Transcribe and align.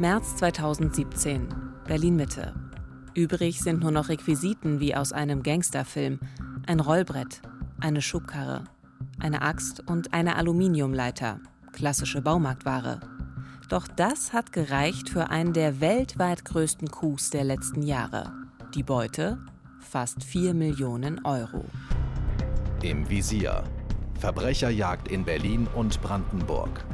März 0.00 0.36
2017, 0.36 1.48
Berlin 1.84 2.14
Mitte. 2.14 2.54
Übrig 3.14 3.58
sind 3.58 3.80
nur 3.80 3.90
noch 3.90 4.08
Requisiten 4.08 4.78
wie 4.78 4.94
aus 4.94 5.12
einem 5.12 5.42
Gangsterfilm: 5.42 6.20
ein 6.68 6.78
Rollbrett, 6.78 7.42
eine 7.80 8.00
Schubkarre, 8.00 8.62
eine 9.18 9.42
Axt 9.42 9.82
und 9.88 10.14
eine 10.14 10.36
Aluminiumleiter. 10.36 11.40
Klassische 11.72 12.22
Baumarktware. 12.22 13.00
Doch 13.68 13.88
das 13.88 14.32
hat 14.32 14.52
gereicht 14.52 15.08
für 15.08 15.30
einen 15.30 15.52
der 15.52 15.80
weltweit 15.80 16.44
größten 16.44 16.92
Coups 16.92 17.30
der 17.30 17.42
letzten 17.42 17.82
Jahre. 17.82 18.32
Die 18.76 18.84
Beute? 18.84 19.38
Fast 19.80 20.22
4 20.22 20.54
Millionen 20.54 21.24
Euro. 21.24 21.64
Im 22.82 23.10
Visier. 23.10 23.64
Verbrecherjagd 24.20 25.08
in 25.08 25.24
Berlin 25.24 25.66
und 25.74 26.00
Brandenburg. 26.02 26.84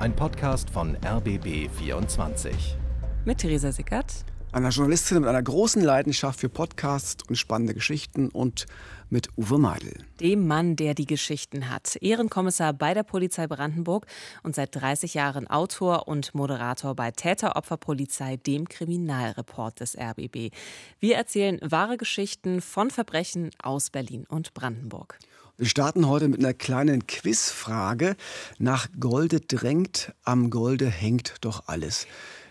Ein 0.00 0.16
Podcast 0.16 0.70
von 0.70 0.96
RBB 1.04 1.68
24. 1.78 2.78
Mit 3.26 3.36
Theresa 3.36 3.70
Sickert. 3.70 4.24
Einer 4.50 4.70
Journalistin 4.70 5.20
mit 5.20 5.28
einer 5.28 5.42
großen 5.42 5.82
Leidenschaft 5.82 6.40
für 6.40 6.48
Podcasts 6.48 7.22
und 7.28 7.36
spannende 7.36 7.74
Geschichten 7.74 8.30
und 8.30 8.64
mit 9.10 9.28
Uwe 9.36 9.58
Meidel. 9.58 9.92
Dem 10.18 10.46
Mann, 10.46 10.74
der 10.74 10.94
die 10.94 11.04
Geschichten 11.04 11.68
hat. 11.68 11.96
Ehrenkommissar 12.00 12.72
bei 12.72 12.94
der 12.94 13.02
Polizei 13.02 13.46
Brandenburg 13.46 14.06
und 14.42 14.54
seit 14.54 14.74
30 14.74 15.12
Jahren 15.12 15.46
Autor 15.48 16.08
und 16.08 16.34
Moderator 16.34 16.96
bei 16.96 17.10
Täteropferpolizei, 17.10 18.38
dem 18.38 18.70
Kriminalreport 18.70 19.80
des 19.80 19.98
RBB. 19.98 20.50
Wir 20.98 21.16
erzählen 21.16 21.60
wahre 21.62 21.98
Geschichten 21.98 22.62
von 22.62 22.90
Verbrechen 22.90 23.50
aus 23.62 23.90
Berlin 23.90 24.24
und 24.30 24.54
Brandenburg. 24.54 25.18
Wir 25.60 25.68
starten 25.68 26.08
heute 26.08 26.26
mit 26.26 26.38
einer 26.38 26.54
kleinen 26.54 27.06
Quizfrage. 27.06 28.16
Nach 28.58 28.88
Golde 28.98 29.40
drängt, 29.40 30.14
am 30.24 30.48
Golde 30.48 30.88
hängt 30.88 31.34
doch 31.42 31.64
alles. 31.66 32.06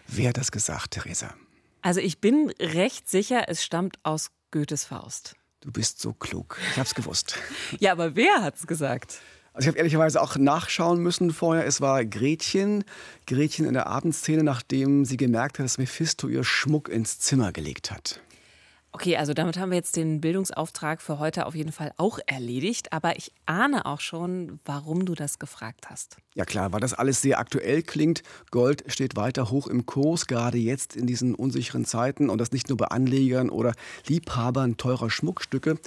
Wer 0.06 0.30
hat 0.30 0.38
das 0.38 0.52
gesagt, 0.52 0.92
Theresa? 0.92 1.34
Also 1.82 2.02
ich 2.02 2.22
bin 2.22 2.54
recht 2.60 3.10
sicher, 3.10 3.46
es 3.48 3.64
stammt 3.64 3.98
aus 4.04 4.30
Goethes 4.52 4.86
Faust. 4.86 5.34
Du 5.62 5.72
bist 5.72 6.00
so 6.00 6.14
klug. 6.14 6.60
Ich 6.70 6.78
hab's 6.78 6.94
gewusst. 6.94 7.40
ja, 7.80 7.94
aber 7.94 8.16
wer 8.16 8.44
hat's 8.44 8.68
gesagt? 8.68 9.22
Also 9.54 9.66
ich 9.66 9.68
habe 9.70 9.80
ehrlicherweise 9.80 10.22
auch 10.22 10.36
nachschauen 10.36 11.02
müssen 11.02 11.34
vorher. 11.34 11.66
Es 11.66 11.82
war 11.82 12.06
Gretchen. 12.06 12.84
Gretchen 13.26 13.66
in 13.66 13.74
der 13.74 13.88
Abendszene, 13.88 14.44
nachdem 14.44 15.04
sie 15.04 15.18
gemerkt 15.18 15.58
hat, 15.58 15.66
dass 15.66 15.80
Mephisto 15.80 16.28
ihr 16.28 16.44
Schmuck 16.44 16.90
ins 16.90 17.18
Zimmer 17.18 17.54
gelegt 17.54 17.90
hat. 17.90 18.22
Okay, 18.92 19.18
also 19.18 19.34
damit 19.36 19.60
haben 19.60 19.70
wir 19.70 19.78
jetzt 19.78 19.96
den 19.96 20.20
Bildungsauftrag 20.20 21.02
für 21.02 21.20
heute 21.20 21.46
auf 21.46 21.54
jeden 21.54 21.72
Fall 21.72 21.92
auch 21.98 22.18
erledigt. 22.26 22.92
Aber 22.92 23.18
ich 23.18 23.32
ahne 23.46 23.86
auch 23.86 24.00
schon, 24.00 24.60
warum 24.66 25.06
du 25.06 25.14
das 25.14 25.38
gefragt 25.38 25.90
hast. 25.90 26.18
Ja 26.34 26.44
klar, 26.44 26.74
weil 26.74 26.80
das 26.80 26.96
alles 26.96 27.22
sehr 27.22 27.40
aktuell 27.40 27.84
klingt. 27.84 28.24
Gold 28.50 28.84
steht 28.88 29.16
weiter 29.16 29.52
hoch 29.52 29.68
im 29.68 29.86
Kurs, 29.86 30.26
gerade 30.26 30.58
jetzt 30.58 30.96
in 30.96 31.06
diesen 31.06 31.36
unsicheren 31.36 31.86
Zeiten. 31.86 32.30
Und 32.32 32.40
das 32.40 32.52
nicht 32.52 32.70
nur 32.70 32.78
bei 32.78 32.88
Anlegern 32.88 33.52
oder 33.52 33.74
Liebhabern 34.08 34.78
teurer 34.78 35.12
Schmuckstücke. 35.12 35.78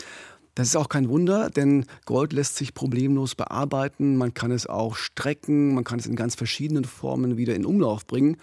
Das 0.54 0.68
ist 0.68 0.76
auch 0.76 0.90
kein 0.90 1.08
Wunder, 1.08 1.48
denn 1.48 1.86
Gold 2.04 2.32
lässt 2.34 2.56
sich 2.56 2.74
problemlos 2.74 3.34
bearbeiten. 3.34 4.16
Man 4.16 4.34
kann 4.34 4.50
es 4.50 4.66
auch 4.66 4.96
strecken, 4.96 5.74
man 5.74 5.82
kann 5.82 5.98
es 5.98 6.06
in 6.06 6.14
ganz 6.14 6.34
verschiedenen 6.34 6.84
Formen 6.84 7.38
wieder 7.38 7.54
in 7.54 7.64
Umlauf 7.64 8.06
bringen. 8.06 8.36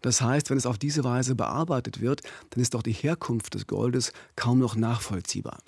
Das 0.00 0.20
heißt, 0.20 0.50
wenn 0.50 0.58
es 0.58 0.66
auf 0.66 0.78
diese 0.78 1.04
Weise 1.04 1.34
bearbeitet 1.34 2.00
wird, 2.00 2.22
dann 2.50 2.62
ist 2.62 2.74
doch 2.74 2.82
die 2.82 2.92
Herkunft 2.92 3.54
des 3.54 3.66
Goldes 3.66 4.12
kaum 4.36 4.58
noch 4.58 4.76
nachvollziehbar. 4.76 5.58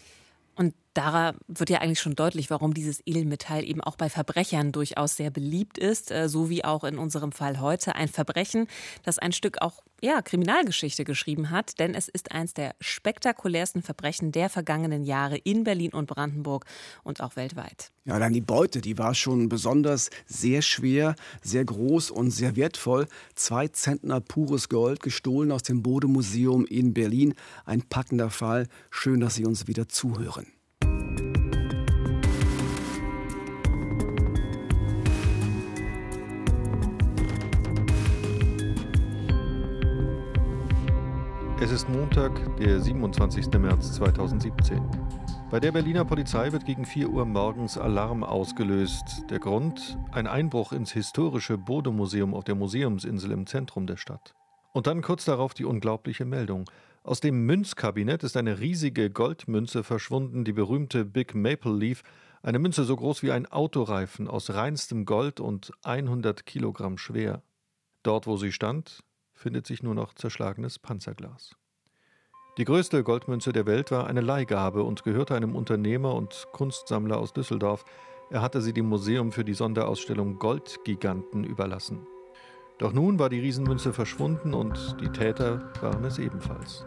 Und 0.54 0.74
daran 0.94 1.36
wird 1.48 1.70
ja 1.70 1.80
eigentlich 1.80 2.00
schon 2.00 2.14
deutlich, 2.14 2.50
warum 2.50 2.74
dieses 2.74 3.00
Edelmetall 3.06 3.64
eben 3.64 3.80
auch 3.80 3.96
bei 3.96 4.08
Verbrechern 4.08 4.72
durchaus 4.72 5.16
sehr 5.16 5.30
beliebt 5.30 5.78
ist, 5.78 6.10
äh, 6.10 6.28
so 6.28 6.50
wie 6.50 6.64
auch 6.64 6.84
in 6.84 6.98
unserem 6.98 7.32
Fall 7.32 7.60
heute. 7.60 7.94
Ein 7.94 8.08
Verbrechen, 8.08 8.66
das 9.02 9.18
ein 9.18 9.32
Stück 9.32 9.62
auch 9.62 9.82
ja, 10.02 10.20
Kriminalgeschichte 10.20 11.04
geschrieben 11.04 11.50
hat, 11.50 11.78
denn 11.78 11.94
es 11.94 12.08
ist 12.08 12.32
eines 12.32 12.54
der 12.54 12.74
spektakulärsten 12.80 13.82
Verbrechen 13.82 14.32
der 14.32 14.50
vergangenen 14.50 15.04
Jahre 15.04 15.36
in 15.36 15.62
Berlin 15.62 15.92
und 15.92 16.06
Brandenburg 16.06 16.66
und 17.04 17.20
auch 17.20 17.36
weltweit. 17.36 17.92
Ja, 18.04 18.18
dann 18.18 18.32
die 18.32 18.40
Beute, 18.40 18.80
die 18.80 18.98
war 18.98 19.14
schon 19.14 19.48
besonders 19.48 20.10
sehr 20.26 20.60
schwer, 20.60 21.14
sehr 21.40 21.64
groß 21.64 22.10
und 22.10 22.32
sehr 22.32 22.56
wertvoll. 22.56 23.06
Zwei 23.36 23.68
Zentner 23.68 24.20
pures 24.20 24.68
Gold, 24.68 25.00
gestohlen 25.00 25.52
aus 25.52 25.62
dem 25.62 25.84
Bodemuseum 25.84 26.66
in 26.66 26.94
Berlin. 26.94 27.34
Ein 27.64 27.82
packender 27.82 28.30
Fall. 28.30 28.66
Schön, 28.90 29.20
dass 29.20 29.36
Sie 29.36 29.44
uns 29.44 29.68
wieder 29.68 29.88
zuhören. 29.88 30.46
Es 41.62 41.70
ist 41.70 41.88
Montag, 41.88 42.56
der 42.56 42.80
27. 42.80 43.46
März 43.52 43.92
2017. 43.92 44.82
Bei 45.48 45.60
der 45.60 45.70
Berliner 45.70 46.04
Polizei 46.04 46.50
wird 46.50 46.66
gegen 46.66 46.84
4 46.84 47.08
Uhr 47.08 47.24
morgens 47.24 47.78
Alarm 47.78 48.24
ausgelöst. 48.24 49.22
Der 49.30 49.38
Grund? 49.38 49.96
Ein 50.10 50.26
Einbruch 50.26 50.72
ins 50.72 50.90
historische 50.90 51.58
Bodemuseum 51.58 52.34
auf 52.34 52.42
der 52.42 52.56
Museumsinsel 52.56 53.30
im 53.30 53.46
Zentrum 53.46 53.86
der 53.86 53.96
Stadt. 53.96 54.34
Und 54.72 54.88
dann 54.88 55.02
kurz 55.02 55.24
darauf 55.24 55.54
die 55.54 55.64
unglaubliche 55.64 56.24
Meldung. 56.24 56.68
Aus 57.04 57.20
dem 57.20 57.46
Münzkabinett 57.46 58.24
ist 58.24 58.36
eine 58.36 58.58
riesige 58.58 59.08
Goldmünze 59.08 59.84
verschwunden, 59.84 60.44
die 60.44 60.52
berühmte 60.52 61.04
Big 61.04 61.36
Maple 61.36 61.76
Leaf, 61.76 62.02
eine 62.42 62.58
Münze 62.58 62.82
so 62.82 62.96
groß 62.96 63.22
wie 63.22 63.30
ein 63.30 63.46
Autoreifen 63.46 64.26
aus 64.26 64.50
reinstem 64.50 65.04
Gold 65.04 65.38
und 65.38 65.70
100 65.84 66.44
Kilogramm 66.44 66.98
schwer. 66.98 67.44
Dort, 68.02 68.26
wo 68.26 68.36
sie 68.36 68.50
stand, 68.50 69.04
findet 69.42 69.66
sich 69.66 69.82
nur 69.82 69.94
noch 69.94 70.14
zerschlagenes 70.14 70.78
Panzerglas. 70.78 71.56
Die 72.58 72.64
größte 72.64 73.02
Goldmünze 73.02 73.52
der 73.52 73.66
Welt 73.66 73.90
war 73.90 74.06
eine 74.06 74.20
Leihgabe 74.20 74.82
und 74.82 75.04
gehörte 75.04 75.34
einem 75.34 75.56
Unternehmer 75.56 76.14
und 76.14 76.46
Kunstsammler 76.52 77.18
aus 77.18 77.32
Düsseldorf. 77.32 77.84
Er 78.30 78.40
hatte 78.40 78.60
sie 78.60 78.72
dem 78.72 78.86
Museum 78.86 79.32
für 79.32 79.44
die 79.44 79.54
Sonderausstellung 79.54 80.38
Goldgiganten 80.38 81.44
überlassen. 81.44 82.06
Doch 82.78 82.92
nun 82.92 83.18
war 83.18 83.28
die 83.28 83.40
Riesenmünze 83.40 83.92
verschwunden 83.92 84.54
und 84.54 84.96
die 85.00 85.08
Täter 85.08 85.72
waren 85.80 86.04
es 86.04 86.18
ebenfalls. 86.18 86.84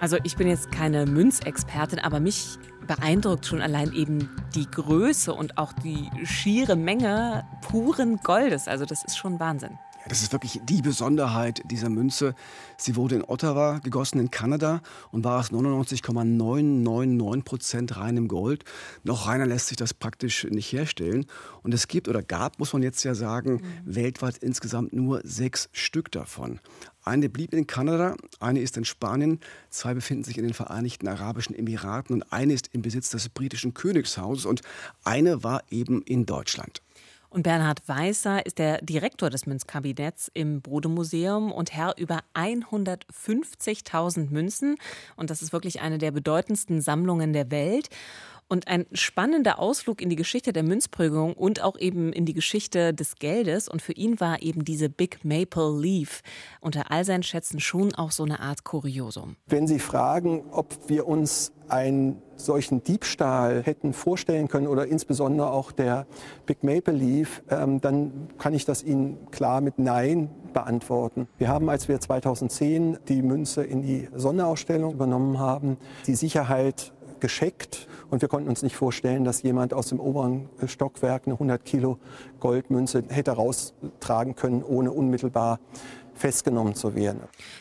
Also 0.00 0.16
ich 0.24 0.36
bin 0.36 0.48
jetzt 0.48 0.72
keine 0.72 1.04
Münzexpertin, 1.04 1.98
aber 1.98 2.20
mich 2.20 2.58
beeindruckt 2.86 3.44
schon 3.44 3.60
allein 3.60 3.92
eben 3.92 4.30
die 4.54 4.68
Größe 4.68 5.32
und 5.32 5.58
auch 5.58 5.74
die 5.74 6.10
schiere 6.24 6.74
Menge 6.74 7.44
puren 7.60 8.16
Goldes. 8.16 8.66
Also 8.66 8.86
das 8.86 9.04
ist 9.04 9.18
schon 9.18 9.38
Wahnsinn. 9.38 9.78
Das 10.10 10.22
ist 10.22 10.32
wirklich 10.32 10.60
die 10.64 10.82
Besonderheit 10.82 11.62
dieser 11.70 11.88
Münze. 11.88 12.34
Sie 12.76 12.96
wurde 12.96 13.14
in 13.14 13.22
Ottawa 13.22 13.78
gegossen 13.78 14.18
in 14.18 14.32
Kanada 14.32 14.82
und 15.12 15.22
war 15.22 15.38
aus 15.38 15.52
99,999 15.52 17.44
Prozent 17.44 17.96
reinem 17.96 18.26
Gold. 18.26 18.64
Noch 19.04 19.28
reiner 19.28 19.46
lässt 19.46 19.68
sich 19.68 19.76
das 19.76 19.94
praktisch 19.94 20.42
nicht 20.50 20.72
herstellen. 20.72 21.26
Und 21.62 21.72
es 21.72 21.86
gibt 21.86 22.08
oder 22.08 22.24
gab, 22.24 22.58
muss 22.58 22.72
man 22.72 22.82
jetzt 22.82 23.04
ja 23.04 23.14
sagen, 23.14 23.52
mhm. 23.52 23.62
weltweit 23.84 24.38
insgesamt 24.38 24.92
nur 24.92 25.20
sechs 25.22 25.68
Stück 25.70 26.10
davon. 26.10 26.58
Eine 27.04 27.28
blieb 27.28 27.54
in 27.54 27.68
Kanada, 27.68 28.16
eine 28.40 28.62
ist 28.62 28.76
in 28.76 28.84
Spanien, 28.84 29.38
zwei 29.70 29.94
befinden 29.94 30.24
sich 30.24 30.38
in 30.38 30.44
den 30.44 30.54
Vereinigten 30.54 31.06
Arabischen 31.06 31.54
Emiraten 31.54 32.16
und 32.16 32.32
eine 32.32 32.52
ist 32.52 32.70
im 32.72 32.82
Besitz 32.82 33.10
des 33.10 33.28
britischen 33.28 33.74
Königshauses 33.74 34.44
und 34.44 34.62
eine 35.04 35.44
war 35.44 35.62
eben 35.70 36.02
in 36.02 36.26
Deutschland. 36.26 36.82
Und 37.30 37.44
Bernhard 37.44 37.88
Weißer 37.88 38.44
ist 38.44 38.58
der 38.58 38.82
Direktor 38.82 39.30
des 39.30 39.46
Münzkabinetts 39.46 40.32
im 40.34 40.62
Brodemuseum 40.62 41.52
und 41.52 41.72
Herr 41.72 41.94
über 41.96 42.18
150.000 42.34 44.30
Münzen. 44.30 44.76
Und 45.14 45.30
das 45.30 45.40
ist 45.40 45.52
wirklich 45.52 45.80
eine 45.80 45.98
der 45.98 46.10
bedeutendsten 46.10 46.80
Sammlungen 46.80 47.32
der 47.32 47.52
Welt. 47.52 47.88
Und 48.52 48.66
ein 48.66 48.84
spannender 48.92 49.60
Ausflug 49.60 50.02
in 50.02 50.10
die 50.10 50.16
Geschichte 50.16 50.52
der 50.52 50.64
Münzprägung 50.64 51.34
und 51.34 51.62
auch 51.62 51.78
eben 51.78 52.12
in 52.12 52.26
die 52.26 52.34
Geschichte 52.34 52.92
des 52.92 53.14
Geldes. 53.14 53.68
Und 53.68 53.80
für 53.80 53.92
ihn 53.92 54.18
war 54.18 54.42
eben 54.42 54.64
diese 54.64 54.88
Big 54.88 55.24
Maple 55.24 55.80
Leaf 55.80 56.22
unter 56.60 56.90
all 56.90 57.04
seinen 57.04 57.22
Schätzen 57.22 57.60
schon 57.60 57.94
auch 57.94 58.10
so 58.10 58.24
eine 58.24 58.40
Art 58.40 58.64
Kuriosum. 58.64 59.36
Wenn 59.46 59.68
Sie 59.68 59.78
fragen, 59.78 60.42
ob 60.50 60.88
wir 60.88 61.06
uns 61.06 61.52
einen 61.68 62.20
solchen 62.34 62.82
Diebstahl 62.82 63.62
hätten 63.62 63.92
vorstellen 63.92 64.48
können 64.48 64.66
oder 64.66 64.86
insbesondere 64.86 65.52
auch 65.52 65.70
der 65.70 66.08
Big 66.44 66.64
Maple 66.64 66.94
Leaf, 66.94 67.42
ähm, 67.50 67.80
dann 67.80 68.30
kann 68.38 68.52
ich 68.52 68.64
das 68.64 68.82
Ihnen 68.82 69.30
klar 69.30 69.60
mit 69.60 69.78
Nein 69.78 70.28
beantworten. 70.52 71.28
Wir 71.38 71.46
haben, 71.46 71.70
als 71.70 71.88
wir 71.88 72.00
2010 72.00 72.98
die 73.08 73.22
Münze 73.22 73.62
in 73.62 73.82
die 73.82 74.08
Sonderausstellung 74.12 74.92
übernommen 74.92 75.38
haben, 75.38 75.76
die 76.08 76.16
Sicherheit 76.16 76.92
gescheckt 77.20 77.88
und 78.10 78.22
wir 78.22 78.28
konnten 78.28 78.48
uns 78.48 78.62
nicht 78.62 78.76
vorstellen, 78.76 79.24
dass 79.24 79.42
jemand 79.42 79.74
aus 79.74 79.88
dem 79.88 80.00
oberen 80.00 80.48
Stockwerk 80.66 81.26
eine 81.26 81.34
100 81.34 81.64
Kilo 81.64 81.98
Goldmünze 82.40 83.04
hätte 83.08 83.32
raustragen 83.32 84.34
können, 84.34 84.62
ohne 84.62 84.90
unmittelbar 84.92 85.60
festgenommen 86.14 86.74
zu 86.74 86.94
werden. 86.94 87.20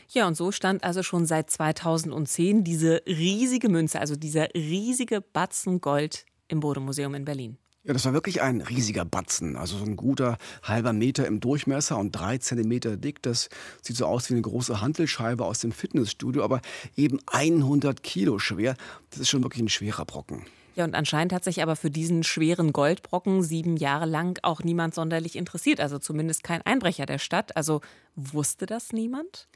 Ja, 0.09 0.27
und 0.27 0.35
so 0.35 0.51
stand 0.51 0.83
also 0.83 1.01
schon 1.01 1.25
seit 1.25 1.49
2010 1.49 2.63
diese 2.63 3.01
riesige 3.07 3.69
Münze, 3.69 3.99
also 3.99 4.15
dieser 4.15 4.53
riesige 4.53 5.21
Batzen 5.21 5.81
Gold 5.81 6.25
im 6.47 6.59
Bodemuseum 6.59 7.15
in 7.15 7.25
Berlin. 7.25 7.57
Ja, 7.89 7.93
das 7.93 8.05
war 8.05 8.13
wirklich 8.13 8.43
ein 8.43 8.61
riesiger 8.61 9.03
Batzen. 9.03 9.55
Also 9.55 9.79
so 9.79 9.83
ein 9.83 9.95
guter 9.95 10.37
halber 10.61 10.93
Meter 10.93 11.25
im 11.25 11.39
Durchmesser 11.39 11.97
und 11.97 12.11
drei 12.11 12.37
Zentimeter 12.37 12.97
dick. 12.97 13.23
Das 13.23 13.49
sieht 13.81 13.97
so 13.97 14.05
aus 14.05 14.29
wie 14.29 14.35
eine 14.35 14.43
große 14.43 14.79
Hantelscheibe 14.79 15.43
aus 15.43 15.57
dem 15.57 15.71
Fitnessstudio, 15.71 16.43
aber 16.43 16.61
eben 16.95 17.19
100 17.25 18.03
Kilo 18.03 18.37
schwer. 18.37 18.75
Das 19.09 19.21
ist 19.21 19.29
schon 19.29 19.41
wirklich 19.41 19.63
ein 19.63 19.69
schwerer 19.69 20.05
Brocken. 20.05 20.45
Ja, 20.75 20.83
und 20.83 20.93
anscheinend 20.93 21.33
hat 21.33 21.43
sich 21.43 21.63
aber 21.63 21.75
für 21.75 21.89
diesen 21.89 22.21
schweren 22.21 22.73
Goldbrocken 22.73 23.41
sieben 23.41 23.75
Jahre 23.75 24.05
lang 24.05 24.37
auch 24.43 24.61
niemand 24.61 24.93
sonderlich 24.93 25.35
interessiert. 25.35 25.79
Also 25.79 25.97
zumindest 25.97 26.43
kein 26.43 26.61
Einbrecher 26.61 27.07
der 27.07 27.17
Stadt. 27.17 27.57
Also 27.57 27.81
wusste 28.15 28.67
das 28.67 28.93
niemand? 28.93 29.47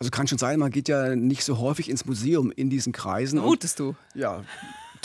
Also 0.00 0.10
kann 0.10 0.26
schon 0.26 0.38
sein, 0.38 0.58
man 0.58 0.72
geht 0.72 0.88
ja 0.88 1.14
nicht 1.14 1.44
so 1.44 1.58
häufig 1.58 1.88
ins 1.88 2.04
Museum 2.04 2.50
in 2.50 2.68
diesen 2.68 2.92
Kreisen. 2.92 3.38
Mutest 3.38 3.78
du? 3.78 3.94
Ja, 4.16 4.42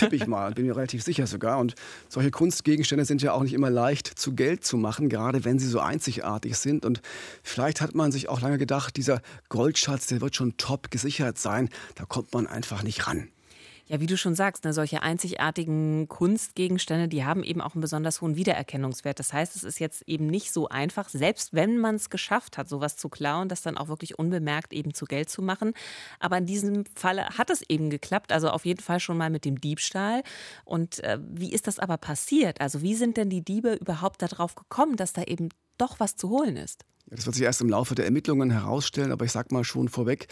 tippe 0.01 0.15
ich 0.15 0.27
mal, 0.27 0.53
bin 0.53 0.65
mir 0.65 0.75
relativ 0.75 1.03
sicher 1.03 1.27
sogar. 1.27 1.59
Und 1.59 1.75
solche 2.09 2.31
Kunstgegenstände 2.31 3.06
sind 3.06 3.21
ja 3.21 3.33
auch 3.33 3.44
nicht 3.44 3.53
immer 3.53 3.69
leicht 3.69 4.07
zu 4.07 4.33
Geld 4.33 4.65
zu 4.65 4.77
machen, 4.77 5.09
gerade 5.09 5.45
wenn 5.45 5.59
sie 5.59 5.68
so 5.68 5.80
einzigartig 5.80 6.57
sind. 6.57 6.86
Und 6.86 7.01
vielleicht 7.44 7.81
hat 7.81 7.95
man 7.95 8.12
sich 8.12 8.30
auch 8.30 8.42
lange 8.42 8.57
gedacht, 8.57 8.98
dieser 8.98 9.21
Goldschatz, 9.50 10.07
der 10.07 10.21
wird 10.21 10.36
schon 10.36 10.57
top 10.57 10.92
gesichert 10.92 11.38
sein, 11.38 11.69
da 11.95 12.06
kommt 12.06 12.33
man 12.33 12.48
einfach 12.48 12.83
nicht 12.83 13.07
ran. 13.07 13.30
Ja, 13.92 14.00
wie 14.00 14.06
du 14.08 14.16
schon 14.16 14.36
sagst, 14.36 14.64
ne, 14.64 14.72
solche 14.72 15.02
einzigartigen 15.04 16.08
Kunstgegenstände, 16.08 17.10
die 17.10 17.26
haben 17.26 17.44
eben 17.44 17.60
auch 17.60 17.76
einen 17.76 17.82
besonders 17.82 18.22
hohen 18.22 18.38
Wiedererkennungswert. 18.38 19.20
Das 19.20 19.34
heißt, 19.34 19.54
es 19.58 19.64
ist 19.66 19.80
jetzt 19.82 20.04
eben 20.08 20.28
nicht 20.28 20.54
so 20.54 20.70
einfach, 20.70 21.10
selbst 21.10 21.54
wenn 21.54 21.78
man 21.78 21.96
es 21.96 22.10
geschafft 22.10 22.58
hat, 22.58 22.70
sowas 22.70 22.96
zu 22.96 23.10
klauen, 23.10 23.50
das 23.50 23.64
dann 23.64 23.78
auch 23.78 23.90
wirklich 23.90 24.18
unbemerkt 24.18 24.72
eben 24.72 24.94
zu 24.94 25.04
Geld 25.04 25.30
zu 25.30 25.42
machen. 25.42 25.74
Aber 26.22 26.38
in 26.38 26.46
diesem 26.46 26.86
Falle 26.96 27.26
hat 27.38 27.50
es 27.50 27.64
eben 27.68 27.90
geklappt, 27.90 28.32
also 28.32 28.50
auf 28.52 28.66
jeden 28.66 28.82
Fall 28.82 29.02
schon 29.02 29.18
mal 29.18 29.30
mit 29.30 29.44
dem 29.44 29.60
Diebstahl. 29.60 30.24
Und 30.64 31.04
äh, 31.04 31.20
wie 31.30 31.52
ist 31.52 31.68
das 31.68 31.78
aber 31.78 31.98
passiert? 31.98 32.62
Also 32.62 32.82
wie 32.82 32.96
sind 32.96 33.18
denn 33.18 33.30
die 33.30 33.44
Diebe 33.44 33.74
überhaupt 33.74 34.22
darauf 34.22 34.56
gekommen, 34.56 34.96
dass 34.96 35.12
da 35.12 35.24
eben 35.24 35.50
doch 35.78 36.00
was 36.00 36.16
zu 36.16 36.30
holen 36.30 36.56
ist? 36.56 36.86
Das 37.13 37.25
wird 37.25 37.36
sich 37.36 37.44
erst 37.44 37.60
im 37.60 37.68
Laufe 37.68 37.94
der 37.94 38.06
Ermittlungen 38.06 38.52
herausstellen, 38.52 39.12
aber 39.12 39.25
ich 39.25 39.34
sag 39.34 39.52
mal 39.52 39.66
schon 39.66 39.90
vorweg, 39.90 40.28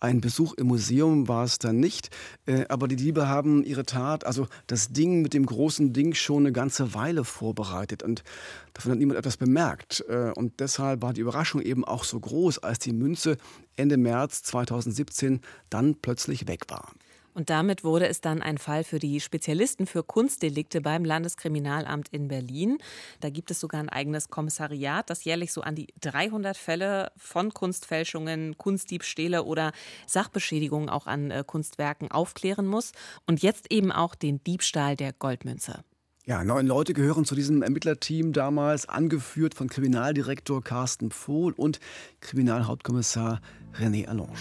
ein 0.00 0.20
Besuch 0.20 0.52
im 0.54 0.66
Museum 0.66 1.28
war 1.28 1.44
es 1.44 1.58
dann 1.58 1.78
nicht. 1.78 2.10
Äh, 2.46 2.64
aber 2.68 2.88
die 2.88 2.96
Diebe 2.96 3.28
haben 3.28 3.62
ihre 3.62 3.84
Tat, 3.84 4.26
also 4.26 4.48
das 4.66 4.88
Ding 4.88 5.22
mit 5.22 5.32
dem 5.32 5.46
großen 5.46 5.92
Ding, 5.92 6.12
schon 6.14 6.42
eine 6.42 6.52
ganze 6.52 6.92
Weile 6.92 7.22
vorbereitet. 7.22 8.02
Und 8.02 8.24
davon 8.72 8.90
hat 8.90 8.98
niemand 8.98 9.16
etwas 9.16 9.36
bemerkt. 9.36 10.04
Äh, 10.08 10.32
und 10.34 10.58
deshalb 10.58 11.02
war 11.02 11.12
die 11.12 11.20
Überraschung 11.20 11.60
eben 11.60 11.84
auch 11.84 12.02
so 12.02 12.18
groß, 12.18 12.58
als 12.58 12.80
die 12.80 12.92
Münze 12.92 13.36
Ende 13.76 13.96
März 13.96 14.42
2017 14.42 15.40
dann 15.70 15.94
plötzlich 15.94 16.48
weg 16.48 16.62
war. 16.68 16.90
Und 17.34 17.50
damit 17.50 17.84
wurde 17.84 18.08
es 18.08 18.20
dann 18.20 18.40
ein 18.40 18.58
Fall 18.58 18.84
für 18.84 18.98
die 18.98 19.20
Spezialisten 19.20 19.86
für 19.86 20.02
Kunstdelikte 20.04 20.80
beim 20.80 21.04
Landeskriminalamt 21.04 22.08
in 22.10 22.28
Berlin. 22.28 22.78
Da 23.20 23.28
gibt 23.28 23.50
es 23.50 23.60
sogar 23.60 23.80
ein 23.80 23.88
eigenes 23.88 24.28
Kommissariat, 24.28 25.10
das 25.10 25.24
jährlich 25.24 25.52
so 25.52 25.60
an 25.60 25.74
die 25.74 25.88
300 26.00 26.56
Fälle 26.56 27.10
von 27.16 27.52
Kunstfälschungen, 27.52 28.56
Kunstdiebstähle 28.56 29.42
oder 29.42 29.72
Sachbeschädigungen 30.06 30.88
auch 30.88 31.06
an 31.06 31.30
äh, 31.30 31.44
Kunstwerken 31.46 32.10
aufklären 32.10 32.66
muss. 32.66 32.92
Und 33.26 33.42
jetzt 33.42 33.72
eben 33.72 33.90
auch 33.90 34.14
den 34.14 34.42
Diebstahl 34.44 34.96
der 34.96 35.12
Goldmünze. 35.12 35.82
Ja, 36.26 36.42
neun 36.42 36.66
Leute 36.66 36.94
gehören 36.94 37.26
zu 37.26 37.34
diesem 37.34 37.62
Ermittlerteam 37.62 38.32
damals, 38.32 38.88
angeführt 38.88 39.54
von 39.54 39.68
Kriminaldirektor 39.68 40.62
Carsten 40.62 41.10
Pfohl 41.10 41.52
und 41.52 41.80
Kriminalhauptkommissar 42.20 43.42
René 43.78 44.06
Allange. 44.06 44.32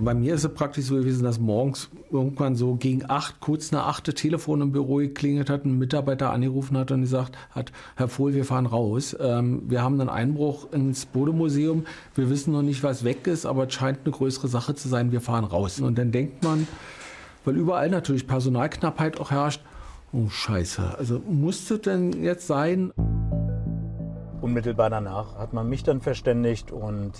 Bei 0.00 0.14
mir 0.14 0.34
ist 0.34 0.44
es 0.44 0.54
praktisch 0.54 0.84
so 0.84 0.94
gewesen, 0.94 1.24
dass 1.24 1.40
morgens 1.40 1.90
irgendwann 2.12 2.54
so 2.54 2.76
gegen 2.76 3.10
acht, 3.10 3.40
kurz 3.40 3.72
nach 3.72 3.88
acht, 3.88 4.06
das 4.06 4.14
Telefon 4.14 4.60
im 4.60 4.70
Büro 4.70 4.96
geklingelt 4.96 5.50
hat, 5.50 5.64
ein 5.64 5.76
Mitarbeiter 5.76 6.30
angerufen 6.30 6.78
hat 6.78 6.92
und 6.92 7.00
gesagt 7.00 7.36
hat, 7.50 7.72
Herr 7.96 8.06
Vohl, 8.06 8.32
wir 8.32 8.44
fahren 8.44 8.66
raus. 8.66 9.16
Ähm, 9.18 9.62
wir 9.68 9.82
haben 9.82 10.00
einen 10.00 10.08
Einbruch 10.08 10.72
ins 10.72 11.04
Bodemuseum. 11.04 11.84
Wir 12.14 12.30
wissen 12.30 12.52
noch 12.52 12.62
nicht, 12.62 12.84
was 12.84 13.02
weg 13.02 13.26
ist, 13.26 13.44
aber 13.44 13.66
es 13.66 13.74
scheint 13.74 13.98
eine 14.04 14.12
größere 14.12 14.46
Sache 14.46 14.76
zu 14.76 14.88
sein. 14.88 15.10
Wir 15.10 15.20
fahren 15.20 15.44
raus. 15.44 15.80
Und 15.80 15.98
dann 15.98 16.12
denkt 16.12 16.44
man, 16.44 16.68
weil 17.44 17.56
überall 17.56 17.90
natürlich 17.90 18.28
Personalknappheit 18.28 19.18
auch 19.18 19.32
herrscht, 19.32 19.62
oh 20.12 20.28
Scheiße, 20.28 20.96
also 20.96 21.20
musste 21.28 21.80
denn 21.80 22.12
jetzt 22.22 22.46
sein? 22.46 22.92
Unmittelbar 24.40 24.90
danach 24.90 25.36
hat 25.36 25.52
man 25.52 25.68
mich 25.68 25.82
dann 25.82 26.00
verständigt 26.00 26.70
und 26.70 27.12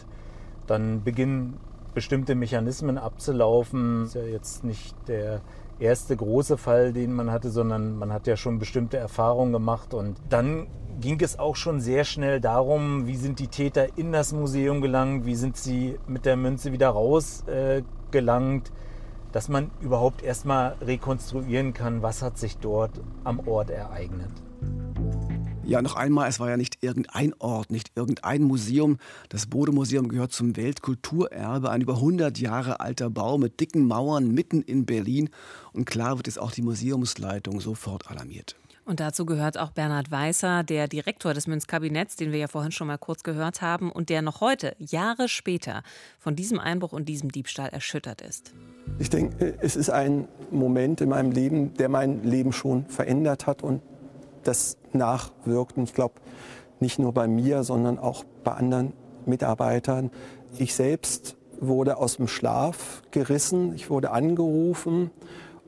dann 0.69 1.02
beginnen 1.02 1.58
bestimmte 1.98 2.36
Mechanismen 2.36 2.96
abzulaufen. 2.96 4.02
Das 4.02 4.14
ist 4.14 4.14
ja 4.14 4.22
jetzt 4.22 4.62
nicht 4.62 4.94
der 5.08 5.40
erste 5.80 6.16
große 6.16 6.56
Fall, 6.56 6.92
den 6.92 7.12
man 7.12 7.32
hatte, 7.32 7.50
sondern 7.50 7.98
man 7.98 8.12
hat 8.12 8.28
ja 8.28 8.36
schon 8.36 8.60
bestimmte 8.60 8.98
Erfahrungen 8.98 9.52
gemacht. 9.52 9.94
Und 9.94 10.16
dann 10.28 10.68
ging 11.00 11.20
es 11.20 11.40
auch 11.40 11.56
schon 11.56 11.80
sehr 11.80 12.04
schnell 12.04 12.40
darum, 12.40 13.08
wie 13.08 13.16
sind 13.16 13.40
die 13.40 13.48
Täter 13.48 13.98
in 13.98 14.12
das 14.12 14.32
Museum 14.32 14.80
gelangt, 14.80 15.26
wie 15.26 15.34
sind 15.34 15.56
sie 15.56 15.98
mit 16.06 16.24
der 16.24 16.36
Münze 16.36 16.70
wieder 16.70 16.90
rausgelangt, 16.90 18.68
äh, 18.68 18.72
dass 19.32 19.48
man 19.48 19.72
überhaupt 19.80 20.22
erstmal 20.22 20.76
rekonstruieren 20.80 21.74
kann, 21.74 22.00
was 22.00 22.22
hat 22.22 22.38
sich 22.38 22.58
dort 22.58 22.92
am 23.24 23.40
Ort 23.40 23.70
ereignet. 23.70 24.30
Ja, 25.69 25.82
noch 25.82 25.97
einmal, 25.97 26.31
es 26.31 26.41
war 26.41 26.49
ja 26.49 26.56
nicht 26.56 26.82
irgendein 26.82 27.35
Ort, 27.41 27.70
nicht 27.70 27.93
irgendein 27.94 28.43
Museum. 28.43 28.97
Das 29.29 29.49
Bodemuseum 29.49 30.09
gehört 30.09 30.32
zum 30.32 30.56
Weltkulturerbe, 30.56 31.69
ein 31.69 31.82
über 31.82 31.97
100 31.97 32.38
Jahre 32.38 32.81
alter 32.81 33.11
Bau 33.11 33.37
mit 33.37 33.61
dicken 33.61 33.87
Mauern 33.87 34.32
mitten 34.32 34.62
in 34.62 34.87
Berlin. 34.87 35.29
Und 35.75 35.85
klar 35.85 36.17
wird 36.17 36.26
es 36.26 36.38
auch 36.38 36.53
die 36.53 36.62
Museumsleitung 36.62 37.61
sofort 37.61 38.11
alarmiert. 38.11 38.56
Und 38.87 39.00
dazu 39.00 39.26
gehört 39.26 39.59
auch 39.59 39.70
Bernhard 39.73 40.11
Weißer, 40.11 40.62
der 40.62 40.88
Direktor 40.88 41.35
des 41.35 41.47
Münzkabinetts, 41.47 42.17
den 42.17 42.32
wir 42.32 42.38
ja 42.38 42.49
vorhin 42.49 42.73
schon 42.73 42.87
mal 42.87 42.97
kurz 42.97 43.23
gehört 43.23 43.61
haben 43.61 43.93
und 43.93 44.09
der 44.09 44.23
noch 44.23 44.41
heute, 44.41 44.75
Jahre 44.79 45.29
später, 45.29 45.82
von 46.19 46.35
diesem 46.35 46.59
Einbruch 46.59 46.93
und 46.94 47.11
diesem 47.11 47.31
Diebstahl 47.31 47.69
erschüttert 47.69 48.23
ist. 48.23 48.55
Ich 48.99 49.11
denke, 49.11 49.59
es 49.61 49.76
ist 49.76 49.91
ein 49.91 50.29
Moment 50.50 51.03
in 51.03 51.11
meinem 51.11 51.31
Leben, 51.31 51.75
der 51.75 51.91
mein 51.91 52.23
Leben 52.23 52.55
schon 52.55 52.87
verändert 52.87 53.47
hat 53.47 53.62
und 53.62 53.82
das 54.48 54.78
nachwirkt. 54.92 55.76
Und 55.76 55.84
ich 55.84 55.94
glaube, 55.94 56.14
nicht 56.80 56.98
nur 56.98 57.12
bei 57.12 57.28
mir, 57.28 57.62
sondern 57.62 57.98
auch 57.98 58.24
bei 58.44 58.52
anderen 58.52 58.92
Mitarbeitern. 59.26 60.10
Ich 60.56 60.74
selbst 60.74 61.36
wurde 61.60 61.98
aus 61.98 62.16
dem 62.16 62.28
Schlaf 62.28 63.02
gerissen, 63.10 63.74
ich 63.74 63.90
wurde 63.90 64.10
angerufen 64.10 65.10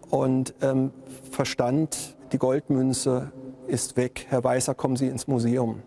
und 0.09 0.55
ähm, 0.63 0.93
verstand, 1.31 2.17
die 2.33 2.39
Goldmünze 2.39 3.33
ist 3.67 3.97
weg. 3.97 4.27
Herr 4.29 4.43
Weißer, 4.43 4.75
kommen 4.75 4.97
Sie 4.97 5.09
ins 5.09 5.27
Museum. 5.27 5.83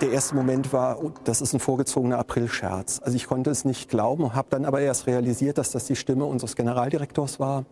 Der 0.00 0.10
erste 0.10 0.34
Moment 0.34 0.72
war, 0.74 1.02
oh, 1.02 1.12
das 1.24 1.40
ist 1.40 1.54
ein 1.54 1.60
vorgezogener 1.60 2.18
Aprilscherz. 2.18 3.00
Also 3.02 3.16
ich 3.16 3.26
konnte 3.26 3.50
es 3.50 3.64
nicht 3.64 3.88
glauben, 3.88 4.34
habe 4.34 4.48
dann 4.50 4.66
aber 4.66 4.80
erst 4.80 5.06
realisiert, 5.06 5.56
dass 5.56 5.70
das 5.70 5.86
die 5.86 5.96
Stimme 5.96 6.26
unseres 6.26 6.54
Generaldirektors 6.54 7.40
war 7.40 7.64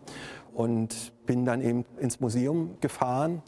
und 0.53 1.13
bin 1.27 1.45
dann 1.45 1.61
eben 1.61 1.85
ins 1.99 2.19
Museum 2.19 2.77
gefahren 2.79 3.43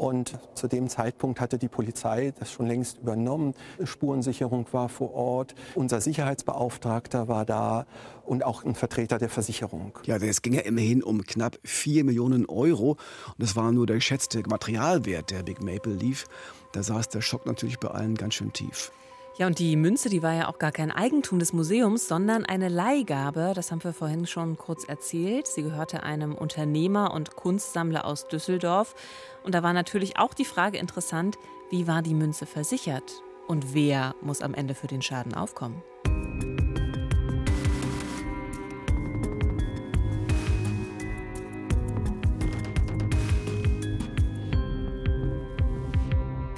und 0.00 0.38
zu 0.54 0.66
dem 0.66 0.88
Zeitpunkt 0.88 1.42
hatte 1.42 1.58
die 1.58 1.68
Polizei 1.68 2.32
das 2.38 2.50
schon 2.50 2.66
längst 2.66 2.96
übernommen. 2.96 3.52
Spurensicherung 3.84 4.64
war 4.72 4.88
vor 4.88 5.12
Ort. 5.12 5.54
Unser 5.74 6.00
Sicherheitsbeauftragter 6.00 7.28
war 7.28 7.44
da 7.44 7.84
und 8.24 8.42
auch 8.42 8.64
ein 8.64 8.74
Vertreter 8.74 9.18
der 9.18 9.28
Versicherung. 9.28 9.98
Ja, 10.06 10.16
es 10.16 10.40
ging 10.40 10.54
ja 10.54 10.62
immerhin 10.62 11.02
um 11.02 11.22
knapp 11.26 11.58
4 11.64 12.04
Millionen 12.04 12.46
Euro. 12.46 12.92
Und 12.92 13.34
das 13.36 13.56
war 13.56 13.72
nur 13.72 13.86
der 13.86 13.96
geschätzte 13.96 14.42
Materialwert 14.48 15.32
der 15.32 15.42
Big 15.42 15.62
Maple 15.62 15.92
Leaf. 15.92 16.24
Da 16.72 16.82
saß 16.82 17.10
der 17.10 17.20
Schock 17.20 17.44
natürlich 17.44 17.78
bei 17.78 17.88
allen 17.88 18.14
ganz 18.14 18.32
schön 18.32 18.54
tief. 18.54 18.92
Ja, 19.40 19.46
und 19.46 19.58
die 19.58 19.74
Münze, 19.74 20.10
die 20.10 20.22
war 20.22 20.34
ja 20.34 20.48
auch 20.48 20.58
gar 20.58 20.70
kein 20.70 20.90
Eigentum 20.90 21.38
des 21.38 21.54
Museums, 21.54 22.06
sondern 22.06 22.44
eine 22.44 22.68
Leihgabe. 22.68 23.52
Das 23.54 23.70
haben 23.70 23.82
wir 23.82 23.94
vorhin 23.94 24.26
schon 24.26 24.58
kurz 24.58 24.84
erzählt. 24.84 25.46
Sie 25.46 25.62
gehörte 25.62 26.02
einem 26.02 26.34
Unternehmer 26.34 27.14
und 27.14 27.36
Kunstsammler 27.36 28.04
aus 28.04 28.28
Düsseldorf. 28.28 28.94
Und 29.42 29.54
da 29.54 29.62
war 29.62 29.72
natürlich 29.72 30.18
auch 30.18 30.34
die 30.34 30.44
Frage 30.44 30.76
interessant, 30.76 31.38
wie 31.70 31.86
war 31.86 32.02
die 32.02 32.12
Münze 32.12 32.44
versichert? 32.44 33.22
Und 33.48 33.72
wer 33.72 34.14
muss 34.20 34.42
am 34.42 34.52
Ende 34.52 34.74
für 34.74 34.88
den 34.88 35.00
Schaden 35.00 35.32
aufkommen? 35.32 35.82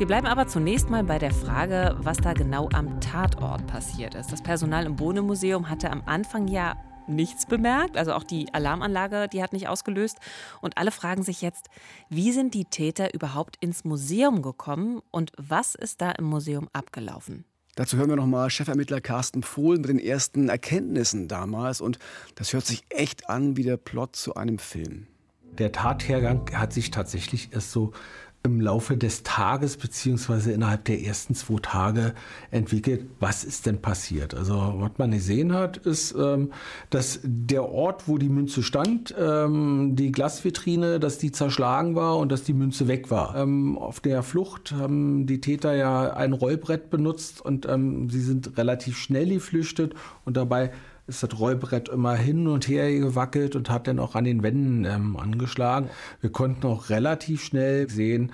Wir 0.03 0.09
bleiben 0.09 0.27
aber 0.27 0.49
zunächst 0.49 0.91
mal 0.91 1.05
bei 1.05 1.21
der 1.21 1.31
Frage, 1.31 1.95
was 2.01 2.17
da 2.17 2.33
genau 2.33 2.69
am 2.73 3.01
Tatort 3.01 3.69
passiert 3.69 4.17
ist. 4.17 4.33
Das 4.33 4.43
Personal 4.43 4.85
im 4.85 4.97
Bohnemuseum 4.97 5.71
hatte 5.71 5.93
am 5.93 6.03
Anfang 6.07 6.49
ja 6.49 6.75
nichts 7.07 7.47
bemerkt, 7.47 7.97
also 7.97 8.13
auch 8.15 8.25
die 8.25 8.53
Alarmanlage, 8.53 9.29
die 9.33 9.45
hat 9.45 9.53
nicht 9.53 9.69
ausgelöst. 9.69 10.17
Und 10.61 10.77
alle 10.77 10.91
fragen 10.91 11.23
sich 11.23 11.41
jetzt, 11.41 11.69
wie 12.09 12.33
sind 12.33 12.55
die 12.55 12.65
Täter 12.65 13.15
überhaupt 13.15 13.59
ins 13.61 13.85
Museum 13.85 14.43
gekommen 14.43 15.03
und 15.13 15.31
was 15.37 15.77
ist 15.77 16.01
da 16.01 16.11
im 16.11 16.25
Museum 16.25 16.69
abgelaufen? 16.73 17.45
Dazu 17.77 17.97
hören 17.97 18.09
wir 18.09 18.17
nochmal 18.17 18.51
Chefermittler 18.51 19.01
Carsten 19.01 19.43
Pohl 19.43 19.77
mit 19.77 19.89
den 19.89 20.01
ersten 20.01 20.49
Erkenntnissen 20.49 21.29
damals. 21.29 21.81
Und 21.81 22.01
das 22.35 22.53
hört 22.53 22.67
sich 22.67 22.83
echt 22.89 23.31
an 23.31 23.57
wie 23.57 23.63
der 23.63 23.77
Plot 23.77 24.17
zu 24.17 24.35
einem 24.35 24.59
Film. 24.59 25.07
Der 25.59 25.71
Tathergang 25.71 26.51
hat 26.55 26.73
sich 26.73 26.91
tatsächlich 26.91 27.53
erst 27.53 27.71
so 27.71 27.93
im 28.45 28.61
Laufe 28.61 28.97
des 28.97 29.23
Tages 29.23 29.77
beziehungsweise 29.77 30.53
innerhalb 30.53 30.85
der 30.85 31.01
ersten 31.01 31.35
zwei 31.35 31.61
Tage 31.63 32.15
entwickelt, 32.51 33.07
was 33.21 33.45
ist 33.45 33.67
denn 33.67 33.81
passiert. 33.81 34.35
Also 34.35 34.75
was 34.79 34.91
man 34.99 35.13
gesehen 35.13 35.53
hat, 35.53 35.77
ist, 35.77 36.15
ähm, 36.19 36.53
dass 36.91 37.21
der 37.23 37.69
Ort, 37.69 38.09
wo 38.09 38.19
die 38.19 38.29
Münze 38.29 38.65
stand, 38.65 39.15
ähm, 39.19 39.95
die 39.95 40.11
Glasvitrine, 40.11 40.99
dass 40.99 41.19
die 41.19 41.31
zerschlagen 41.31 41.95
war 41.95 42.19
und 42.19 42.33
dass 42.33 42.43
die 42.43 42.55
Münze 42.55 42.89
weg 42.89 43.11
war. 43.11 43.37
Ähm, 43.37 43.79
auf 43.79 44.01
der 44.01 44.25
Flucht 44.25 44.73
haben 44.73 45.27
die 45.27 45.41
Täter 45.41 45.75
ja 45.75 46.13
ein 46.13 46.33
Rollbrett 46.33 46.91
benutzt 46.91 47.41
und 47.41 47.67
sie 48.11 48.21
sind 48.21 48.57
relativ 48.59 48.99
schnell 48.99 49.29
geflüchtet 49.29 49.95
und 50.25 50.37
dabei 50.37 50.73
ist 51.07 51.23
das 51.23 51.39
Rollbrett 51.39 51.89
immer 51.89 52.15
hin 52.15 52.47
und 52.47 52.69
her 52.69 52.91
gewackelt 52.93 53.57
und 53.57 53.71
hat 53.71 53.87
dann 53.87 53.99
auch 53.99 54.15
an 54.15 54.25
den 54.25 54.43
Wänden 54.43 54.85
ähm, 54.85 55.17
angeschlagen. 55.17 55.91
Wir 56.21 56.31
konnten 56.31 56.67
auch 56.67 56.91
relativ 56.91 57.43
schnell 57.43 57.91
sehen, 57.91 58.33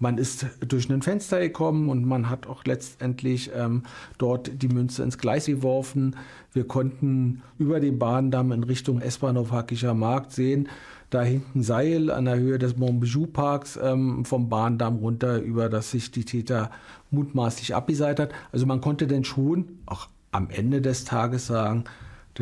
man 0.00 0.16
ist 0.16 0.46
durch 0.66 0.88
ein 0.88 1.02
Fenster 1.02 1.40
gekommen 1.40 1.90
und 1.90 2.06
man 2.06 2.30
hat 2.30 2.46
auch 2.46 2.64
letztendlich 2.64 3.50
ähm, 3.54 3.82
dort 4.16 4.62
die 4.62 4.68
Münze 4.68 5.02
ins 5.02 5.18
Gleis 5.18 5.44
geworfen. 5.44 6.16
Wir 6.54 6.66
konnten 6.66 7.42
über 7.58 7.80
den 7.80 7.98
Bahndamm 7.98 8.50
in 8.52 8.64
Richtung 8.64 9.02
S-Bahnhof 9.02 9.52
Hackischer 9.52 9.92
Markt 9.92 10.32
sehen, 10.32 10.68
da 11.10 11.22
hinten 11.22 11.62
Seil 11.62 12.10
an 12.10 12.24
der 12.24 12.38
Höhe 12.38 12.58
des 12.58 12.78
Montbijou 12.78 13.26
Parks 13.26 13.78
ähm, 13.80 14.24
vom 14.24 14.48
Bahndamm 14.48 14.96
runter, 14.96 15.38
über 15.38 15.68
das 15.68 15.90
sich 15.90 16.10
die 16.10 16.24
Täter 16.24 16.70
mutmaßlich 17.10 17.74
abgeseilt 17.74 18.20
hat. 18.20 18.32
Also 18.52 18.64
man 18.64 18.80
konnte 18.80 19.06
denn 19.06 19.24
schon 19.24 19.80
auch 19.84 20.08
am 20.32 20.48
Ende 20.48 20.80
des 20.80 21.04
Tages 21.04 21.46
sagen, 21.46 21.84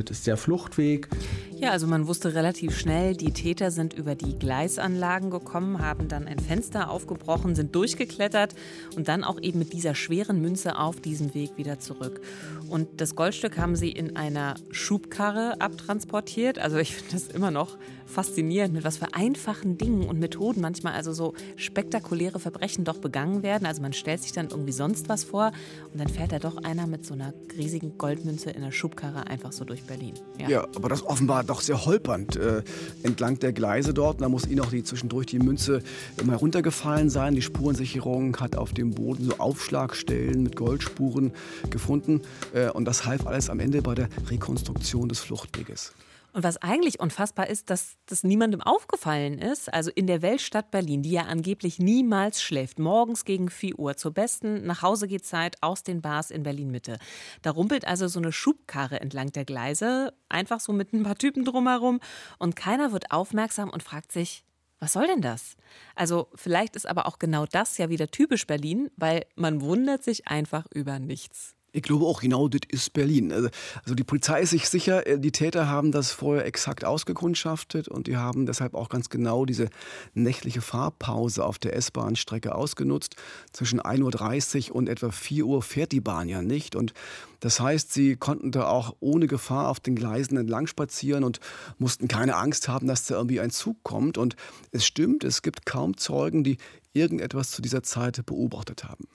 das 0.03 0.19
ist 0.19 0.27
der 0.27 0.37
Fluchtweg. 0.37 1.09
Ja, 1.57 1.71
also 1.71 1.87
man 1.87 2.07
wusste 2.07 2.35
relativ 2.35 2.79
schnell, 2.79 3.17
die 3.17 3.33
Täter 3.33 3.71
sind 3.71 3.93
über 3.93 4.15
die 4.15 4.39
Gleisanlagen 4.39 5.31
gekommen, 5.31 5.81
haben 5.81 6.09
dann 6.09 6.27
ein 6.27 6.39
Fenster 6.39 6.91
aufgebrochen, 6.91 7.55
sind 7.55 7.75
durchgeklettert 7.75 8.55
und 8.97 9.09
dann 9.09 9.25
auch 9.25 9.41
eben 9.43 9.59
mit 9.59 9.73
dieser 9.73 9.95
schweren 9.95 10.41
Münze 10.41 10.79
auf 10.79 11.01
diesem 11.01 11.35
Weg 11.35 11.57
wieder 11.57 11.81
zurück. 11.81 12.21
Und 12.69 13.01
das 13.01 13.15
Goldstück 13.15 13.59
haben 13.59 13.77
sie 13.77 13.91
in 13.91 14.17
einer 14.17 14.55
Schubkarre 14.71 15.61
abtransportiert. 15.61 16.59
Also 16.59 16.79
ich 16.79 16.95
finde 16.95 17.13
das 17.13 17.29
immer 17.29 17.51
noch 17.51 17.79
faszinierend, 18.09 18.75
mit 18.75 18.85
was 18.85 18.97
für 18.97 19.15
einfachen 19.15 19.77
Dingen 19.77 20.09
und 20.09 20.19
Methoden 20.19 20.61
manchmal 20.61 20.95
also 20.95 21.13
so 21.13 21.35
spektakuläre 21.57 22.41
Verbrechen 22.41 22.85
doch 22.85 22.99
begangen 22.99 23.43
werden. 23.43 23.67
Also 23.67 23.83
man 23.83 23.93
stellt 23.93 24.23
sich 24.23 24.33
dann 24.33 24.49
irgendwie 24.49 24.73
sonst 24.73 25.09
was 25.09 25.25
vor 25.25 25.53
und 25.93 26.01
dann 26.01 26.09
fährt 26.09 26.33
da 26.33 26.39
doch 26.39 26.57
einer 26.57 26.87
mit 26.87 27.05
so 27.05 27.15
einer 27.15 27.35
riesigen 27.57 27.99
Goldmünze 27.99 28.51
in 28.51 28.63
der 28.63 28.73
Schubkarre 28.73 29.27
einfach 29.27 29.53
so 29.53 29.65
durch 29.65 29.85
Berlin. 29.85 30.15
Ja, 30.39 30.49
ja 30.49 30.63
aber 30.75 30.89
das 30.89 31.05
offenbar 31.05 31.45
doch 31.45 31.61
sehr 31.61 31.85
holpernd 31.85 32.37
äh, 32.37 32.63
entlang 33.03 33.39
der 33.39 33.53
Gleise 33.53 33.93
dort. 33.93 34.21
Da 34.21 34.29
muss 34.29 34.47
ihnen 34.47 34.61
auch 34.61 34.71
die, 34.71 34.83
zwischendurch 34.83 35.27
die 35.27 35.39
Münze 35.39 35.83
immer 36.17 36.37
runtergefallen 36.37 37.11
sein. 37.11 37.35
Die 37.35 37.43
Spurensicherung 37.43 38.39
hat 38.39 38.57
auf 38.57 38.73
dem 38.73 38.93
Boden 38.93 39.25
so 39.25 39.37
Aufschlagstellen 39.39 40.43
mit 40.43 40.57
Goldspuren 40.57 41.33
gefunden. 41.71 42.23
Äh, 42.55 42.58
und 42.67 42.85
das 42.85 43.05
half 43.05 43.27
alles 43.27 43.51
am 43.51 43.61
Ende 43.61 43.83
bei 43.83 43.95
der 43.95 44.09
Rekonstruktion 44.29 45.09
des 45.09 45.21
Fluchtweges. 45.21 45.93
Und 46.33 46.45
was 46.45 46.59
eigentlich 46.59 47.01
unfassbar 47.01 47.49
ist, 47.49 47.71
dass 47.71 47.97
das 48.07 48.23
niemandem 48.23 48.61
aufgefallen 48.61 49.39
ist, 49.39 49.73
also 49.73 49.91
in 49.95 50.07
der 50.07 50.21
Weltstadt 50.21 50.71
Berlin, 50.71 51.03
die 51.03 51.11
ja 51.11 51.23
angeblich 51.23 51.79
niemals 51.79 52.43
schläft, 52.43 52.79
morgens 52.79 53.25
gegen 53.25 53.49
4 53.49 53.79
Uhr 53.79 53.97
zur 53.97 54.13
besten 54.13 54.67
Nachhausegehzeit 54.67 55.57
aus 55.63 55.83
den 55.83 56.03
Bars 56.03 56.31
in 56.31 56.43
Berlin 56.43 56.71
Mitte. 56.71 56.99
Da 57.43 57.51
rumpelt 57.51 57.87
also 57.87 58.09
so 58.09 58.21
eine 58.21 58.31
Schubkarre 58.31 59.01
entlang 59.01 59.33
der 59.33 59.47
Gleise, 59.47 60.13
einfach 60.29 60.61
so 60.61 60.73
mit 60.73 60.93
ein 60.93 61.03
paar 61.03 61.17
Typen 61.17 61.45
drumherum 61.45 61.99
und 62.39 62.57
keiner 62.57 62.93
wird 62.93 63.11
aufmerksam 63.11 63.71
und 63.71 63.83
fragt 63.83 64.13
sich, 64.13 64.45
was 64.81 64.93
soll 64.93 65.07
denn 65.07 65.23
das? 65.23 65.57
Also 65.97 66.29
vielleicht 66.35 66.77
ist 66.77 66.87
aber 66.87 67.07
auch 67.07 67.19
genau 67.19 67.47
das 67.47 67.79
ja 67.79 67.89
wieder 67.89 68.13
typisch 68.13 68.47
Berlin, 68.47 68.91
weil 68.97 69.25
man 69.35 69.61
wundert 69.61 70.05
sich 70.05 70.29
einfach 70.29 70.67
über 70.73 71.01
nichts. 71.01 71.57
Ich 71.71 71.83
glaube 71.83 72.07
auch, 72.07 72.23
genau 72.23 72.49
das 72.49 72.63
ist 72.69 72.95
Berlin. 72.95 73.31
Also, 73.31 73.49
also 73.83 73.95
die 73.95 74.05
Polizei 74.05 74.41
ist 74.41 74.51
sich 74.51 74.69
sicher, 74.69 75.07
äh, 75.07 75.19
die 75.19 75.33
Täter 75.33 75.69
haben 75.69 75.93
das 75.93 76.13
vorher 76.13 76.47
exakt 76.47 76.85
ausgekundschaftet 76.85 77.89
und 77.89 78.07
die 78.07 78.17
haben 78.17 78.47
deshalb 78.47 78.75
auch 78.75 78.89
ganz 78.89 79.11
genau 79.11 79.45
diese 79.45 79.69
nächtliche 80.15 80.63
Fahrpause 80.63 81.45
auf 81.45 81.59
der 81.59 81.77
S-Bahn-Strecke 81.77 82.55
ausgenutzt. 82.55 83.17
Zwischen 83.53 83.81
1.30 83.81 84.71
Uhr 84.71 84.77
und 84.77 84.89
etwa 84.89 85.11
4 85.11 85.45
Uhr 85.45 85.63
fährt 85.63 85.93
die 85.93 86.01
Bahn 86.01 86.29
ja 86.29 86.41
nicht 86.41 86.75
und 86.75 86.95
das 87.41 87.61
heißt, 87.61 87.93
sie 87.93 88.17
konnten 88.17 88.51
da 88.51 88.67
auch 88.67 88.97
ohne 88.99 89.27
Gefahr 89.27 89.69
auf 89.69 89.79
den 89.79 89.95
Gleisen 89.95 90.37
entlang 90.37 90.67
spazieren 90.67 91.23
und 91.23 91.39
mussten 91.79 92.09
keine 92.09 92.37
Angst 92.37 92.67
haben, 92.69 92.89
dass 92.89 93.07
da 93.07 93.15
irgendwie 93.15 93.41
ein 93.41 93.51
Zug 93.51 93.77
kommt. 93.85 94.19
Und 94.19 94.35
es 94.73 94.85
stimmt, 94.85 95.23
es 95.23 95.43
gibt 95.43 95.65
kaum 95.65 95.97
Zeugen, 95.97 96.43
die 96.43 96.57
irgendetwas 96.95 97.53
zu 97.53 97.63
dieser 97.63 97.85
Zeit 97.85 98.27
beobachtet 98.27 98.85
haben. 98.85 99.07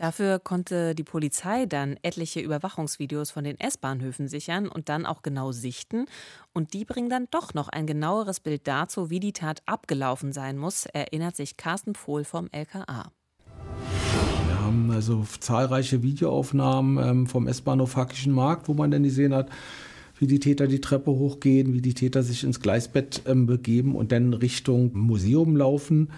Dafür 0.00 0.38
konnte 0.38 0.94
die 0.94 1.04
Polizei 1.04 1.66
dann 1.66 1.98
etliche 2.00 2.40
Überwachungsvideos 2.40 3.30
von 3.30 3.44
den 3.44 3.60
S-Bahnhöfen 3.60 4.28
sichern 4.28 4.66
und 4.66 4.88
dann 4.88 5.04
auch 5.04 5.20
genau 5.20 5.52
sichten. 5.52 6.06
Und 6.54 6.72
die 6.72 6.86
bringen 6.86 7.10
dann 7.10 7.28
doch 7.30 7.52
noch 7.52 7.68
ein 7.68 7.86
genaueres 7.86 8.40
Bild 8.40 8.66
dazu, 8.66 9.10
wie 9.10 9.20
die 9.20 9.34
Tat 9.34 9.60
abgelaufen 9.66 10.32
sein 10.32 10.56
muss, 10.56 10.86
erinnert 10.86 11.36
sich 11.36 11.58
Carsten 11.58 11.92
Pohl 11.92 12.24
vom 12.24 12.48
LKA. 12.50 13.12
Wir 14.48 14.60
haben 14.62 14.90
also 14.90 15.26
zahlreiche 15.38 16.02
Videoaufnahmen 16.02 17.06
ähm, 17.06 17.26
vom 17.26 17.46
S-Bahnhof 17.46 17.96
Hackischen 17.96 18.32
Markt, 18.32 18.68
wo 18.68 18.72
man 18.72 18.90
dann 18.90 19.02
gesehen 19.02 19.34
hat, 19.34 19.50
wie 20.18 20.26
die 20.26 20.40
Täter 20.40 20.66
die 20.66 20.80
Treppe 20.80 21.10
hochgehen, 21.10 21.74
wie 21.74 21.82
die 21.82 21.92
Täter 21.92 22.22
sich 22.22 22.42
ins 22.42 22.60
Gleisbett 22.60 23.20
ähm, 23.26 23.44
begeben 23.44 23.94
und 23.94 24.12
dann 24.12 24.32
Richtung 24.32 24.92
Museum 24.94 25.56
laufen. 25.56 26.08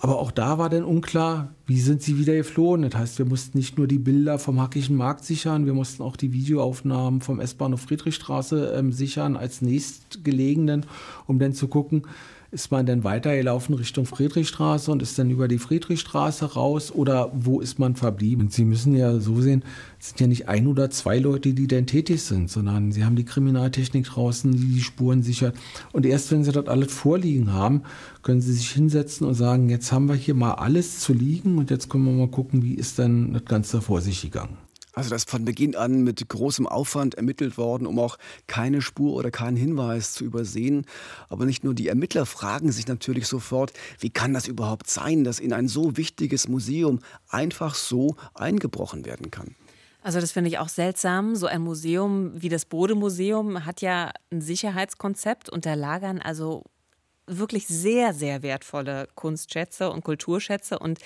Aber 0.00 0.20
auch 0.20 0.30
da 0.30 0.58
war 0.58 0.70
dann 0.70 0.84
unklar, 0.84 1.54
wie 1.66 1.80
sind 1.80 2.02
sie 2.02 2.18
wieder 2.18 2.34
geflohen. 2.34 2.82
Das 2.82 2.94
heißt, 2.94 3.18
wir 3.18 3.26
mussten 3.26 3.58
nicht 3.58 3.78
nur 3.78 3.88
die 3.88 3.98
Bilder 3.98 4.38
vom 4.38 4.60
Hackischen 4.60 4.96
Markt 4.96 5.24
sichern, 5.24 5.66
wir 5.66 5.74
mussten 5.74 6.02
auch 6.04 6.16
die 6.16 6.32
Videoaufnahmen 6.32 7.20
vom 7.20 7.40
S-Bahnhof 7.40 7.80
Friedrichstraße 7.80 8.74
ähm, 8.76 8.92
sichern 8.92 9.36
als 9.36 9.60
nächstgelegenen, 9.60 10.86
um 11.26 11.40
dann 11.40 11.52
zu 11.52 11.66
gucken, 11.66 12.02
ist 12.50 12.70
man 12.70 12.86
denn 12.86 13.04
weitergelaufen 13.04 13.74
Richtung 13.74 14.06
Friedrichstraße 14.06 14.90
und 14.90 15.02
ist 15.02 15.18
dann 15.18 15.30
über 15.30 15.48
die 15.48 15.58
Friedrichstraße 15.58 16.54
raus 16.54 16.90
oder 16.90 17.30
wo 17.34 17.60
ist 17.60 17.78
man 17.78 17.94
verblieben? 17.94 18.48
Sie 18.48 18.64
müssen 18.64 18.96
ja 18.96 19.20
so 19.20 19.42
sehen, 19.42 19.62
es 20.00 20.08
sind 20.08 20.20
ja 20.20 20.26
nicht 20.26 20.48
ein 20.48 20.66
oder 20.66 20.88
zwei 20.88 21.18
Leute, 21.18 21.52
die 21.52 21.66
denn 21.66 21.86
tätig 21.86 22.22
sind, 22.22 22.50
sondern 22.50 22.90
sie 22.90 23.04
haben 23.04 23.16
die 23.16 23.26
Kriminaltechnik 23.26 24.06
draußen, 24.06 24.50
die 24.50 24.72
die 24.74 24.80
Spuren 24.80 25.22
sichert. 25.22 25.56
Und 25.92 26.06
erst 26.06 26.32
wenn 26.32 26.42
sie 26.42 26.52
das 26.52 26.68
alles 26.68 26.90
vorliegen 26.90 27.52
haben, 27.52 27.82
können 28.22 28.40
sie 28.40 28.54
sich 28.54 28.70
hinsetzen 28.70 29.26
und 29.26 29.34
sagen, 29.34 29.68
jetzt 29.68 29.92
haben 29.92 30.08
wir 30.08 30.14
hier 30.14 30.34
mal 30.34 30.52
alles 30.52 31.00
zu 31.00 31.12
liegen 31.12 31.58
und 31.58 31.70
jetzt 31.70 31.90
können 31.90 32.04
wir 32.04 32.12
mal 32.12 32.28
gucken, 32.28 32.62
wie 32.62 32.74
ist 32.74 32.98
denn 32.98 33.34
das 33.34 33.44
Ganze 33.44 33.82
vor 33.82 34.00
sich 34.00 34.22
gegangen. 34.22 34.56
Also 34.98 35.10
das 35.10 35.22
ist 35.22 35.30
von 35.30 35.44
Beginn 35.44 35.76
an 35.76 36.02
mit 36.02 36.28
großem 36.28 36.66
Aufwand 36.66 37.14
ermittelt 37.14 37.56
worden, 37.56 37.86
um 37.86 38.00
auch 38.00 38.18
keine 38.48 38.82
Spur 38.82 39.14
oder 39.14 39.30
keinen 39.30 39.56
Hinweis 39.56 40.12
zu 40.12 40.24
übersehen. 40.24 40.86
Aber 41.28 41.46
nicht 41.46 41.62
nur 41.62 41.72
die 41.72 41.86
Ermittler 41.86 42.26
fragen 42.26 42.72
sich 42.72 42.88
natürlich 42.88 43.28
sofort, 43.28 43.72
wie 44.00 44.10
kann 44.10 44.34
das 44.34 44.48
überhaupt 44.48 44.90
sein, 44.90 45.22
dass 45.22 45.38
in 45.38 45.52
ein 45.52 45.68
so 45.68 45.96
wichtiges 45.96 46.48
Museum 46.48 46.98
einfach 47.28 47.76
so 47.76 48.16
eingebrochen 48.34 49.04
werden 49.04 49.30
kann. 49.30 49.54
Also 50.02 50.20
das 50.20 50.32
finde 50.32 50.50
ich 50.50 50.58
auch 50.58 50.68
seltsam. 50.68 51.36
So 51.36 51.46
ein 51.46 51.62
Museum 51.62 52.32
wie 52.34 52.48
das 52.48 52.64
Bode-Museum 52.64 53.64
hat 53.64 53.80
ja 53.82 54.10
ein 54.32 54.40
Sicherheitskonzept 54.40 55.48
und 55.48 55.64
da 55.64 55.74
lagern 55.74 56.18
also 56.18 56.64
wirklich 57.28 57.66
sehr, 57.66 58.14
sehr 58.14 58.42
wertvolle 58.42 59.08
Kunstschätze 59.14 59.90
und 59.90 60.04
Kulturschätze. 60.04 60.78
Und 60.78 60.98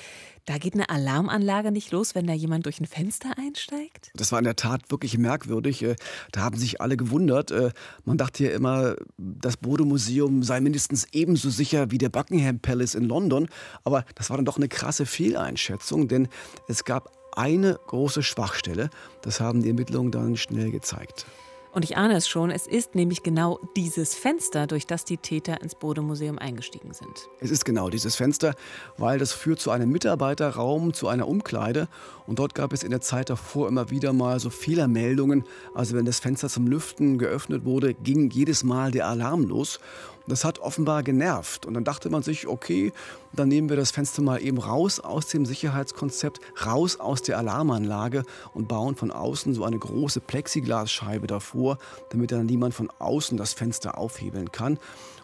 da 0.47 0.59
geht 0.59 0.75
eine 0.75 0.88
Alarmanlage 0.88 1.71
nicht 1.71 1.93
los, 1.93 2.14
wenn 2.14 2.26
da 2.26 2.33
jemand 2.33 2.67
durch 2.67 2.81
ein 2.81 2.87
Fenster 2.87 3.33
einsteigt? 3.38 4.11
Das 4.14 4.33
war 4.33 4.38
in 4.38 4.45
der 4.45 4.57
Tat 4.57 4.91
wirklich 4.91 5.17
merkwürdig. 5.19 5.83
Äh, 5.83 5.97
da 6.33 6.41
haben 6.41 6.57
sich 6.57 6.81
alle 6.81 6.97
gewundert. 6.97 7.50
Äh, 7.50 7.71
man 8.05 8.19
dachte 8.19 8.45
ja 8.45 8.50
immer, 8.50 8.97
das 9.19 9.57
Bode-Museum 9.57 10.43
sei 10.43 10.61
mindestens 10.61 11.07
ebenso 11.12 11.50
sicher 11.50 11.91
wie 11.91 11.99
der 11.99 12.09
Buckingham 12.09 12.59
Palace 12.59 12.95
in 12.95 13.05
London. 13.05 13.49
Aber 13.85 14.05
das 14.14 14.31
war 14.31 14.37
dann 14.37 14.47
doch 14.47 14.57
eine 14.57 14.69
krasse 14.69 15.07
Fehleinschätzung, 15.07 16.09
denn 16.09 16.29
es 16.69 16.85
gab 16.85 17.12
eine 17.37 17.79
große 17.87 18.23
Schwachstelle. 18.23 18.91
Das 19.23 19.41
haben 19.41 19.62
die 19.62 19.69
Ermittlungen 19.69 20.11
dann 20.11 20.37
schnell 20.37 20.71
gezeigt. 20.71 21.26
Und 21.73 21.85
ich 21.85 21.97
ahne 21.97 22.17
es 22.17 22.29
schon, 22.29 22.50
es 22.50 22.67
ist 22.67 22.95
nämlich 22.95 23.23
genau 23.23 23.59
dieses 23.76 24.14
Fenster, 24.14 24.67
durch 24.67 24.87
das 24.87 25.07
die 25.07 25.17
Täter 25.17 25.62
ins 25.62 25.75
Bode-Museum 25.75 26.38
eingestiegen 26.38 26.93
sind. 26.93 27.31
Es 27.41 27.50
ist 27.50 27.64
genau 27.64 27.88
dieses 27.88 28.14
Fenster, 28.14 28.55
weil 28.99 29.19
das 29.19 29.33
führt 29.33 29.59
zu 29.59 29.71
einem 29.71 29.91
Mitarbeiterraum, 29.91 30.93
zu 30.93 31.09
einer 31.09 31.26
Umkleide. 31.26 31.88
Und 32.26 32.38
dort 32.38 32.55
gab 32.55 32.75
es 32.75 32.83
in 32.83 32.91
der 32.91 33.00
Zeit 33.00 33.31
davor 33.31 33.69
immer 33.69 33.88
wieder 33.88 34.12
mal 34.12 34.38
so 34.38 34.50
Fehlermeldungen. 34.50 35.45
Also 35.75 35.97
wenn 35.97 36.05
das 36.05 36.21
Fenster 36.21 36.50
zum 36.50 36.67
Lüften 36.67 37.17
geöffnet 37.17 37.64
wurde, 37.64 37.95
ging 37.95 38.29
jedes 38.31 38.64
Mal 38.64 38.91
der 38.91 39.07
Alarm 39.07 39.45
los. 39.45 39.81
Das 40.26 40.45
hat 40.45 40.59
offenbar 40.59 41.02
genervt. 41.02 41.67
Und 41.67 41.75
dann 41.75 41.85
dachte 41.85 42.11
man 42.11 42.23
sich, 42.23 42.47
okay, 42.47 42.93
dann 43.33 43.49
nehmen 43.49 43.69
wir 43.69 43.76
das 43.76 43.91
Fenster 43.91 44.23
mal 44.23 44.43
eben 44.43 44.59
raus 44.59 45.00
aus 45.00 45.26
dem 45.26 45.47
Sicherheitskonzept, 45.47 46.41
raus 46.64 47.00
aus 47.00 47.23
der 47.23 47.38
Alarmanlage 47.38 48.25
und 48.55 48.69
bauen 48.69 48.95
von 48.95 49.11
außen 49.11 49.55
so 49.55 49.64
eine 49.64 49.79
große 49.79 50.21
Plexiglasscheibe 50.21 51.26
davor, 51.26 51.79
damit 52.11 52.33
dann 52.33 52.47
niemand 52.47 52.75
von 52.75 52.91
außen 52.99 53.37
das 53.37 53.52
Fenster 53.52 53.99
aufhebeln 53.99 54.52
kann. 54.52 54.79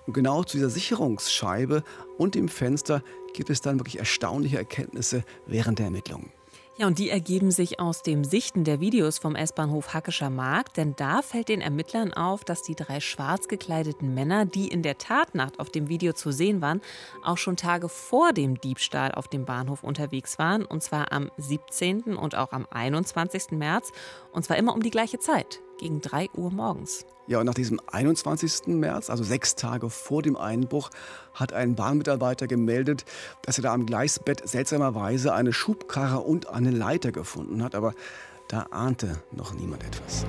Und 0.06 0.14
genau 0.14 0.42
zu 0.42 0.56
dieser 0.56 0.70
Sicherungsscheibe 0.70 1.84
und 2.16 2.34
dem 2.34 2.48
Fenster 2.48 3.02
gibt 3.34 3.50
es 3.50 3.60
dann 3.60 3.78
wirklich 3.78 3.98
erstaunliche 3.98 4.56
Erkenntnisse 4.56 5.22
während 5.46 5.78
der 5.78 5.86
Ermittlungen. 5.86 6.32
Ja, 6.80 6.86
und 6.86 7.00
die 7.00 7.10
ergeben 7.10 7.50
sich 7.50 7.80
aus 7.80 8.02
dem 8.02 8.22
Sichten 8.22 8.62
der 8.62 8.78
Videos 8.78 9.18
vom 9.18 9.34
S-Bahnhof 9.34 9.94
Hackescher 9.94 10.30
Markt, 10.30 10.76
denn 10.76 10.94
da 10.94 11.22
fällt 11.22 11.48
den 11.48 11.60
Ermittlern 11.60 12.12
auf, 12.12 12.44
dass 12.44 12.62
die 12.62 12.76
drei 12.76 13.00
schwarz 13.00 13.48
gekleideten 13.48 14.14
Männer, 14.14 14.46
die 14.46 14.68
in 14.68 14.84
der 14.84 14.96
Tatnacht 14.96 15.58
auf 15.58 15.70
dem 15.70 15.88
Video 15.88 16.12
zu 16.12 16.30
sehen 16.30 16.60
waren, 16.62 16.80
auch 17.24 17.36
schon 17.36 17.56
Tage 17.56 17.88
vor 17.88 18.32
dem 18.32 18.60
Diebstahl 18.60 19.10
auf 19.10 19.26
dem 19.26 19.44
Bahnhof 19.44 19.82
unterwegs 19.82 20.38
waren, 20.38 20.64
und 20.64 20.80
zwar 20.84 21.10
am 21.10 21.32
17. 21.36 22.16
und 22.16 22.36
auch 22.36 22.52
am 22.52 22.64
21. 22.70 23.58
März, 23.58 23.90
und 24.30 24.44
zwar 24.44 24.56
immer 24.56 24.72
um 24.72 24.80
die 24.80 24.90
gleiche 24.90 25.18
Zeit, 25.18 25.60
gegen 25.80 26.00
3 26.00 26.30
Uhr 26.36 26.52
morgens. 26.52 27.04
Ja, 27.28 27.40
und 27.40 27.44
nach 27.44 27.54
diesem 27.54 27.78
21. 27.86 28.68
März, 28.68 29.10
also 29.10 29.22
sechs 29.22 29.54
Tage 29.54 29.90
vor 29.90 30.22
dem 30.22 30.34
Einbruch, 30.34 30.88
hat 31.34 31.52
ein 31.52 31.74
Bahnmitarbeiter 31.74 32.46
gemeldet, 32.46 33.04
dass 33.42 33.58
er 33.58 33.64
da 33.64 33.74
am 33.74 33.84
Gleisbett 33.84 34.48
seltsamerweise 34.48 35.34
eine 35.34 35.52
Schubkarre 35.52 36.20
und 36.20 36.48
eine 36.48 36.70
Leiter 36.70 37.12
gefunden 37.12 37.62
hat. 37.62 37.74
Aber 37.74 37.92
da 38.48 38.68
ahnte 38.70 39.22
noch 39.30 39.52
niemand 39.52 39.84
etwas. 39.84 40.24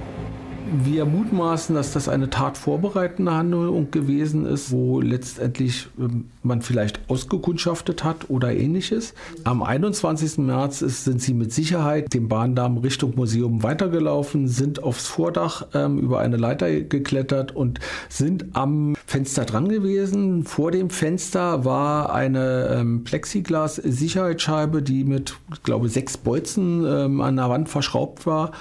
Wir 0.71 1.05
mutmaßen, 1.05 1.73
dass 1.73 1.93
das 1.93 2.07
eine 2.07 2.29
tatvorbereitende 2.29 3.33
Handlung 3.33 3.89
gewesen 3.89 4.45
ist, 4.45 4.69
wo 4.71 5.01
letztendlich 5.01 5.88
ähm, 5.99 6.25
man 6.43 6.61
vielleicht 6.61 6.99
ausgekundschaftet 7.07 8.03
hat 8.03 8.29
oder 8.29 8.53
ähnliches. 8.53 9.15
Am 9.45 9.63
21. 9.63 10.38
März 10.38 10.83
ist, 10.83 11.05
sind 11.05 11.21
sie 11.21 11.33
mit 11.33 11.51
Sicherheit 11.51 12.13
dem 12.13 12.27
Bahndamm 12.27 12.77
Richtung 12.77 13.15
Museum 13.15 13.63
weitergelaufen, 13.63 14.47
sind 14.47 14.83
aufs 14.83 15.07
Vordach 15.07 15.65
ähm, 15.73 15.97
über 15.97 16.19
eine 16.19 16.38
Leiter 16.38 16.69
geklettert 16.81 17.55
und 17.55 17.79
sind 18.07 18.45
am 18.53 18.95
Fenster 19.07 19.45
dran 19.45 19.69
gewesen. 19.69 20.45
Vor 20.45 20.69
dem 20.69 20.91
Fenster 20.91 21.65
war 21.65 22.13
eine 22.13 22.77
ähm, 22.79 23.03
Plexiglas-Sicherheitsscheibe, 23.05 24.83
die 24.83 25.03
mit, 25.03 25.35
ich 25.51 25.63
glaube, 25.63 25.89
sechs 25.89 26.15
Bolzen 26.17 26.85
ähm, 26.85 27.21
an 27.21 27.38
der 27.38 27.49
Wand 27.49 27.69
verschraubt 27.69 28.27
war. 28.27 28.51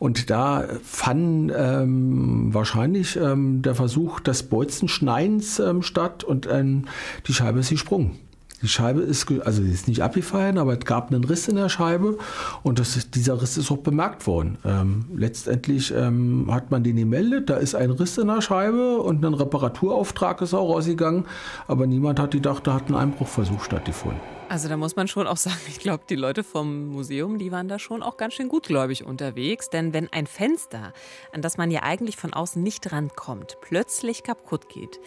Und 0.00 0.28
da 0.28 0.64
fanden 0.82 1.51
ähm, 1.56 2.52
wahrscheinlich 2.52 3.16
ähm, 3.16 3.62
der 3.62 3.74
Versuch 3.74 4.20
des 4.20 4.44
Bolzenschneidens 4.44 5.58
ähm, 5.58 5.82
statt 5.82 6.24
und 6.24 6.48
ähm, 6.50 6.86
die 7.26 7.34
Scheibe 7.34 7.60
ist 7.60 7.70
gesprungen. 7.70 8.18
Die 8.62 8.68
Scheibe 8.68 9.00
ist, 9.00 9.26
also 9.44 9.60
ist 9.62 9.88
nicht 9.88 10.02
abgefallen, 10.02 10.56
aber 10.56 10.74
es 10.74 10.84
gab 10.84 11.12
einen 11.12 11.24
Riss 11.24 11.48
in 11.48 11.56
der 11.56 11.68
Scheibe 11.68 12.16
und 12.62 12.78
das, 12.78 13.10
dieser 13.10 13.42
Riss 13.42 13.56
ist 13.56 13.72
auch 13.72 13.78
bemerkt 13.78 14.26
worden. 14.28 14.56
Ähm, 14.64 15.06
letztendlich 15.14 15.92
ähm, 15.92 16.46
hat 16.48 16.70
man 16.70 16.84
den 16.84 16.96
gemeldet, 16.96 17.50
da 17.50 17.56
ist 17.56 17.74
ein 17.74 17.90
Riss 17.90 18.18
in 18.18 18.28
der 18.28 18.40
Scheibe 18.40 18.98
und 18.98 19.24
ein 19.24 19.34
Reparaturauftrag 19.34 20.40
ist 20.42 20.54
auch 20.54 20.72
rausgegangen, 20.76 21.24
aber 21.66 21.88
niemand 21.88 22.20
hat 22.20 22.30
gedacht, 22.30 22.66
da 22.68 22.74
hat 22.74 22.88
ein 22.88 22.94
Einbruchversuch 22.94 23.64
stattgefunden. 23.64 24.20
Also 24.52 24.68
da 24.68 24.76
muss 24.76 24.96
man 24.96 25.08
schon 25.08 25.26
auch 25.26 25.36
sagen, 25.38 25.62
ich 25.66 25.78
glaube, 25.78 26.04
die 26.06 26.14
Leute 26.14 26.44
vom 26.44 26.88
Museum, 26.88 27.38
die 27.38 27.50
waren 27.50 27.68
da 27.68 27.78
schon 27.78 28.02
auch 28.02 28.18
ganz 28.18 28.34
schön 28.34 28.50
gutgläubig 28.50 29.02
unterwegs. 29.02 29.70
Denn 29.70 29.94
wenn 29.94 30.12
ein 30.12 30.26
Fenster, 30.26 30.92
an 31.32 31.40
das 31.40 31.56
man 31.56 31.70
ja 31.70 31.84
eigentlich 31.84 32.18
von 32.18 32.34
außen 32.34 32.62
nicht 32.62 32.92
rankommt, 32.92 33.56
plötzlich 33.62 34.22
kaputt 34.22 34.68
geht, 34.68 35.00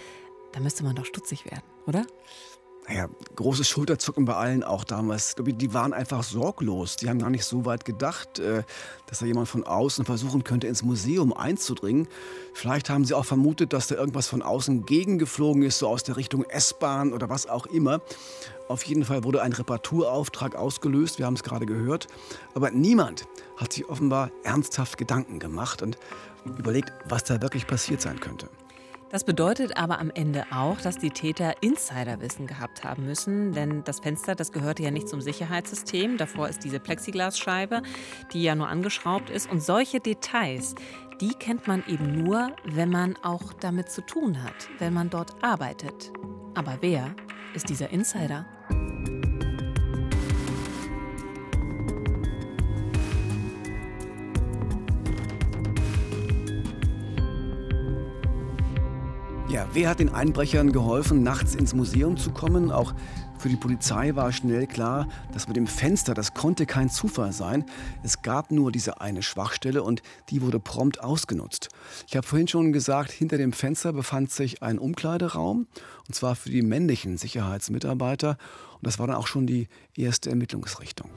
dann 0.52 0.64
müsste 0.64 0.84
man 0.84 0.96
doch 0.96 1.06
stutzig 1.06 1.46
werden, 1.46 1.62
oder? 1.86 2.08
Naja, 2.88 3.08
großes 3.36 3.68
Schulterzucken 3.68 4.26
bei 4.26 4.36
allen 4.36 4.64
auch 4.64 4.84
damals. 4.84 5.36
Die 5.36 5.74
waren 5.74 5.92
einfach 5.92 6.22
sorglos. 6.22 6.98
Die 6.98 7.10
haben 7.10 7.18
gar 7.18 7.32
nicht 7.32 7.46
so 7.46 7.66
weit 7.66 7.84
gedacht, 7.84 8.38
äh, 8.38 8.64
dass 9.08 9.20
da 9.20 9.26
jemand 9.26 9.48
von 9.48 9.64
außen 9.64 10.06
versuchen 10.06 10.44
könnte, 10.44 10.68
ins 10.68 10.84
Museum 10.84 11.34
einzudringen. 11.34 12.08
Vielleicht 12.54 12.92
haben 12.92 13.04
sie 13.04 13.16
auch 13.16 13.26
vermutet, 13.26 13.74
dass 13.74 13.88
da 13.88 13.96
irgendwas 13.96 14.28
von 14.28 14.44
außen 14.44 14.86
gegengeflogen 14.86 15.64
ist, 15.64 15.80
so 15.80 15.88
aus 15.88 16.04
der 16.04 16.16
Richtung 16.16 16.44
S-Bahn 16.44 17.12
oder 17.12 17.28
was 17.28 17.48
auch 17.48 17.66
immer. 17.66 18.02
Auf 18.68 18.84
jeden 18.84 19.04
Fall 19.04 19.24
wurde 19.24 19.42
ein 19.42 19.54
Reparaturauftrag 19.54 20.56
ausgelöst, 20.56 21.18
wir 21.18 21.26
haben 21.26 21.36
es 21.36 21.44
gerade 21.44 21.66
gehört. 21.66 22.08
Aber 22.54 22.70
niemand 22.70 23.26
hat 23.58 23.74
sich 23.74 23.90
offenbar 23.90 24.30
ernsthaft 24.44 24.98
Gedanken 25.00 25.40
gemacht 25.40 25.82
und 25.82 25.98
überlegt, 26.46 26.92
was 27.10 27.24
da 27.24 27.42
wirklich 27.42 27.66
passiert 27.66 28.02
sein 28.02 28.20
könnte. 28.20 28.48
Das 29.10 29.24
bedeutet 29.24 29.78
aber 29.78 30.00
am 30.00 30.12
Ende 30.14 30.46
auch, 30.52 30.82
dass 30.82 30.98
die 30.98 31.12
Täter 31.12 31.54
Insiderwissen 31.62 32.48
gehabt 32.48 32.84
haben 32.84 33.06
müssen, 33.06 33.54
denn 33.54 33.84
das 33.84 34.00
Fenster, 34.00 34.36
das 34.36 34.52
gehörte 34.52 34.84
ja 34.84 34.92
nicht 34.92 35.08
zum 35.08 35.22
Sicherheitssystem. 35.22 36.18
Davor 36.18 36.50
ist 36.50 36.64
diese 36.64 36.80
Plexiglasscheibe, 36.80 37.82
die 38.34 38.44
ja 38.44 38.56
nur 38.56 38.68
angeschraubt 38.68 39.30
ist. 39.30 39.50
Und 39.50 39.62
solche 39.62 40.00
Details, 40.00 40.76
die 41.22 41.34
kennt 41.34 41.68
man 41.68 41.84
eben 41.88 42.24
nur, 42.24 42.52
wenn 42.66 42.90
man 42.90 43.16
auch 43.24 43.54
damit 43.54 43.90
zu 43.90 44.02
tun 44.02 44.44
hat, 44.44 44.70
wenn 44.80 44.94
man 44.94 45.10
dort 45.10 45.44
arbeitet. 45.44 46.12
Aber 46.56 46.78
wer 46.82 47.16
ist 47.54 47.70
dieser 47.70 47.92
Insider? 47.92 48.46
Ja, 59.48 59.68
wer 59.74 59.90
hat 59.90 60.00
den 60.00 60.14
Einbrechern 60.14 60.72
geholfen, 60.72 61.22
nachts 61.22 61.54
ins 61.54 61.76
Museum 61.76 62.18
zu 62.18 62.32
kommen? 62.32 62.72
Auch 62.72 62.94
für 63.38 63.50
die 63.50 63.56
Polizei 63.56 64.16
war 64.16 64.32
schnell 64.32 64.68
klar, 64.68 65.08
dass 65.34 65.48
mit 65.48 65.58
dem 65.58 65.68
Fenster, 65.68 66.14
das 66.14 66.34
konnte 66.34 66.66
kein 66.66 66.90
Zufall 66.90 67.32
sein. 67.32 67.66
Es 68.04 68.22
gab 68.22 68.52
nur 68.52 68.72
diese 68.72 69.02
eine 69.02 69.22
Schwachstelle 69.22 69.84
und 69.84 70.02
die 70.30 70.42
wurde 70.42 70.60
prompt 70.60 71.02
ausgenutzt. 71.02 71.70
Ich 72.08 72.16
habe 72.16 72.26
vorhin 72.26 72.48
schon 72.48 72.74
gesagt, 72.74 73.12
hinter 73.12 73.38
dem 73.38 73.54
Fenster 73.54 73.94
befand 73.94 74.32
sich 74.32 74.64
ein 74.64 74.80
Umkleideraum, 74.80 75.68
und 76.08 76.14
zwar 76.14 76.36
für 76.36 76.50
die 76.50 76.62
männlichen 76.62 77.18
Sicherheitsmitarbeiter. 77.18 78.38
Und 78.76 78.88
das 78.88 79.00
war 79.00 79.08
dann 79.08 79.16
auch 79.16 79.28
schon 79.28 79.48
die 79.48 79.68
erste 79.96 80.30
Ermittlungsrichtung. 80.30 81.10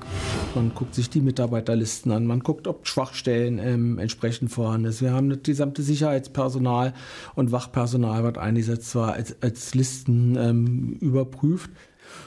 Man 0.54 0.74
guckt 0.74 0.94
sich 0.94 1.10
die 1.10 1.20
Mitarbeiterlisten 1.20 2.12
an, 2.12 2.24
man 2.24 2.40
guckt, 2.40 2.66
ob 2.66 2.86
Schwachstellen 2.86 3.58
ähm, 3.58 3.98
entsprechend 3.98 4.50
vorhanden 4.50 4.90
sind. 4.92 5.08
Wir 5.08 5.14
haben 5.14 5.28
das 5.28 5.40
gesamte 5.42 5.82
Sicherheitspersonal 5.82 6.94
und 7.34 7.52
Wachpersonal, 7.52 8.24
was 8.24 8.38
eingesetzt 8.38 8.94
war, 8.94 9.12
als, 9.12 9.36
als 9.42 9.74
Listen 9.74 10.36
ähm, 10.36 10.96
überprüft. 11.00 11.70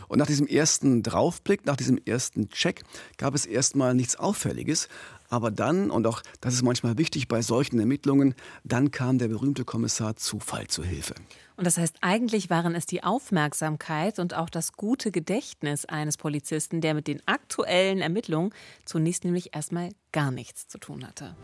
Und 0.08 0.20
nach 0.20 0.28
diesem 0.28 0.48
ersten 0.48 1.04
Draufblick, 1.04 1.65
nach 1.65 1.76
diesem 1.76 2.00
ersten 2.06 2.50
Check, 2.50 2.84
gab 3.17 3.36
es 3.36 3.46
erstmal 3.46 3.94
nichts 3.96 4.15
Auffälliges. 4.15 4.88
Aber 5.30 5.50
dann, 5.50 5.91
und 5.91 6.06
auch 6.08 6.22
das 6.41 6.54
ist 6.54 6.62
manchmal 6.62 6.98
wichtig 6.98 7.30
bei 7.30 7.41
solchen 7.41 7.80
Ermittlungen, 7.80 8.36
dann 8.65 8.91
kam 8.91 9.17
der 9.17 9.30
berühmte 9.30 9.63
Kommissar 9.63 10.17
Zufall 10.17 10.67
zu 10.67 10.84
Hilfe. 10.84 11.15
Und 11.56 11.65
das 11.65 11.78
heißt, 11.78 11.98
eigentlich 12.02 12.50
waren 12.50 12.76
es 12.76 12.86
die 12.86 13.04
Aufmerksamkeit 13.04 14.20
und 14.20 14.34
auch 14.34 14.50
das 14.50 14.74
gute 14.74 15.12
Gedächtnis 15.12 15.86
eines 15.86 16.17
Polizisten, 16.17 16.82
der 16.82 16.94
mit 16.94 17.08
den 17.08 17.22
aktuellen 17.28 18.00
Ermittlungen 18.00 18.52
zunächst 18.84 19.24
nämlich 19.24 19.56
erstmal 19.56 19.89
gar 20.12 20.32
nichts 20.32 20.67
zu 20.67 20.80
tun 20.80 21.08
hatte. 21.08 21.36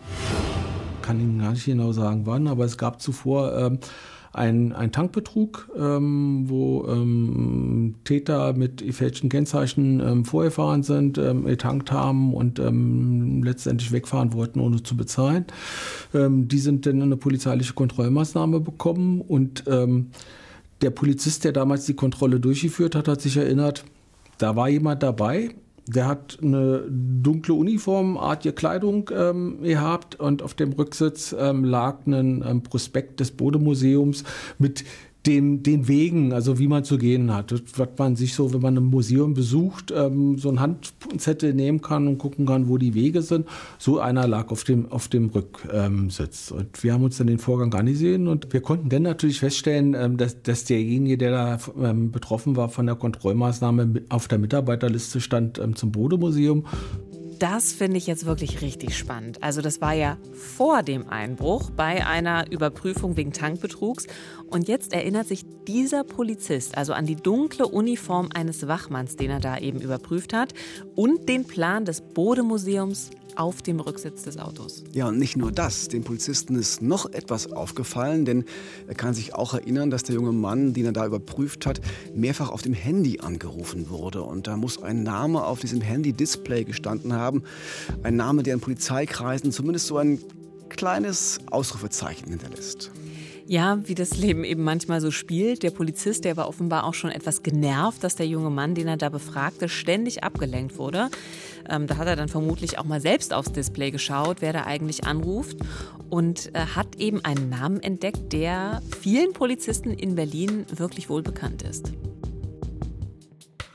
Ich 0.96 1.02
kann 1.08 1.22
Ihnen 1.22 1.40
gar 1.40 1.52
nicht 1.52 1.66
genau 1.66 1.94
sagen, 1.94 2.26
wann, 2.26 2.48
aber 2.48 2.66
es 2.66 2.78
gab 2.78 3.02
zuvor. 3.02 3.58
Ähm 3.58 3.80
ein, 4.38 4.74
ein 4.74 4.92
Tankbetrug, 4.92 5.70
ähm, 5.78 6.44
wo 6.48 6.86
ähm, 6.88 7.96
Täter 8.04 8.54
mit 8.54 8.86
gefälschten 8.86 9.30
Kennzeichen 9.30 10.00
ähm, 10.00 10.26
vorgefahren 10.26 10.84
sind, 10.84 11.18
ähm, 11.18 11.46
getankt 11.46 11.92
haben 11.92 12.34
und 12.34 12.60
ähm, 12.60 13.44
letztendlich 13.44 13.92
wegfahren 13.92 14.34
wollten, 14.34 14.60
ohne 14.60 14.84
zu 14.84 14.96
bezahlen. 14.96 15.46
Ähm, 16.14 16.48
die 16.48 16.60
sind 16.60 16.86
dann 16.86 17.02
eine 17.02 17.18
polizeiliche 17.18 17.74
Kontrollmaßnahme 17.74 18.60
bekommen 18.60 19.22
und 19.22 19.64
ähm, 19.68 20.08
der 20.82 20.92
Polizist, 20.92 21.44
der 21.44 21.52
damals 21.52 21.86
die 21.86 21.96
Kontrolle 21.96 22.40
durchgeführt 22.40 22.96
hat, 22.96 23.08
hat 23.08 23.22
sich 23.22 23.38
erinnert, 23.38 23.84
da 24.38 24.56
war 24.56 24.70
jemand 24.70 25.02
dabei, 25.02 25.50
der 25.88 26.08
hat 26.08 26.38
eine 26.42 26.84
dunkle 26.90 27.54
uniformartige 27.54 28.54
Kleidung 28.54 29.10
ähm, 29.16 29.62
gehabt 29.64 30.20
und 30.20 30.42
auf 30.42 30.54
dem 30.54 30.74
Rücksitz 30.74 31.36
ähm, 31.38 31.64
lag 31.64 32.06
ein 32.06 32.44
ähm, 32.46 32.62
Prospekt 32.62 33.20
des 33.20 33.32
Bodemuseums 33.32 34.24
mit 34.58 34.84
den, 35.28 35.62
den 35.62 35.88
Wegen, 35.88 36.32
also 36.32 36.58
wie 36.58 36.68
man 36.68 36.86
zu 36.86 36.98
gehen 36.98 37.34
hat. 37.34 37.52
Das, 37.52 37.62
was 37.76 37.90
man 37.98 38.16
sich 38.16 38.34
so, 38.34 38.54
wenn 38.54 38.62
man 38.62 38.78
ein 38.78 38.86
Museum 38.86 39.34
besucht, 39.34 39.94
ähm, 39.96 40.38
so 40.38 40.50
ein 40.50 40.60
Handzettel 40.60 41.54
nehmen 41.54 41.82
kann 41.82 42.08
und 42.08 42.18
gucken 42.18 42.46
kann, 42.46 42.70
wo 42.70 42.78
die 42.78 42.94
Wege 42.94 43.22
sind. 43.22 43.46
So 43.78 44.00
einer 44.00 44.26
lag 44.26 44.50
auf 44.52 44.64
dem, 44.64 44.90
auf 44.90 45.10
dem 45.10 45.30
Rücksitz. 45.30 46.52
Und 46.52 46.82
wir 46.82 46.94
haben 46.94 47.04
uns 47.04 47.18
dann 47.18 47.28
den 47.28 47.40
Vorgang 47.40 47.74
angesehen 47.74 48.28
und 48.28 48.54
wir 48.54 48.62
konnten 48.62 48.88
dann 48.90 49.04
natürlich 49.04 49.40
feststellen, 49.40 49.96
ähm, 49.96 50.18
dass, 50.18 50.42
dass 50.42 50.64
derjenige, 50.64 51.18
der 51.18 51.32
da 51.32 51.60
ähm, 51.84 52.12
betroffen 52.12 52.56
war 52.56 52.70
von 52.70 52.86
der 52.86 52.96
Kontrollmaßnahme, 52.96 54.04
auf 54.10 54.30
der 54.30 54.38
Mitarbeiterliste 54.38 55.20
stand 55.20 55.60
ähm, 55.60 55.76
zum 55.76 55.92
Bodemuseum. 55.92 56.66
Das 57.40 57.72
finde 57.74 57.98
ich 57.98 58.08
jetzt 58.08 58.26
wirklich 58.26 58.62
richtig 58.62 58.98
spannend. 58.98 59.44
Also 59.44 59.62
das 59.62 59.82
war 59.82 59.94
ja 59.94 60.18
vor 60.34 60.84
dem 60.84 61.10
Einbruch 61.10 61.70
bei 61.70 62.06
einer 62.06 62.52
Überprüfung 62.52 63.18
wegen 63.18 63.34
Tankbetrugs. 63.34 64.08
Und 64.50 64.68
jetzt 64.68 64.94
erinnert 64.94 65.28
sich 65.28 65.46
dieser 65.68 66.04
Polizist 66.04 66.78
also 66.78 66.94
an 66.94 67.06
die 67.06 67.16
dunkle 67.16 67.68
Uniform 67.68 68.30
eines 68.34 68.68
Wachmanns, 68.68 69.16
den 69.16 69.32
er 69.32 69.40
da 69.40 69.58
eben 69.58 69.82
überprüft 69.82 70.34
hat, 70.34 70.54
und 70.96 71.30
den 71.30 71.46
Plan 71.46 71.86
des 71.86 72.02
Bodemuseums 72.02 73.12
auf 73.38 73.62
dem 73.62 73.80
Rücksitz 73.80 74.24
des 74.24 74.38
Autos. 74.38 74.84
Ja, 74.94 75.08
und 75.08 75.20
nicht 75.20 75.38
nur 75.38 75.52
das. 75.52 75.88
Dem 75.88 76.04
Polizisten 76.04 76.56
ist 76.56 76.82
noch 76.82 77.12
etwas 77.14 77.52
aufgefallen, 77.52 78.26
denn 78.26 78.46
er 78.88 78.96
kann 78.96 79.14
sich 79.14 79.36
auch 79.36 79.54
erinnern, 79.54 79.90
dass 79.90 80.04
der 80.04 80.16
junge 80.16 80.32
Mann, 80.32 80.74
den 80.74 80.86
er 80.86 80.92
da 80.92 81.06
überprüft 81.06 81.66
hat, 81.66 81.80
mehrfach 82.16 82.50
auf 82.50 82.62
dem 82.62 82.74
Handy 82.74 83.20
angerufen 83.20 83.90
wurde. 83.90 84.24
Und 84.24 84.48
da 84.48 84.58
muss 84.58 84.82
ein 84.82 85.04
Name 85.04 85.44
auf 85.44 85.60
diesem 85.60 85.82
Handy-Display 85.82 86.64
gestanden 86.64 87.14
haben. 87.14 87.44
Ein 88.04 88.16
Name, 88.16 88.44
der 88.44 88.56
in 88.56 88.60
Polizeikreisen 88.60 89.52
zumindest 89.52 89.88
so 89.88 89.98
ein 89.98 90.20
kleines 90.70 91.40
Ausrufezeichen 91.52 92.30
hinterlässt. 92.30 92.92
Ja, 93.50 93.80
wie 93.86 93.96
das 93.96 94.18
Leben 94.18 94.44
eben 94.44 94.62
manchmal 94.64 95.00
so 95.00 95.10
spielt. 95.10 95.64
Der 95.64 95.72
Polizist, 95.72 96.26
der 96.26 96.36
war 96.36 96.50
offenbar 96.50 96.84
auch 96.84 96.94
schon 96.94 97.12
etwas 97.12 97.44
genervt, 97.44 98.04
dass 98.04 98.16
der 98.16 98.28
junge 98.28 98.50
Mann, 98.50 98.76
den 98.76 98.90
er 98.90 98.98
da 98.98 99.08
befragte, 99.08 99.70
ständig 99.70 100.22
abgelenkt 100.22 100.78
wurde. 100.78 101.10
Ähm, 101.70 101.88
da 101.88 101.96
hat 101.96 102.08
er 102.08 102.18
dann 102.18 102.28
vermutlich 102.28 102.78
auch 102.78 102.84
mal 102.84 103.00
selbst 103.00 103.34
aufs 103.34 103.54
Display 103.54 103.90
geschaut, 103.90 104.42
wer 104.42 104.52
da 104.52 104.66
eigentlich 104.66 105.06
anruft 105.06 105.58
und 106.10 106.54
äh, 106.54 106.60
hat 106.60 106.98
eben 106.98 107.24
einen 107.24 107.50
Namen 107.50 107.82
entdeckt, 107.82 108.34
der 108.34 108.82
vielen 109.00 109.32
Polizisten 109.32 109.92
in 109.92 110.16
Berlin 110.16 110.66
wirklich 110.76 111.10
wohl 111.10 111.24
bekannt 111.24 111.62
ist. 111.62 111.94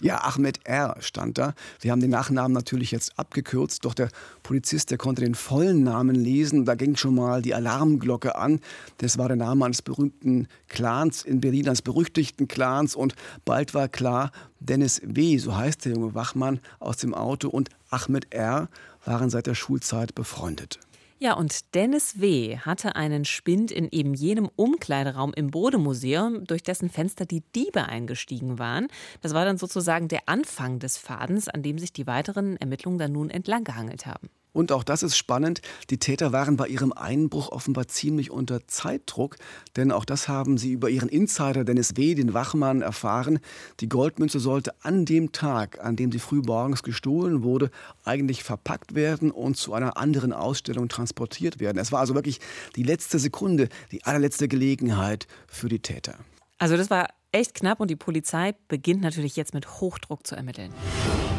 Ja, 0.02 0.24
Ahmed 0.24 0.58
R. 0.64 0.96
stand 0.98 1.38
da. 1.38 1.54
Wir 1.80 1.92
haben 1.92 2.00
den 2.00 2.10
Nachnamen 2.10 2.52
natürlich 2.52 2.90
jetzt 2.90 3.16
abgekürzt, 3.20 3.84
doch 3.84 3.94
der 3.94 4.08
Polizist, 4.42 4.90
der 4.90 4.98
konnte 4.98 5.22
den 5.22 5.36
vollen 5.36 5.84
Namen 5.84 6.16
lesen. 6.16 6.64
Da 6.64 6.74
ging 6.74 6.96
schon 6.96 7.14
mal 7.14 7.40
die 7.40 7.54
Alarmglocke 7.54 8.34
an. 8.34 8.58
Das 8.98 9.16
war 9.16 9.28
der 9.28 9.36
Name 9.36 9.64
eines 9.64 9.80
berühmten 9.80 10.48
Clans 10.66 11.22
in 11.22 11.40
Berlin, 11.40 11.68
eines 11.68 11.82
berüchtigten 11.82 12.48
Clans. 12.48 12.96
Und 12.96 13.14
bald 13.44 13.74
war 13.74 13.86
klar, 13.86 14.32
Dennis 14.58 15.00
W., 15.04 15.38
so 15.38 15.56
heißt 15.56 15.84
der 15.84 15.92
junge 15.92 16.16
Wachmann 16.16 16.58
aus 16.80 16.96
dem 16.96 17.14
Auto, 17.14 17.48
und 17.48 17.68
Ahmed 17.88 18.34
R. 18.34 18.68
waren 19.04 19.30
seit 19.30 19.46
der 19.46 19.54
Schulzeit 19.54 20.16
befreundet. 20.16 20.80
Ja, 21.22 21.35
und 21.35 21.76
Dennis 21.76 22.20
W. 22.20 22.58
hatte 22.58 22.96
einen 22.96 23.24
Spind 23.24 23.70
in 23.70 23.87
eben 23.92 24.12
jenem 24.12 24.50
Umkleideraum 24.56 25.32
im 25.32 25.52
Bodemuseum, 25.52 26.44
durch 26.46 26.64
dessen 26.64 26.90
Fenster 26.90 27.26
die 27.26 27.44
Diebe 27.54 27.85
eingestiegen 27.85 28.58
waren. 28.58 28.88
Das 29.20 29.32
war 29.32 29.44
dann 29.44 29.56
sozusagen 29.56 30.08
der 30.08 30.22
Anfang 30.26 30.80
des 30.80 30.98
Fadens, 30.98 31.48
an 31.48 31.62
dem 31.62 31.78
sich 31.78 31.92
die 31.92 32.08
weiteren 32.08 32.56
Ermittlungen 32.56 32.98
dann 32.98 33.12
nun 33.12 33.30
entlang 33.30 33.62
gehangelt 33.62 34.04
haben. 34.04 34.30
Und 34.52 34.72
auch 34.72 34.84
das 34.84 35.02
ist 35.02 35.16
spannend. 35.16 35.62
Die 35.90 35.98
Täter 35.98 36.32
waren 36.32 36.56
bei 36.56 36.68
ihrem 36.68 36.92
Einbruch 36.92 37.50
offenbar 37.50 37.88
ziemlich 37.88 38.30
unter 38.30 38.66
Zeitdruck, 38.68 39.36
denn 39.76 39.90
auch 39.90 40.04
das 40.04 40.28
haben 40.28 40.58
sie 40.58 40.72
über 40.72 40.90
ihren 40.90 41.08
Insider 41.08 41.64
Dennis 41.64 41.96
W., 41.96 42.14
den 42.14 42.34
Wachmann, 42.34 42.82
erfahren. 42.82 43.38
Die 43.80 43.88
Goldmünze 43.88 44.40
sollte 44.40 44.74
an 44.82 45.04
dem 45.04 45.32
Tag, 45.32 45.82
an 45.82 45.96
dem 45.96 46.12
sie 46.12 46.18
früh 46.18 46.42
morgens 46.44 46.82
gestohlen 46.82 47.42
wurde, 47.42 47.70
eigentlich 48.04 48.42
verpackt 48.42 48.94
werden 48.94 49.30
und 49.30 49.56
zu 49.56 49.72
einer 49.72 49.96
anderen 49.96 50.32
Ausstellung 50.32 50.88
transportiert 50.88 51.58
werden. 51.58 51.78
Es 51.78 51.92
war 51.92 52.00
also 52.00 52.14
wirklich 52.14 52.40
die 52.76 52.82
letzte 52.82 53.18
Sekunde, 53.18 53.68
die 53.90 54.04
allerletzte 54.04 54.48
Gelegenheit 54.48 55.26
für 55.46 55.68
die 55.68 55.80
Täter. 55.80 56.14
Also 56.58 56.76
das 56.76 56.90
war 56.90 57.08
echt 57.33 57.55
knapp 57.55 57.81
und 57.81 57.90
die 57.90 57.97
Polizei 57.97 58.55
beginnt 58.68 59.03
natürlich 59.03 59.37
jetzt 59.37 59.55
mit 59.55 59.81
Hochdruck 59.81 60.27
zu 60.27 60.37
ermitteln. 60.37 60.73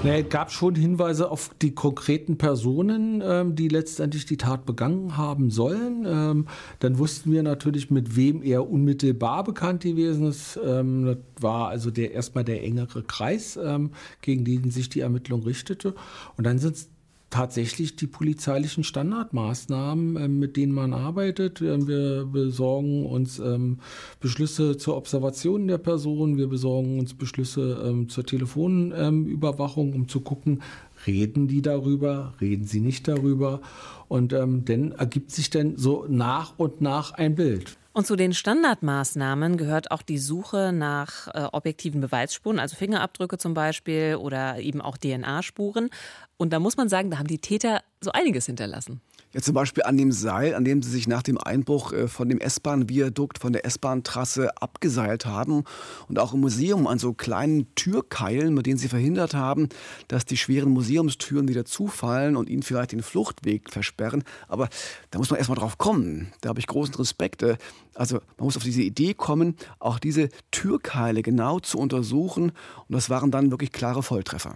Naja, 0.04 0.18
es 0.18 0.30
gab 0.30 0.52
schon 0.52 0.76
Hinweise 0.76 1.32
auf 1.32 1.52
die 1.62 1.74
konkreten 1.74 2.38
Personen, 2.38 3.24
ähm, 3.26 3.56
die 3.56 3.70
letztendlich 3.70 4.26
die 4.26 4.36
Tat 4.36 4.66
begangen 4.66 5.16
haben 5.16 5.50
sollen. 5.50 6.06
Ähm, 6.06 6.48
dann 6.80 6.98
wussten 6.98 7.32
wir 7.32 7.42
natürlich, 7.42 7.90
mit 7.90 8.18
wem 8.18 8.44
er 8.44 8.70
unmittelbar 8.70 9.46
bekannt 9.46 9.84
gewesen 9.84 10.28
ist. 10.28 10.60
Ähm, 10.62 11.06
das 11.06 11.18
war 11.40 11.70
also 11.70 11.90
der 11.90 12.12
erstmal 12.12 12.44
der 12.44 12.64
engere 12.64 13.04
Kreis, 13.04 13.58
ähm, 13.64 13.92
gegen 14.22 14.44
den 14.44 14.72
sich 14.72 14.90
die 14.90 15.00
Ermittlung 15.00 15.44
richtete. 15.44 15.96
Und 16.36 16.46
dann 16.46 16.60
sind 16.60 16.76
es 16.76 16.90
tatsächlich 17.34 17.96
die 17.96 18.06
polizeilichen 18.06 18.84
Standardmaßnahmen, 18.84 20.18
ähm, 20.18 20.38
mit 20.38 20.56
denen 20.56 20.72
man 20.72 20.94
arbeitet. 20.94 21.62
Ähm, 21.62 21.88
wir 21.88 22.26
besorgen 22.26 23.08
uns 23.08 23.40
ähm, 23.40 23.80
Beschlüsse 24.20 24.78
zur 24.78 24.96
Observation 24.96 25.68
der 25.68 25.80
Person, 25.80 26.38
wir 26.38 26.48
besorgen 26.48 27.00
uns 27.00 27.16
Beschlüsse 27.16 28.06
zur 28.08 28.26
Telefonüberwachung, 28.26 29.94
um 29.94 30.08
zu 30.08 30.22
gucken, 30.22 30.62
reden 31.08 31.48
die 31.48 31.62
darüber, 31.62 32.34
reden 32.42 32.66
sie 32.66 32.80
nicht 32.80 33.08
darüber. 33.08 33.62
Und 34.08 34.34
ähm, 34.34 34.66
dann 34.66 34.92
ergibt 34.92 35.32
sich 35.32 35.50
dann 35.50 35.78
so 35.78 36.06
nach 36.08 36.54
und 36.58 36.82
nach 36.82 37.12
ein 37.14 37.36
Bild. 37.36 37.78
Und 37.94 38.08
zu 38.08 38.16
den 38.16 38.34
Standardmaßnahmen 38.34 39.56
gehört 39.56 39.92
auch 39.92 40.02
die 40.02 40.18
Suche 40.18 40.72
nach 40.74 41.28
äh, 41.28 41.48
objektiven 41.52 42.02
Beweisspuren, 42.02 42.58
also 42.58 42.76
Fingerabdrücke 42.76 43.38
zum 43.38 43.54
Beispiel 43.54 44.18
oder 44.20 44.60
eben 44.60 44.82
auch 44.82 44.98
DNA-Spuren. 44.98 45.90
Und 46.38 46.54
da 46.54 46.60
muss 46.60 46.76
man 46.76 46.90
sagen, 46.90 47.12
da 47.12 47.20
haben 47.20 47.28
die 47.28 47.38
Täter 47.38 47.82
so 48.02 48.12
einiges 48.12 48.48
hinterlassen. 48.48 49.02
Ja, 49.34 49.42
zum 49.42 49.56
Beispiel 49.56 49.82
an 49.82 49.98
dem 49.98 50.12
Seil, 50.12 50.54
an 50.54 50.64
dem 50.64 50.84
sie 50.84 50.92
sich 50.92 51.08
nach 51.08 51.24
dem 51.24 51.40
Einbruch 51.40 51.92
äh, 51.92 52.08
von 52.08 52.30
dem 52.30 52.40
S-Bahn-Viadukt, 52.40 53.40
von 53.40 53.52
der 53.52 53.66
S-Bahn-Trasse 53.66 54.62
abgeseilt 54.62 55.26
haben. 55.26 55.64
Und 56.08 56.20
auch 56.20 56.36
im 56.36 56.42
Museum 56.42 56.86
an 56.86 57.00
so 57.00 57.14
kleinen 57.14 57.74
Türkeilen, 57.74 58.54
mit 58.54 58.68
denen 58.68 58.78
sie 58.78 58.90
verhindert 58.90 59.34
haben, 59.34 59.70
dass 60.08 60.26
die 60.26 60.38
schweren 60.38 60.70
Museumstüren 60.70 61.48
wieder 61.48 61.66
zufallen 61.66 62.36
und 62.36 62.48
ihnen 62.48 62.62
vielleicht 62.62 62.92
den 62.92 63.02
Fluchtweg 63.02 63.72
versperren. 63.72 64.24
Aber 64.48 64.70
da 65.10 65.18
muss 65.18 65.32
man 65.32 65.40
erstmal 65.40 65.58
drauf 65.58 65.80
kommen. 65.80 66.32
Da 66.42 66.50
habe 66.50 66.60
ich 66.60 66.68
großen 66.68 66.94
Respekt. 66.94 67.42
Äh, 67.42 67.58
also 67.96 68.20
man 68.38 68.46
muss 68.46 68.58
auf 68.58 68.64
diese 68.64 68.84
Idee 68.84 69.16
kommen, 69.16 69.56
auch 69.80 69.98
diese 69.98 70.30
Türkeile 70.52 71.24
genau 71.24 71.60
zu 71.60 71.80
untersuchen. 71.80 72.52
Und 72.88 72.96
das 72.96 73.10
waren 73.10 73.32
dann 73.32 73.50
wirklich 73.50 73.72
klare 73.72 74.04
Volltreffer. 74.04 74.54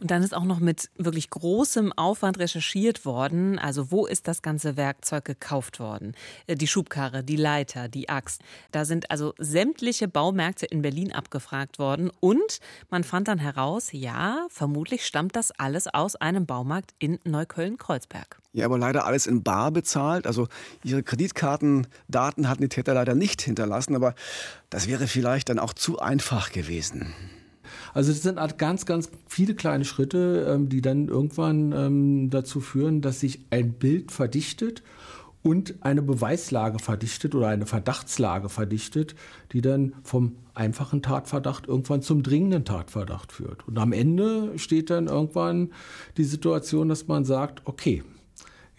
Und 0.00 0.10
dann 0.10 0.22
ist 0.22 0.34
auch 0.34 0.44
noch 0.44 0.60
mit 0.60 0.88
wirklich 0.96 1.28
großem 1.28 1.92
Aufwand 1.92 2.38
recherchiert 2.38 3.04
worden. 3.04 3.58
Also 3.58 3.90
wo 3.90 4.06
ist 4.06 4.26
das 4.28 4.40
ganze 4.40 4.78
Werkzeug 4.78 5.26
gekauft 5.26 5.78
worden? 5.78 6.14
Äh, 6.46 6.56
die 6.56 6.66
Schubkarre, 6.66 7.22
die 7.22 7.36
Leiter, 7.36 7.88
die 7.88 8.08
Axt. 8.08 8.40
Da 8.72 8.86
sind 8.86 9.10
also 9.10 9.34
sämtliche 9.38 10.08
Baumärkte 10.08 10.64
in 10.64 10.80
Berlin 10.80 11.12
abgefragt 11.12 11.78
worden. 11.78 12.10
Und 12.20 12.60
man 12.88 13.04
fand 13.04 13.28
dann 13.28 13.38
heraus, 13.38 13.92
ja, 13.92 14.46
vermutlich 14.48 15.04
stammt 15.04 15.36
das 15.36 15.50
alles 15.52 15.86
aus 15.86 16.16
einem 16.16 16.46
Baumarkt 16.46 16.94
in 16.98 17.18
Neukölln-Kreuzberg. 17.24 18.40
Ja, 18.52 18.64
aber 18.64 18.78
leider 18.78 19.04
alles 19.04 19.26
in 19.26 19.42
Bar 19.42 19.70
bezahlt. 19.70 20.26
Also 20.26 20.48
ihre 20.82 21.02
Kreditkartendaten 21.02 22.48
hatten 22.48 22.62
die 22.62 22.68
Täter 22.68 22.94
leider 22.94 23.14
nicht 23.14 23.42
hinterlassen. 23.42 23.94
Aber 23.94 24.14
das 24.70 24.88
wäre 24.88 25.06
vielleicht 25.06 25.50
dann 25.50 25.58
auch 25.58 25.74
zu 25.74 25.98
einfach 25.98 26.52
gewesen. 26.52 27.14
Also 27.94 28.12
das 28.12 28.22
sind 28.22 28.40
halt 28.40 28.58
ganz, 28.58 28.86
ganz 28.86 29.10
viele 29.26 29.54
kleine 29.54 29.84
Schritte, 29.84 30.46
ähm, 30.48 30.68
die 30.68 30.80
dann 30.80 31.08
irgendwann 31.08 31.72
ähm, 31.72 32.30
dazu 32.30 32.60
führen, 32.60 33.00
dass 33.00 33.20
sich 33.20 33.40
ein 33.50 33.72
Bild 33.72 34.12
verdichtet 34.12 34.82
und 35.42 35.76
eine 35.80 36.02
Beweislage 36.02 36.78
verdichtet 36.78 37.34
oder 37.34 37.48
eine 37.48 37.66
Verdachtslage 37.66 38.48
verdichtet, 38.48 39.14
die 39.52 39.62
dann 39.62 39.94
vom 40.02 40.36
einfachen 40.54 41.02
Tatverdacht 41.02 41.66
irgendwann 41.66 42.02
zum 42.02 42.22
dringenden 42.22 42.64
Tatverdacht 42.64 43.32
führt. 43.32 43.66
Und 43.66 43.78
am 43.78 43.92
Ende 43.92 44.58
steht 44.58 44.90
dann 44.90 45.06
irgendwann 45.06 45.70
die 46.16 46.24
Situation, 46.24 46.88
dass 46.88 47.08
man 47.08 47.24
sagt, 47.24 47.62
okay, 47.64 48.02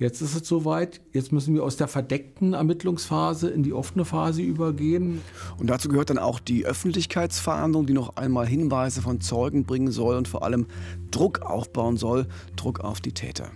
Jetzt 0.02 0.20
ist 0.20 0.34
es 0.34 0.48
soweit. 0.48 1.00
Jetzt 1.14 1.32
müssen 1.32 1.54
wir 1.54 1.64
aus 1.64 1.78
der 1.78 1.88
verdeckten 1.88 2.54
Ermittlungsphase 2.54 3.52
in 3.52 3.62
die 3.62 3.72
offene 3.72 4.04
Phase 4.04 4.42
übergehen. 4.42 5.22
Und 5.60 5.70
dazu 5.70 5.90
gehört 5.90 6.10
dann 6.10 6.18
auch 6.18 6.40
die 6.40 6.66
Öffentlichkeitsverhandlung, 6.66 7.86
die 7.86 7.94
noch 7.94 8.16
einmal 8.16 8.48
Hinweise 8.48 9.04
von 9.04 9.22
Zeugen 9.22 9.64
bringen 9.64 9.92
soll 9.92 10.18
und 10.18 10.28
vor 10.28 10.42
allem 10.42 10.66
Druck 11.12 11.44
aufbauen 11.44 11.98
soll, 11.98 12.26
Druck 12.56 12.80
auf 12.80 13.00
die 13.00 13.12
Täter. 13.12 13.52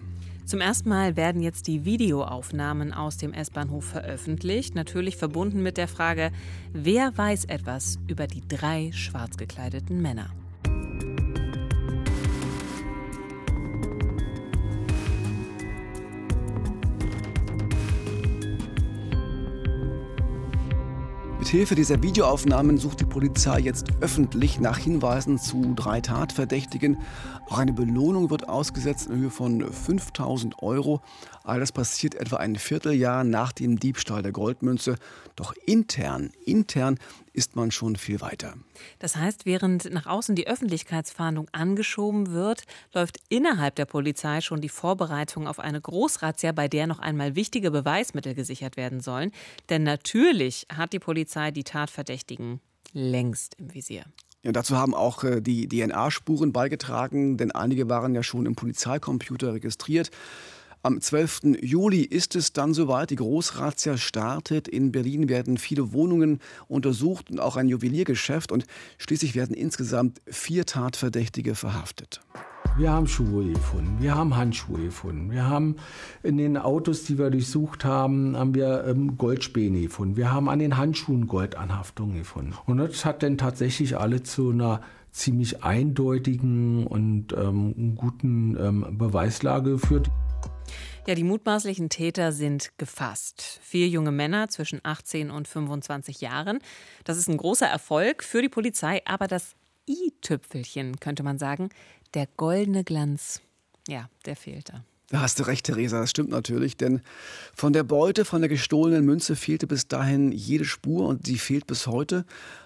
Zum 0.45 0.61
ersten 0.61 0.87
Mal 0.87 1.15
werden 1.15 1.41
jetzt 1.41 1.65
die 1.65 1.83
Videoaufnahmen 1.83 2.93
aus 2.93 3.17
dem 3.17 3.33
S-Bahnhof 3.33 3.83
veröffentlicht, 3.83 4.75
natürlich 4.75 5.17
verbunden 5.17 5.63
mit 5.63 5.77
der 5.77 5.87
Frage, 5.87 6.29
wer 6.73 7.17
weiß 7.17 7.45
etwas 7.45 7.97
über 8.07 8.27
die 8.27 8.47
drei 8.47 8.91
schwarz 8.93 9.37
gekleideten 9.37 9.99
Männer. 9.99 10.29
Mithilfe 21.45 21.75
dieser 21.75 22.01
Videoaufnahmen 22.01 22.79
sucht 22.79 23.01
die 23.01 23.05
Polizei 23.05 23.59
jetzt 23.59 23.85
öffentlich 24.01 24.59
nach 24.59 24.79
Hinweisen 24.79 25.37
zu 25.37 25.75
drei 25.75 26.01
Tatverdächtigen. 26.01 26.97
Auch 27.47 27.59
eine 27.59 27.71
Belohnung 27.71 28.31
wird 28.31 28.49
ausgesetzt 28.49 29.09
in 29.11 29.17
Höhe 29.17 29.29
von 29.29 29.71
5000 29.71 30.63
Euro. 30.63 31.01
All 31.43 31.59
das 31.59 31.71
passiert 31.71 32.15
etwa 32.15 32.37
ein 32.37 32.55
Vierteljahr 32.55 33.23
nach 33.23 33.51
dem 33.51 33.77
Diebstahl 33.77 34.23
der 34.23 34.31
Goldmünze. 34.31 34.95
Doch 35.35 35.53
intern, 35.67 36.31
intern 36.47 36.97
ist 37.35 37.55
man 37.55 37.71
schon 37.71 37.95
viel 37.95 38.21
weiter. 38.21 38.55
Das 38.99 39.15
heißt, 39.15 39.45
während 39.45 39.91
nach 39.91 40.05
außen 40.05 40.35
die 40.35 40.47
Öffentlichkeitsfahndung 40.47 41.47
angeschoben 41.51 42.31
wird, 42.31 42.63
läuft 42.93 43.19
innerhalb 43.29 43.75
der 43.75 43.85
Polizei 43.85 44.41
schon 44.41 44.61
die 44.61 44.69
Vorbereitung 44.69 45.47
auf 45.47 45.59
eine 45.59 45.81
Großrazzia, 45.81 46.53
bei 46.53 46.67
der 46.67 46.87
noch 46.87 46.99
einmal 46.99 47.35
wichtige 47.35 47.71
Beweismittel 47.71 48.33
gesichert 48.33 48.77
werden 48.77 49.01
sollen. 49.01 49.31
Denn 49.69 49.83
natürlich 49.83 50.65
hat 50.73 50.93
die 50.93 50.99
Polizei 50.99 51.51
die 51.51 51.63
Tatverdächtigen 51.63 52.61
längst 52.93 53.55
im 53.55 53.73
Visier. 53.73 54.05
Ja, 54.45 54.51
dazu 54.51 54.77
haben 54.77 54.93
auch 54.93 55.23
äh, 55.23 55.41
die 55.41 55.67
DNA-Spuren 55.67 56.53
beigetragen, 56.53 57.35
denn 57.35 57.51
einige 57.51 57.89
waren 57.89 58.13
ja 58.13 58.21
schon 58.21 58.45
im 58.45 58.55
Polizeicomputer 58.55 59.55
registriert. 59.55 60.11
Am 60.85 61.01
12. 61.01 61.57
Juli 61.63 62.01
ist 62.01 62.35
es 62.35 62.53
dann 62.53 62.75
soweit. 62.75 63.09
Die 63.09 63.15
Großrazzia 63.15 63.97
startet. 63.97 64.67
In 64.67 64.91
Berlin 64.91 65.29
werden 65.29 65.57
viele 65.57 65.93
Wohnungen 65.93 66.39
untersucht 66.67 67.31
und 67.31 67.39
auch 67.39 67.57
ein 67.57 67.67
Juweliergeschäft. 67.67 68.51
Und 68.51 68.67
schließlich 68.99 69.33
werden 69.33 69.55
insgesamt 69.55 70.21
vier 70.27 70.67
Tatverdächtige 70.67 71.55
verhaftet. 71.55 72.21
Wir 72.77 72.91
haben 72.91 73.07
Schuhe 73.07 73.51
gefunden, 73.51 73.97
wir 73.99 74.13
haben 74.13 74.35
Handschuhe 74.35 74.83
gefunden, 74.83 75.31
wir 75.31 75.47
haben 75.47 75.77
in 76.21 76.37
den 76.37 76.55
Autos, 76.55 77.05
die 77.05 77.17
wir 77.17 77.31
durchsucht 77.31 77.83
haben, 77.83 78.37
haben 78.37 78.53
wir 78.53 78.85
ähm, 78.85 79.17
Goldspäne 79.17 79.81
gefunden. 79.81 80.17
Wir 80.17 80.31
haben 80.31 80.49
an 80.49 80.59
den 80.59 80.77
Handschuhen 80.77 81.25
Goldanhaftungen 81.25 82.17
gefunden. 82.17 82.53
Und 82.67 82.77
das 82.77 83.05
hat 83.05 83.23
dann 83.23 83.39
tatsächlich 83.39 83.97
alle 83.97 84.21
zu 84.21 84.51
einer 84.51 84.81
ziemlich 85.09 85.63
eindeutigen 85.63 86.85
und 86.85 87.33
ähm, 87.33 87.95
guten 87.95 88.55
ähm, 88.59 88.97
Beweislage 88.97 89.71
geführt. 89.71 90.11
Ja, 91.07 91.13
die 91.13 91.23
mutmaßlichen 91.23 91.89
Täter 91.89 92.31
sind 92.31 92.71
gefasst. 92.79 93.59
Vier 93.61 93.87
junge 93.87 94.11
Männer 94.11 94.47
zwischen 94.49 94.79
18 94.83 95.29
und 95.29 95.47
25 95.47 96.21
Jahren. 96.21 96.59
Das 97.03 97.17
ist 97.17 97.29
ein 97.29 97.37
großer 97.37 97.67
Erfolg 97.67 98.23
für 98.23 98.41
die 98.41 98.49
Polizei, 98.49 99.01
aber 99.05 99.27
das 99.27 99.55
i-Tüpfelchen, 99.87 100.99
könnte 100.99 101.21
man 101.21 101.37
sagen, 101.37 101.69
der 102.15 102.27
goldene 102.37 102.83
Glanz, 102.83 103.41
ja, 103.87 104.09
der 104.25 104.35
fehlt 104.35 104.69
da. 104.69 104.83
Da 105.09 105.21
hast 105.21 105.39
du 105.39 105.43
recht, 105.43 105.67
Theresa, 105.67 105.99
das 105.99 106.09
stimmt 106.09 106.31
natürlich, 106.31 106.77
denn 106.77 107.01
von 107.53 107.73
der 107.73 107.83
Beute, 107.83 108.25
von 108.25 108.41
der 108.41 108.49
gestohlenen 108.49 109.05
Münze 109.05 109.35
fehlte 109.35 109.67
bis 109.67 109.87
dahin 109.87 110.31
jede 110.31 110.65
Spur 110.65 111.07
und 111.07 111.27
sie 111.27 111.37
fehlt 111.37 111.67
bis 111.67 111.85
heute. 111.85 112.25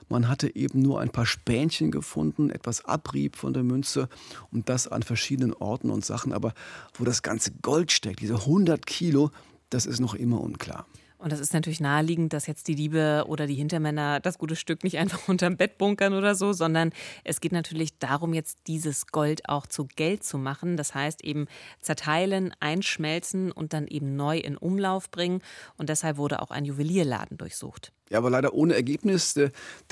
Man 0.10 0.28
hatte 0.28 0.56
eben 0.56 0.82
nur 0.82 1.00
ein 1.00 1.12
paar 1.12 1.26
Spänchen 1.26 1.92
gefunden, 1.92 2.50
etwas 2.50 2.84
Abrieb 2.86 3.36
von 3.36 3.54
der 3.54 3.64
Münze 3.64 4.10
und 4.52 4.68
das 4.68 4.88
an 4.88 5.04
verschiedenen 5.04 5.54
Orten 5.54 5.92
und 5.92 6.04
Sachen, 6.04 6.34
aber 6.34 6.54
wo 6.96 7.06
das 7.06 7.22
ganze 7.22 7.52
Gold 7.62 7.92
steckt, 7.92 8.22
diese 8.22 8.36
100 8.36 8.86
Kilo, 8.86 9.32
das 9.70 9.86
ist 9.86 10.00
noch 10.00 10.16
immer 10.16 10.42
unklar. 10.42 10.86
Und 11.20 11.34
das 11.34 11.42
ist 11.42 11.54
natürlich 11.54 11.82
naheliegend, 11.82 12.32
dass 12.32 12.48
jetzt 12.48 12.70
die 12.70 12.76
Diebe 12.76 13.26
oder 13.28 13.46
die 13.46 13.56
Hintermänner 13.56 14.22
das 14.22 14.38
gute 14.38 14.56
Stück 14.56 14.86
nicht 14.86 14.98
einfach 14.98 15.20
unterm 15.28 15.58
Bett 15.58 15.78
bunkern 15.78 16.14
oder 16.14 16.34
so, 16.34 16.54
sondern 16.54 16.92
es 17.26 17.42
geht 17.42 17.52
natürlich 17.52 18.00
darum, 18.00 18.34
jetzt 18.34 18.60
dieses 18.68 19.08
Gold 19.08 19.48
auch 19.50 19.68
zu 19.68 19.86
Geld 19.98 20.24
zu 20.24 20.38
machen. 20.38 20.78
Das 20.78 20.96
heißt 20.96 21.24
eben 21.26 21.48
zerteilen, 21.82 22.54
einschmelzen 22.62 23.52
und 23.52 23.74
dann 23.74 23.88
eben 23.88 24.16
neu 24.16 24.38
in 24.38 24.56
Umlauf 24.56 25.12
bringen. 25.12 25.42
Und 25.78 25.90
deshalb 25.90 26.16
wurde 26.16 26.42
auch 26.42 26.52
ein 26.52 26.64
Juwelierladen 26.64 27.38
durchsucht. 27.38 27.92
Ja, 28.10 28.18
aber 28.18 28.32
leider 28.32 28.54
ohne 28.54 28.74
Ergebnis. 28.74 29.40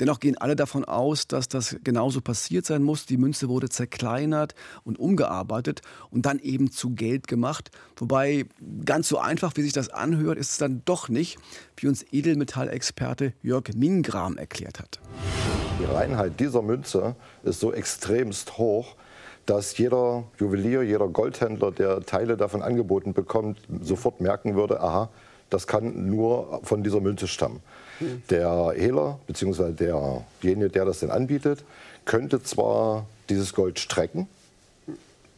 Dennoch 0.00 0.18
gehen 0.18 0.36
alle 0.38 0.56
davon 0.56 0.84
aus, 0.84 1.28
dass 1.28 1.46
das 1.48 1.76
genauso 1.84 2.20
passiert 2.20 2.66
sein 2.66 2.82
muss. 2.82 3.06
Die 3.06 3.16
Münze 3.16 3.48
wurde 3.48 3.68
zerkleinert 3.68 4.54
und 4.82 4.98
umgearbeitet 4.98 5.82
und 6.10 6.26
dann 6.26 6.40
eben 6.40 6.72
zu 6.72 6.90
Geld 6.90 7.28
gemacht. 7.28 7.70
Wobei 7.96 8.46
ganz 8.84 9.08
so 9.08 9.18
einfach, 9.18 9.52
wie 9.54 9.62
sich 9.62 9.72
das 9.72 9.88
anhört, 9.88 10.36
ist 10.36 10.50
es 10.50 10.58
dann 10.58 10.82
doch 10.84 11.08
nicht, 11.08 11.17
wie 11.76 11.88
uns 11.88 12.04
Edelmetallexperte 12.12 13.32
Jörg 13.42 13.64
Mingram 13.74 14.36
erklärt 14.36 14.78
hat. 14.78 15.00
Die 15.80 15.84
Reinheit 15.84 16.38
dieser 16.38 16.62
Münze 16.62 17.16
ist 17.42 17.60
so 17.60 17.72
extremst 17.72 18.58
hoch, 18.58 18.94
dass 19.46 19.78
jeder 19.78 20.24
Juwelier, 20.38 20.82
jeder 20.82 21.08
Goldhändler, 21.08 21.72
der 21.72 22.04
Teile 22.04 22.36
davon 22.36 22.62
angeboten 22.62 23.14
bekommt, 23.14 23.58
sofort 23.82 24.20
merken 24.20 24.54
würde, 24.54 24.80
aha, 24.80 25.08
das 25.50 25.66
kann 25.66 26.10
nur 26.10 26.60
von 26.62 26.82
dieser 26.82 27.00
Münze 27.00 27.26
stammen. 27.26 27.60
Der 28.30 28.72
Hehler 28.76 29.18
bzw. 29.26 29.72
derjenige, 29.72 30.68
der 30.68 30.84
das 30.84 31.00
denn 31.00 31.10
anbietet, 31.10 31.64
könnte 32.04 32.42
zwar 32.42 33.06
dieses 33.28 33.54
Gold 33.54 33.78
strecken, 33.78 34.28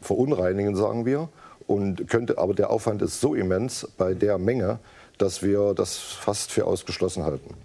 verunreinigen, 0.01 0.75
sagen 0.75 1.05
wir, 1.05 1.29
und 1.67 2.07
könnte, 2.09 2.37
aber 2.37 2.53
der 2.53 2.69
Aufwand 2.69 3.01
ist 3.01 3.21
so 3.21 3.33
immens 3.33 3.87
bei 3.97 4.13
der 4.13 4.37
Menge, 4.37 4.79
dass 5.17 5.41
wir 5.41 5.73
das 5.73 5.97
fast 5.97 6.51
für 6.51 6.65
ausgeschlossen 6.65 7.23
halten. 7.23 7.55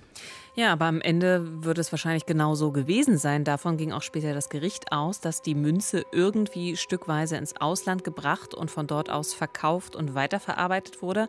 Ja, 0.56 0.72
aber 0.72 0.86
am 0.86 1.02
Ende 1.02 1.64
wird 1.64 1.76
es 1.76 1.92
wahrscheinlich 1.92 2.24
genau 2.24 2.54
so 2.54 2.72
gewesen 2.72 3.18
sein. 3.18 3.44
Davon 3.44 3.76
ging 3.76 3.92
auch 3.92 4.00
später 4.00 4.32
das 4.32 4.48
Gericht 4.48 4.90
aus, 4.90 5.20
dass 5.20 5.42
die 5.42 5.54
Münze 5.54 6.04
irgendwie 6.12 6.78
stückweise 6.78 7.36
ins 7.36 7.60
Ausland 7.60 8.04
gebracht 8.04 8.54
und 8.54 8.70
von 8.70 8.86
dort 8.86 9.10
aus 9.10 9.34
verkauft 9.34 9.94
und 9.94 10.14
weiterverarbeitet 10.14 11.02
wurde. 11.02 11.28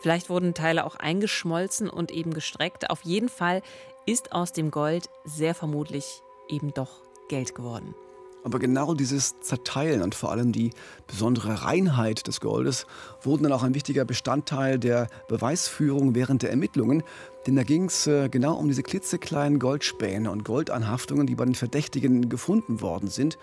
Vielleicht 0.00 0.30
wurden 0.30 0.54
Teile 0.54 0.86
auch 0.86 0.94
eingeschmolzen 0.94 1.90
und 1.90 2.12
eben 2.12 2.32
gestreckt. 2.32 2.88
Auf 2.88 3.02
jeden 3.02 3.28
Fall 3.28 3.62
ist 4.06 4.30
aus 4.30 4.52
dem 4.52 4.70
Gold 4.70 5.10
sehr 5.24 5.56
vermutlich 5.56 6.22
eben 6.48 6.72
doch 6.72 7.02
Geld 7.28 7.56
geworden. 7.56 7.96
Aber 8.44 8.58
genau 8.58 8.94
dieses 8.94 9.40
Zerteilen 9.40 10.02
und 10.02 10.14
vor 10.14 10.30
allem 10.30 10.52
die 10.52 10.70
besondere 11.06 11.62
Reinheit 11.62 12.26
des 12.26 12.40
Goldes 12.40 12.86
wurden 13.22 13.42
dann 13.42 13.52
auch 13.52 13.62
ein 13.62 13.74
wichtiger 13.74 14.04
Bestandteil 14.04 14.78
der 14.78 15.08
Beweisführung 15.28 16.14
während 16.14 16.42
der 16.42 16.50
Ermittlungen. 16.50 17.02
Denn 17.46 17.56
da 17.56 17.62
ging 17.62 17.86
es 17.86 18.06
äh, 18.06 18.28
genau 18.28 18.54
um 18.54 18.68
diese 18.68 18.82
klitzekleinen 18.82 19.58
Goldspäne 19.58 20.30
und 20.30 20.44
Goldanhaftungen, 20.44 21.26
die 21.26 21.34
bei 21.34 21.44
den 21.44 21.54
Verdächtigen 21.54 22.28
gefunden 22.28 22.80
worden 22.80 23.08
sind. 23.08 23.38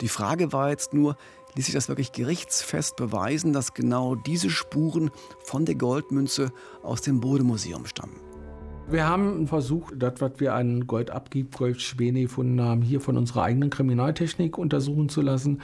Die 0.00 0.08
Frage 0.08 0.52
war 0.52 0.70
jetzt 0.70 0.94
nur, 0.94 1.16
ließ 1.54 1.66
sich 1.66 1.74
das 1.74 1.88
wirklich 1.88 2.12
gerichtsfest 2.12 2.96
beweisen, 2.96 3.52
dass 3.52 3.74
genau 3.74 4.14
diese 4.14 4.50
Spuren 4.50 5.10
von 5.44 5.64
der 5.64 5.74
Goldmünze 5.74 6.52
aus 6.82 7.02
dem 7.02 7.20
Bodemuseum 7.20 7.86
stammen? 7.86 8.31
Wir 8.92 9.08
haben 9.08 9.46
versucht, 9.46 9.94
das, 9.96 10.20
was 10.20 10.32
wir 10.36 10.52
an 10.52 10.86
Goldabgib, 10.86 11.56
Goldschwäne 11.56 12.20
gefunden 12.20 12.60
haben, 12.60 12.82
hier 12.82 13.00
von 13.00 13.16
unserer 13.16 13.44
eigenen 13.44 13.70
Kriminaltechnik 13.70 14.58
untersuchen 14.58 15.08
zu 15.08 15.22
lassen. 15.22 15.62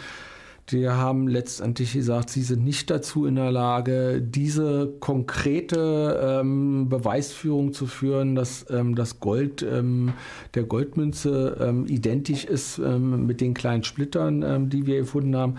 Die 0.71 0.87
haben 0.87 1.29
letztendlich 1.29 1.95
gesagt, 1.95 2.29
sie 2.29 2.43
sind 2.43 2.63
nicht 2.63 2.91
dazu 2.91 3.25
in 3.25 3.37
der 3.37 3.51
Lage, 3.51 4.21
diese 4.21 4.93
konkrete 5.01 6.41
ähm, 6.41 6.91
Beweisführung 6.91 7.73
zu 7.73 7.87
führen, 7.87 8.35
dass 8.35 8.67
ähm, 8.69 8.95
das 8.95 9.19
Gold 9.19 9.63
ähm, 9.63 10.13
der 10.55 10.65
Goldmünze 10.65 11.57
ähm, 11.59 11.87
identisch 11.87 12.45
ist 12.45 12.79
ähm, 12.79 13.25
mit 13.25 13.41
den 13.41 13.55
kleinen 13.55 13.83
Splittern, 13.83 14.43
ähm, 14.43 14.69
die 14.69 14.87
wir 14.87 14.99
gefunden 14.99 15.37
haben. 15.37 15.55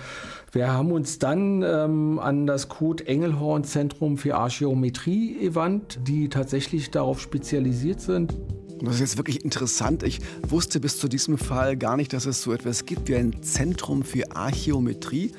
Wir 0.51 0.71
haben 0.71 0.91
uns 0.91 1.19
dann 1.19 1.63
an 1.63 2.47
das 2.47 2.69
Code 2.69 3.05
Engelhorn 3.05 3.63
Zentrum 3.63 4.17
für 4.17 4.35
Archäometrie 4.35 5.37
gewandt, 5.39 5.99
die 6.07 6.27
tatsächlich 6.27 6.89
darauf 6.89 7.21
spezialisiert 7.21 8.01
sind. 8.01 8.33
Das 8.81 8.95
ist 8.95 8.99
jetzt 9.01 9.17
wirklich 9.17 9.43
interessant. 9.43 10.03
Ich 10.03 10.19
wusste 10.47 10.79
bis 10.79 10.97
zu 10.97 11.07
diesem 11.07 11.37
Fall 11.37 11.75
gar 11.75 11.97
nicht, 11.97 12.13
dass 12.13 12.25
es 12.25 12.41
so 12.41 12.53
etwas 12.53 12.85
gibt 12.85 13.09
wie 13.09 13.15
ein 13.15 13.43
Zentrum 13.43 14.03
für 14.03 14.35
Archäometrie. 14.35 15.31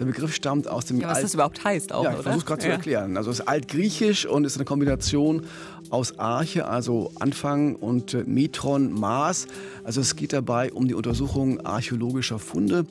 Der 0.00 0.06
Begriff 0.06 0.34
stammt 0.34 0.66
aus 0.66 0.86
dem. 0.86 0.98
Ja, 0.98 1.08
was 1.08 1.16
Alt 1.16 1.24
das 1.24 1.34
überhaupt 1.34 1.62
heißt 1.62 1.92
auch, 1.92 2.04
ja, 2.04 2.14
ich 2.14 2.22
versuche 2.22 2.46
gerade 2.46 2.62
ja. 2.62 2.68
zu 2.68 2.72
erklären. 2.72 3.16
Also 3.18 3.30
es 3.30 3.40
ist 3.40 3.46
altgriechisch 3.46 4.24
und 4.24 4.46
ist 4.46 4.56
eine 4.56 4.64
Kombination 4.64 5.42
aus 5.90 6.18
Arche, 6.18 6.66
also 6.66 7.12
Anfang, 7.20 7.76
und 7.76 8.14
äh, 8.14 8.24
Metron, 8.24 8.92
Maß. 8.92 9.46
Also 9.84 10.00
es 10.00 10.16
geht 10.16 10.32
dabei 10.32 10.72
um 10.72 10.88
die 10.88 10.94
Untersuchung 10.94 11.60
archäologischer 11.66 12.38
Funde. 12.38 12.86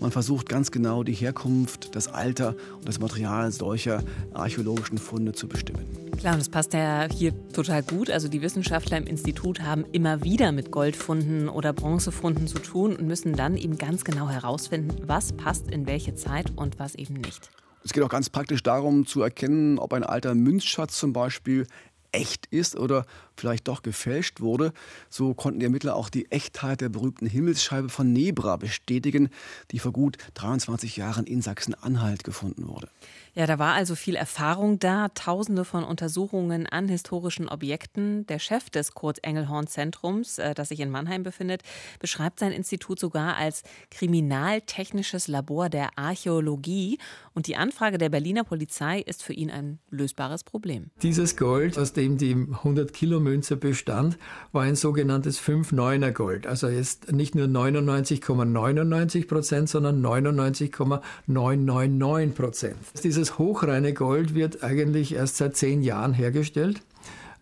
Man 0.00 0.10
versucht 0.10 0.48
ganz 0.48 0.70
genau 0.70 1.02
die 1.02 1.12
Herkunft, 1.12 1.94
das 1.94 2.08
Alter 2.08 2.54
und 2.78 2.88
das 2.88 2.98
Material 2.98 3.52
solcher 3.52 4.02
archäologischen 4.32 4.98
Funde 4.98 5.32
zu 5.32 5.48
bestimmen. 5.48 5.84
Klar, 6.18 6.34
und 6.34 6.40
das 6.40 6.48
passt 6.48 6.72
ja 6.72 7.06
hier 7.12 7.32
total 7.52 7.82
gut. 7.82 8.10
Also 8.10 8.28
die 8.28 8.40
Wissenschaftler 8.40 8.96
im 8.98 9.06
Institut 9.06 9.62
haben 9.62 9.84
immer 9.92 10.22
wieder 10.22 10.52
mit 10.52 10.70
Goldfunden 10.70 11.48
oder 11.48 11.72
Bronzefunden 11.72 12.46
zu 12.46 12.58
tun 12.58 12.96
und 12.96 13.06
müssen 13.06 13.34
dann 13.34 13.56
eben 13.56 13.78
ganz 13.78 14.04
genau 14.04 14.28
herausfinden, 14.28 14.94
was 15.06 15.32
passt 15.32 15.70
in 15.70 15.86
welche 15.86 16.14
Zeit 16.14 16.53
und 16.56 16.78
was 16.78 16.94
eben 16.94 17.14
nicht. 17.14 17.50
Es 17.84 17.92
geht 17.92 18.02
auch 18.02 18.08
ganz 18.08 18.30
praktisch 18.30 18.62
darum 18.62 19.06
zu 19.06 19.20
erkennen, 19.22 19.78
ob 19.78 19.92
ein 19.92 20.04
alter 20.04 20.34
Münzschatz 20.34 20.98
zum 20.98 21.12
Beispiel 21.12 21.66
echt 22.12 22.46
ist 22.46 22.76
oder 22.76 23.04
vielleicht 23.36 23.68
doch 23.68 23.82
gefälscht 23.82 24.40
wurde. 24.40 24.72
So 25.08 25.34
konnten 25.34 25.60
die 25.60 25.66
Ermittler 25.66 25.96
auch 25.96 26.08
die 26.08 26.30
Echtheit 26.30 26.80
der 26.80 26.88
berühmten 26.88 27.26
Himmelsscheibe 27.26 27.88
von 27.88 28.12
Nebra 28.12 28.56
bestätigen, 28.56 29.30
die 29.70 29.78
vor 29.78 29.92
gut 29.92 30.16
23 30.34 30.96
Jahren 30.96 31.26
in 31.26 31.42
Sachsen-Anhalt 31.42 32.24
gefunden 32.24 32.68
wurde. 32.68 32.88
Ja, 33.34 33.48
da 33.48 33.58
war 33.58 33.74
also 33.74 33.96
viel 33.96 34.14
Erfahrung 34.14 34.78
da, 34.78 35.08
tausende 35.08 35.64
von 35.64 35.82
Untersuchungen 35.82 36.68
an 36.68 36.88
historischen 36.88 37.48
Objekten. 37.48 38.26
Der 38.28 38.38
Chef 38.38 38.70
des 38.70 38.94
Kurt-Engelhorn-Zentrums, 38.94 40.38
äh, 40.38 40.54
das 40.54 40.68
sich 40.68 40.78
in 40.78 40.88
Mannheim 40.88 41.24
befindet, 41.24 41.62
beschreibt 41.98 42.38
sein 42.38 42.52
Institut 42.52 43.00
sogar 43.00 43.36
als 43.36 43.64
kriminaltechnisches 43.90 45.26
Labor 45.26 45.68
der 45.68 45.98
Archäologie. 45.98 46.98
Und 47.34 47.48
die 47.48 47.56
Anfrage 47.56 47.98
der 47.98 48.08
Berliner 48.08 48.44
Polizei 48.44 49.00
ist 49.00 49.24
für 49.24 49.32
ihn 49.32 49.50
ein 49.50 49.80
lösbares 49.90 50.44
Problem. 50.44 50.90
Dieses 51.02 51.36
Gold, 51.36 51.76
aus 51.76 51.92
dem 51.92 52.18
die 52.18 52.34
100 52.34 52.92
Kilo 52.92 53.18
Münze 53.24 53.56
bestand, 53.56 54.16
war 54.52 54.62
ein 54.62 54.76
sogenanntes 54.76 55.40
5-9er 55.40 56.12
Gold. 56.12 56.46
Also 56.46 56.68
jetzt 56.68 57.10
nicht 57.10 57.34
nur 57.34 57.46
99,99 57.46 59.26
Prozent, 59.26 59.68
sondern 59.68 60.00
99,999 60.00 62.36
Prozent. 62.36 62.76
Dieses 63.02 63.38
hochreine 63.38 63.92
Gold 63.92 64.36
wird 64.36 64.62
eigentlich 64.62 65.14
erst 65.14 65.38
seit 65.38 65.56
zehn 65.56 65.82
Jahren 65.82 66.12
hergestellt 66.12 66.80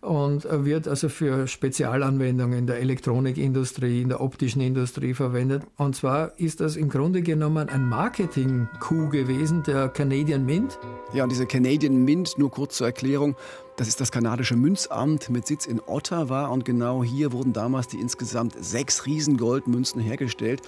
und 0.01 0.47
wird 0.65 0.87
also 0.89 1.07
für 1.07 1.47
Spezialanwendungen 1.47 2.59
in 2.59 2.67
der 2.67 2.81
Elektronikindustrie, 2.81 4.01
in 4.01 4.09
der 4.09 4.19
optischen 4.19 4.61
Industrie 4.61 5.13
verwendet. 5.13 5.63
Und 5.77 5.95
zwar 5.95 6.37
ist 6.37 6.59
das 6.59 6.75
im 6.75 6.89
Grunde 6.89 7.21
genommen 7.21 7.69
ein 7.69 7.87
Marketing-Coup 7.87 9.11
gewesen, 9.11 9.63
der 9.63 9.87
Canadian 9.87 10.45
Mint. 10.45 10.77
Ja, 11.13 11.23
und 11.23 11.31
diese 11.31 11.45
Canadian 11.45 12.03
Mint, 12.03 12.37
nur 12.37 12.51
kurz 12.51 12.75
zur 12.75 12.87
Erklärung, 12.87 13.37
das 13.75 13.87
ist 13.87 13.99
das 13.99 14.11
kanadische 14.11 14.55
Münzamt 14.55 15.29
mit 15.29 15.47
Sitz 15.47 15.65
in 15.65 15.79
Ottawa 15.79 16.45
und 16.47 16.63
genau 16.63 17.03
hier 17.03 17.31
wurden 17.31 17.53
damals 17.53 17.87
die 17.87 17.99
insgesamt 17.99 18.55
sechs 18.63 19.05
Riesengoldmünzen 19.05 19.99
hergestellt. 19.99 20.61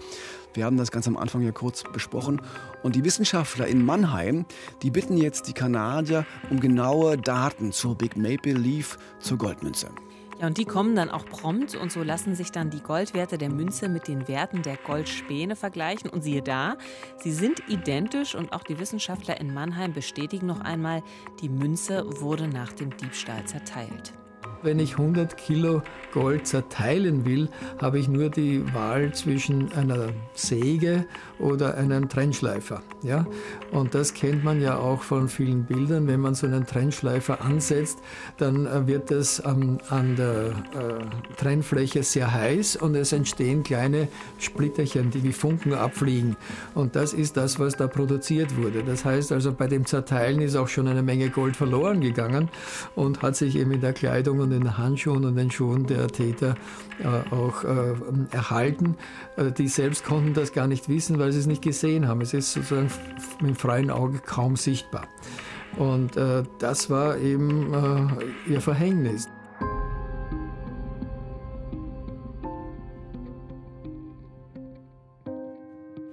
Wir 0.54 0.66
haben 0.66 0.78
das 0.78 0.92
ganz 0.92 1.08
am 1.08 1.18
Anfang 1.18 1.42
ja 1.42 1.52
kurz 1.52 1.84
besprochen. 1.84 2.42
Und 2.82 2.96
die 2.96 3.04
Wissenschaftler 3.04 3.68
in 3.68 3.86
Mannheim, 3.86 4.46
die 4.82 4.90
bitten 4.90 5.18
jetzt 5.18 5.48
die 5.48 5.54
Kanadier 5.54 6.26
um 6.50 6.60
genaue 6.60 7.18
Daten 7.18 7.72
zur 7.72 7.96
Big 7.96 8.16
Maple 8.18 8.54
Leaf, 8.54 8.98
zur 9.20 9.38
Goldmünze. 9.38 9.90
Ja, 10.40 10.48
und 10.48 10.58
die 10.58 10.66
kommen 10.66 10.96
dann 10.96 11.10
auch 11.10 11.26
prompt 11.26 11.76
und 11.76 11.92
so 11.92 12.04
lassen 12.04 12.36
sich 12.36 12.52
dann 12.52 12.70
die 12.70 12.82
Goldwerte 12.82 13.38
der 13.38 13.50
Münze 13.50 13.88
mit 13.88 14.10
den 14.10 14.28
Werten 14.28 14.64
der 14.64 14.76
Goldspäne 14.76 15.56
vergleichen. 15.56 16.10
Und 16.10 16.24
siehe 16.24 16.42
da, 16.42 16.76
sie 17.20 17.32
sind 17.32 17.62
identisch 17.70 18.36
und 18.36 18.52
auch 18.52 18.64
die 18.64 18.78
Wissenschaftler 18.78 19.40
in 19.40 19.54
Mannheim 19.54 19.94
bestätigen 19.94 20.48
noch 20.48 20.60
einmal, 20.60 21.04
die 21.42 21.50
Münze 21.50 22.06
wurde 22.20 22.50
nach 22.50 22.74
dem 22.74 22.96
Diebstahl 22.98 23.46
zerteilt. 23.46 24.14
Wenn 24.62 24.80
ich 24.80 24.94
100 24.94 25.38
Kilo 25.38 25.84
Gold 26.12 26.48
zerteilen 26.48 27.26
will, 27.26 27.50
habe 27.80 28.00
ich 28.00 28.08
nur 28.08 28.30
die 28.30 28.74
Wahl 28.74 29.14
zwischen 29.14 29.72
einer 29.74 30.10
Säge 30.34 31.06
oder 31.40 31.76
einem 31.76 32.10
Trennschleifer. 32.10 32.82
Ja? 33.02 33.26
Und 33.72 33.94
das 33.96 34.14
kennt 34.14 34.44
man 34.44 34.62
ja 34.62 34.78
auch 34.78 35.02
von 35.02 35.28
vielen 35.28 35.66
Bildern. 35.66 36.08
Wenn 36.08 36.20
man 36.20 36.36
so 36.36 36.48
einen 36.48 36.66
Trennschleifer 36.66 37.42
ansetzt, 37.42 38.00
dann 38.38 38.66
äh, 38.66 38.88
wird 38.88 39.12
es 39.12 39.42
an, 39.42 39.80
an 39.90 40.16
der 40.16 40.48
äh, 40.48 41.36
Trennfläche 41.38 42.04
sehr 42.04 42.34
heiß 42.34 42.78
und 42.78 42.96
es 42.96 43.12
entstehen 43.12 43.64
kleine 43.64 44.08
Splitterchen, 44.40 45.12
die 45.12 45.24
wie 45.24 45.34
Funken 45.34 45.74
abfliegen. 45.74 46.36
Und 46.74 46.96
das 46.96 47.14
ist 47.14 47.38
das, 47.38 47.60
was 47.60 47.76
da 47.76 47.88
produziert 47.88 48.56
wurde. 48.58 48.84
Das 48.84 49.06
heißt 49.06 49.32
also, 49.32 49.52
bei 49.52 49.68
dem 49.68 49.86
Zerteilen 49.86 50.42
ist 50.42 50.56
auch 50.56 50.68
schon 50.68 50.88
eine 50.88 51.04
Menge 51.04 51.30
Gold 51.30 51.56
verloren 51.56 52.02
gegangen 52.02 52.50
und 52.96 53.22
hat 53.22 53.36
sich 53.36 53.56
eben 53.56 53.72
in 53.72 53.82
der 53.82 53.94
Kleidung 53.94 54.40
und 54.40 54.52
den 54.52 54.78
Handschuhen 54.78 55.26
und 55.26 55.36
den 55.36 55.52
Schuhen 55.52 55.86
der 55.86 56.08
Täter 56.08 56.56
auch 57.32 57.64
äh, 57.64 57.94
erhalten. 58.32 58.96
Äh, 59.38 59.52
die 59.52 59.68
selbst 59.68 60.06
konnten 60.06 60.34
das 60.34 60.54
gar 60.54 60.68
nicht 60.68 60.90
wissen, 60.90 61.20
weil 61.20 61.32
sie 61.32 61.40
es 61.40 61.48
nicht 61.48 61.62
gesehen 61.62 62.08
haben. 62.08 62.22
Es 62.22 62.34
ist 62.34 62.54
sozusagen 62.54 62.90
mit 63.42 63.50
dem 63.50 63.56
freien 63.56 63.90
Auge 63.90 64.20
kaum 64.20 64.56
sichtbar. 64.56 65.08
Und 65.78 66.16
äh, 66.16 66.44
das 66.60 66.90
war 66.90 67.18
eben 67.18 67.74
äh, 67.74 68.52
ihr 68.52 68.62
Verhängnis. 68.62 69.28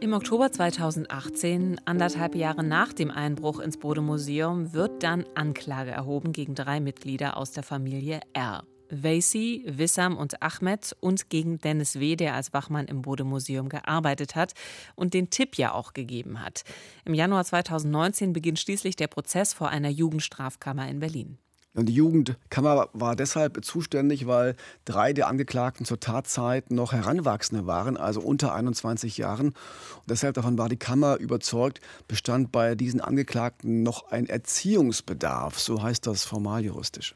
Im 0.01 0.15
Oktober 0.15 0.51
2018, 0.51 1.81
anderthalb 1.85 2.35
Jahre 2.35 2.65
nach 2.65 2.93
dem 2.93 3.13
Einbruch 3.13 3.61
ins 3.61 3.77
Bodemuseum, 3.77 4.73
wird 4.73 5.05
dann 5.05 5.25
Anklage 5.37 5.93
erhoben 5.93 6.33
gegen 6.33 6.57
drei 6.57 6.81
Mitglieder 6.81 7.37
aus 7.37 7.53
der 7.53 7.63
Familie 7.63 8.21
R. 8.33 8.65
Vaisi, 8.93 9.65
Wissam 9.67 10.17
und 10.17 10.43
Ahmed 10.43 10.95
und 11.01 11.31
gegen 11.31 11.59
Dennis 11.59 11.99
W., 11.99 12.15
der 12.15 12.35
als 12.35 12.53
Wachmann 12.53 12.87
im 12.87 13.03
Bodemuseum 13.03 13.69
gearbeitet 13.69 14.37
hat 14.37 14.53
und 14.95 15.15
den 15.15 15.31
Tipp 15.31 15.57
ja 15.57 15.73
auch 15.73 15.95
gegeben 15.95 16.41
hat. 16.41 16.63
Im 17.05 17.15
Januar 17.15 17.45
2019 17.45 18.33
beginnt 18.33 18.59
schließlich 18.59 18.97
der 18.97 19.07
Prozess 19.09 19.55
vor 19.55 19.71
einer 19.71 19.89
Jugendstrafkammer 19.89 20.89
in 20.89 21.01
Berlin. 21.01 21.39
Und 21.75 21.87
die 21.87 21.95
Jugendkammer 21.95 22.91
war 22.93 23.17
deshalb 23.17 23.65
zuständig, 23.65 24.27
weil 24.27 24.57
drei 24.85 25.15
der 25.15 25.29
Angeklagten 25.29 25.87
zur 25.87 26.01
Tatzeit 26.01 26.71
noch 26.71 26.93
Heranwachsende 26.93 27.67
waren, 27.67 27.97
also 27.97 28.21
unter 28.21 28.55
21 28.55 29.17
Jahren. 29.17 29.49
Und 29.49 30.11
deshalb 30.11 30.35
davon 30.35 30.59
war 30.59 30.69
die 30.69 30.77
Kammer 30.77 31.17
überzeugt, 31.17 31.81
bestand 32.09 32.53
bei 32.53 32.75
diesen 32.75 33.01
Angeklagten 33.01 33.83
noch 33.83 34.11
ein 34.11 34.27
Erziehungsbedarf, 34.27 35.59
so 35.59 35.83
heißt 35.83 36.07
das 36.07 36.25
formal 36.25 36.63
juristisch. 36.63 37.15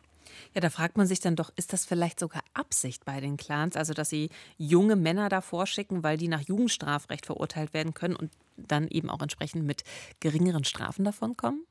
Ja, 0.57 0.61
da 0.63 0.71
fragt 0.71 0.97
man 0.97 1.07
sich 1.07 1.21
dann 1.21 1.37
doch, 1.37 1.51
ist 1.57 1.75
das 1.75 1.85
vielleicht 1.85 2.19
sogar 2.19 2.43
Absicht 2.55 3.05
bei 3.05 3.21
den 3.21 3.37
Clans, 3.37 3.77
also 3.77 3.93
dass 3.93 4.09
sie 4.09 4.31
junge 4.57 4.97
Männer 4.97 5.29
davor 5.29 5.67
schicken, 5.67 6.03
weil 6.03 6.17
die 6.17 6.29
nach 6.29 6.41
Jugendstrafrecht 6.41 7.27
verurteilt 7.27 7.75
werden 7.75 7.93
können 7.93 8.17
und 8.17 8.33
dann 8.57 8.89
eben 8.89 9.11
auch 9.11 9.21
entsprechend 9.21 9.67
mit 9.67 9.85
geringeren 10.19 10.65
Strafen 10.65 11.05
davonkommen? 11.05 11.67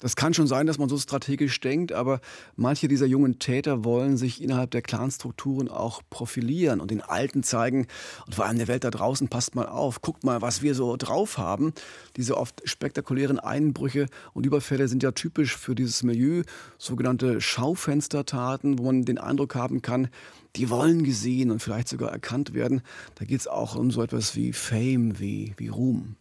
Das 0.00 0.16
kann 0.16 0.32
schon 0.32 0.46
sein, 0.46 0.66
dass 0.66 0.78
man 0.78 0.88
so 0.88 0.98
strategisch 0.98 1.60
denkt, 1.60 1.92
aber 1.92 2.20
manche 2.56 2.88
dieser 2.88 3.04
jungen 3.04 3.38
Täter 3.38 3.84
wollen 3.84 4.16
sich 4.16 4.42
innerhalb 4.42 4.70
der 4.70 4.80
Clanstrukturen 4.80 5.68
auch 5.68 6.00
profilieren 6.08 6.80
und 6.80 6.90
den 6.90 7.02
Alten 7.02 7.42
zeigen 7.42 7.86
und 8.26 8.34
vor 8.34 8.46
allem 8.46 8.56
der 8.56 8.66
Welt 8.68 8.82
da 8.82 8.90
draußen, 8.90 9.28
passt 9.28 9.54
mal 9.54 9.66
auf, 9.66 10.00
guckt 10.00 10.24
mal, 10.24 10.40
was 10.40 10.62
wir 10.62 10.74
so 10.74 10.96
drauf 10.96 11.36
haben. 11.36 11.74
Diese 12.16 12.38
oft 12.38 12.62
spektakulären 12.64 13.38
Einbrüche 13.38 14.06
und 14.32 14.46
Überfälle 14.46 14.88
sind 14.88 15.02
ja 15.02 15.12
typisch 15.12 15.54
für 15.54 15.74
dieses 15.74 16.02
Milieu, 16.02 16.44
sogenannte 16.78 17.42
Schaufenstertaten, 17.42 18.78
wo 18.78 18.84
man 18.84 19.04
den 19.04 19.18
Eindruck 19.18 19.54
haben 19.54 19.82
kann, 19.82 20.08
die 20.56 20.70
wollen 20.70 21.04
gesehen 21.04 21.50
und 21.50 21.62
vielleicht 21.62 21.88
sogar 21.88 22.10
erkannt 22.10 22.54
werden. 22.54 22.80
Da 23.16 23.26
geht 23.26 23.40
es 23.40 23.46
auch 23.46 23.76
um 23.76 23.90
so 23.90 24.02
etwas 24.02 24.34
wie 24.34 24.54
Fame, 24.54 25.18
wie, 25.20 25.52
wie 25.58 25.68
Ruhm. 25.68 26.16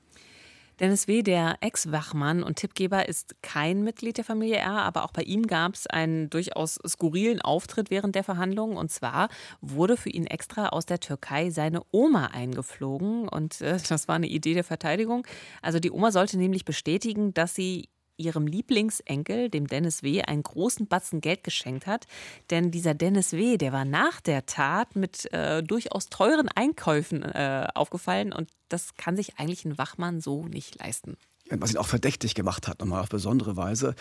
Dennis 0.79 1.07
W., 1.07 1.23
der 1.23 1.57
Ex-Wachmann 1.61 2.41
und 2.41 2.55
Tippgeber, 2.55 3.07
ist 3.07 3.35
kein 3.41 3.83
Mitglied 3.83 4.17
der 4.17 4.23
Familie 4.23 4.57
R., 4.57 4.81
aber 4.81 5.03
auch 5.03 5.11
bei 5.11 5.23
ihm 5.23 5.45
gab 5.45 5.75
es 5.75 5.87
einen 5.87 6.29
durchaus 6.29 6.79
skurrilen 6.87 7.41
Auftritt 7.41 7.91
während 7.91 8.15
der 8.15 8.23
Verhandlungen. 8.23 8.77
Und 8.77 8.89
zwar 8.89 9.29
wurde 9.61 9.97
für 9.97 10.09
ihn 10.09 10.25
extra 10.25 10.69
aus 10.69 10.85
der 10.85 10.99
Türkei 10.99 11.49
seine 11.49 11.81
Oma 11.91 12.27
eingeflogen. 12.27 13.27
Und 13.27 13.61
äh, 13.61 13.77
das 13.89 14.07
war 14.07 14.15
eine 14.15 14.27
Idee 14.27 14.53
der 14.53 14.63
Verteidigung. 14.63 15.27
Also 15.61 15.79
die 15.79 15.91
Oma 15.91 16.11
sollte 16.11 16.37
nämlich 16.37 16.65
bestätigen, 16.65 17.33
dass 17.33 17.55
sie 17.55 17.89
ihrem 18.19 18.45
Lieblingsenkel, 18.45 19.49
dem 19.49 19.67
Dennis 19.67 20.03
W., 20.03 20.21
einen 20.21 20.43
großen 20.43 20.87
Batzen 20.87 21.21
Geld 21.21 21.43
geschenkt 21.43 21.87
hat. 21.87 22.05
Denn 22.49 22.71
dieser 22.71 22.93
Dennis 22.93 23.33
W., 23.33 23.57
der 23.57 23.71
war 23.71 23.85
nach 23.85 24.21
der 24.21 24.45
Tat 24.45 24.95
mit 24.95 25.31
äh, 25.33 25.63
durchaus 25.63 26.09
teuren 26.09 26.49
Einkäufen 26.53 27.23
äh, 27.23 27.67
aufgefallen 27.73 28.33
und 28.33 28.49
das 28.67 28.95
kann 28.95 29.15
sich 29.15 29.39
eigentlich 29.39 29.65
ein 29.65 29.77
Wachmann 29.77 30.21
so 30.21 30.45
nicht 30.45 30.79
leisten 30.79 31.17
was 31.51 31.71
ihn 31.71 31.77
auch 31.77 31.87
verdächtig 31.87 32.35
gemacht 32.35 32.67
hat, 32.67 32.79
nochmal 32.79 33.01
auf 33.01 33.09
besondere 33.09 33.57
Weise. 33.57 33.95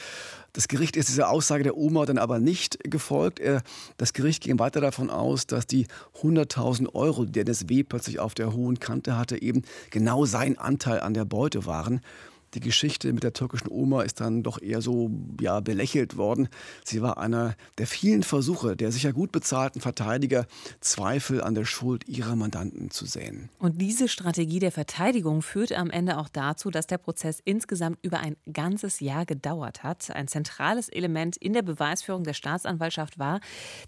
Das 0.52 0.68
Gericht 0.68 0.96
ist 0.96 1.09
dieser 1.09 1.31
Aussage 1.31 1.64
der 1.64 1.76
Oma 1.76 2.04
dann 2.04 2.18
aber 2.18 2.38
nicht 2.38 2.78
gefolgt. 2.85 3.40
Das 3.96 4.12
Gericht 4.12 4.42
ging 4.42 4.59
weiter 4.59 4.81
davon 4.81 5.11
aus, 5.11 5.46
dass 5.46 5.66
die 5.66 5.87
100.000 6.22 6.94
Euro, 6.94 7.24
die 7.24 7.33
Dennis 7.33 7.68
W. 7.68 7.85
plötzlich 7.85 8.18
auf 8.20 8.35
der 8.35 8.52
hohen 8.52 8.81
Kante 8.81 9.16
hatte, 9.16 9.40
eben 9.40 9.62
genau 9.90 10.24
sein 10.24 10.59
Anteil 10.59 11.00
an 11.00 11.14
der 11.14 11.24
Beute 11.24 11.66
waren. 11.66 12.00
Die 12.54 12.61
Geschichte 12.61 13.12
mit 13.12 13.22
der 13.22 13.32
türkischen 13.32 13.68
Oma 13.68 14.02
ist 14.02 14.20
dann 14.20 14.42
doch 14.42 14.61
eher 14.61 14.80
so 14.80 15.11
ja, 15.40 15.61
belächelt 15.61 16.16
worden. 16.16 16.48
Sie 16.84 17.02
war 17.02 17.18
einer 17.18 17.54
der 17.76 17.87
vielen 17.87 18.22
Versuche 18.22 18.76
der 18.76 18.92
sicher 18.92 19.12
gut 19.12 19.32
bezahlten 19.32 19.80
Verteidiger, 19.80 20.46
Zweifel 20.80 21.42
an 21.42 21.54
der 21.54 21.64
Schuld 21.64 22.08
ihrer 22.08 22.37
Mandanten 22.37 22.90
zu 22.90 23.06
säen. 23.06 23.50
Und 23.58 23.80
diese 23.80 24.08
Strategie 24.08 24.58
der 24.58 24.72
Verteidigung 24.72 25.42
führte 25.42 25.76
am 25.76 25.90
Ende 25.90 26.18
auch 26.18 26.28
dazu, 26.28 26.70
dass 26.70 26.87
der 26.87 26.98
Prozess 26.98 27.40
insgesamt 27.44 27.98
über 28.02 28.20
ein 28.20 28.37
ganzes 28.52 29.00
Jahr 29.00 29.26
gedauert 29.26 29.82
hat. 29.82 30.11
Ein 30.11 30.28
zentrales 30.28 30.88
Element 30.88 31.37
in 31.37 31.52
der 31.52 31.62
Beweisführung 31.62 32.24
der 32.24 32.34
Staatsanwaltschaft 32.34 33.18
war 33.18 33.40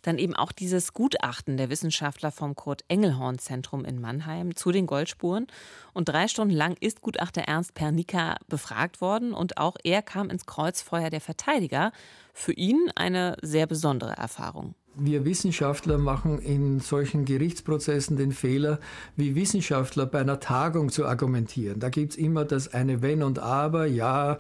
dann 0.03 0.19
eben 0.19 0.35
auch 0.35 0.53
dieses 0.53 0.93
Gutachten 0.93 1.57
der 1.57 1.71
Wissenschaftler 1.71 2.31
vom 2.31 2.55
Kurt 2.55 2.85
Engelhorn 2.89 3.39
Zentrum 3.39 3.85
in 3.85 4.01
Mannheim 4.01 4.55
zu 4.55 4.73
den 4.73 4.87
Goldspuren. 4.87 5.47
Und 5.93 6.09
drei 6.09 6.29
Stunden 6.29 6.55
lang 6.55 6.77
ist 6.81 7.01
Gutachter 7.01 7.43
Ernst 7.43 7.75
Pernika 7.75 8.37
befragt 8.51 9.01
worden 9.01 9.33
und 9.33 9.57
auch 9.57 9.77
er 9.83 10.03
kam 10.03 10.29
ins 10.29 10.45
Kreuzfeuer 10.45 11.09
der 11.09 11.23
Verteidiger. 11.23 11.93
Für 12.35 12.53
ihn 12.53 12.91
eine 12.95 13.37
sehr 13.41 13.67
besondere 13.67 14.13
Erfahrung. 14.13 14.75
Wir 14.97 15.25
Wissenschaftler 15.25 15.99
machen 15.99 16.41
in 16.41 16.81
solchen 16.81 17.25
Gerichtsprozessen 17.25 18.17
den 18.17 18.33
Fehler, 18.33 18.81
wie 19.17 19.35
Wissenschaftler 19.35 20.05
bei 20.05 20.21
einer 20.21 20.41
Tagung 20.41 20.91
zu 20.91 21.07
argumentieren. 21.07 21.81
Da 21.81 21.89
gibt 21.89 22.13
es 22.13 22.19
immer 22.19 22.45
das 22.45 22.75
eine 22.75 23.01
Wenn 23.01 23.23
und 23.23 23.39
Aber, 23.39 23.87
ja, 23.87 24.37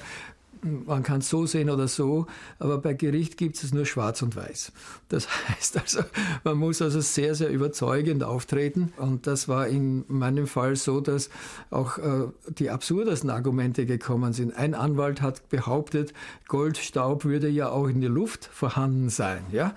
man 0.62 1.02
kann 1.02 1.20
es 1.20 1.28
so 1.28 1.46
sehen 1.46 1.70
oder 1.70 1.88
so, 1.88 2.26
aber 2.58 2.78
bei 2.78 2.94
Gericht 2.94 3.36
gibt 3.36 3.62
es 3.62 3.72
nur 3.72 3.86
schwarz 3.86 4.22
und 4.22 4.36
weiß. 4.36 4.72
Das 5.08 5.28
heißt 5.48 5.78
also, 5.78 6.00
man 6.44 6.58
muss 6.58 6.82
also 6.82 7.00
sehr, 7.00 7.34
sehr 7.34 7.50
überzeugend 7.50 8.22
auftreten. 8.22 8.92
Und 8.96 9.26
das 9.26 9.48
war 9.48 9.66
in 9.66 10.04
meinem 10.08 10.46
Fall 10.46 10.76
so, 10.76 11.00
dass 11.00 11.30
auch 11.70 11.98
äh, 11.98 12.28
die 12.48 12.70
absurdesten 12.70 13.30
Argumente 13.30 13.86
gekommen 13.86 14.32
sind. 14.32 14.54
Ein 14.56 14.74
Anwalt 14.74 15.22
hat 15.22 15.48
behauptet, 15.48 16.12
Goldstaub 16.48 17.24
würde 17.24 17.48
ja 17.48 17.70
auch 17.70 17.86
in 17.86 18.00
der 18.00 18.10
Luft 18.10 18.48
vorhanden 18.52 19.08
sein. 19.08 19.44
Ja? 19.52 19.74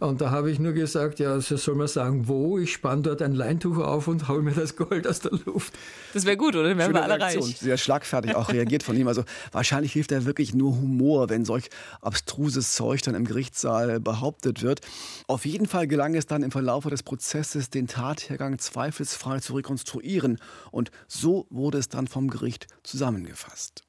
Und 0.00 0.20
da 0.20 0.30
habe 0.30 0.50
ich 0.50 0.58
nur 0.58 0.72
gesagt, 0.72 1.18
ja, 1.18 1.40
so 1.40 1.56
soll 1.56 1.76
man 1.76 1.88
sagen, 1.88 2.28
wo? 2.28 2.58
Ich 2.58 2.72
spanne 2.72 3.02
dort 3.02 3.22
ein 3.22 3.34
Leintuch 3.34 3.78
auf 3.78 4.08
und 4.08 4.28
hole 4.28 4.42
mir 4.42 4.52
das 4.52 4.76
Gold 4.76 5.06
aus 5.06 5.20
der 5.20 5.32
Luft. 5.46 5.72
Das 6.12 6.24
wäre 6.24 6.36
gut, 6.36 6.56
oder? 6.56 6.68
Dann 6.68 6.78
wären 6.78 6.94
wir 6.94 7.02
alle 7.02 7.18
Reaktion. 7.18 7.44
reich. 7.44 7.58
Sehr 7.58 7.76
schlagfertig 7.76 8.34
auch 8.34 8.50
reagiert 8.50 8.82
von 8.82 8.96
ihm. 8.96 9.08
Also 9.08 9.24
wahrscheinlich 9.52 9.92
hilft 9.92 10.12
er 10.12 10.23
wirklich 10.26 10.54
nur 10.54 10.76
Humor, 10.76 11.28
wenn 11.28 11.44
solch 11.44 11.70
abstruses 12.00 12.74
Zeug 12.74 13.02
dann 13.02 13.14
im 13.14 13.24
Gerichtssaal 13.24 14.00
behauptet 14.00 14.62
wird. 14.62 14.80
Auf 15.26 15.44
jeden 15.44 15.66
Fall 15.66 15.86
gelang 15.86 16.14
es 16.14 16.26
dann 16.26 16.42
im 16.42 16.50
Verlauf 16.50 16.84
des 16.84 17.02
Prozesses, 17.02 17.70
den 17.70 17.86
Tathergang 17.86 18.58
zweifelsfrei 18.58 19.40
zu 19.40 19.54
rekonstruieren. 19.54 20.38
Und 20.70 20.90
so 21.08 21.46
wurde 21.50 21.78
es 21.78 21.88
dann 21.88 22.06
vom 22.06 22.28
Gericht 22.28 22.66
zusammengefasst. 22.82 23.84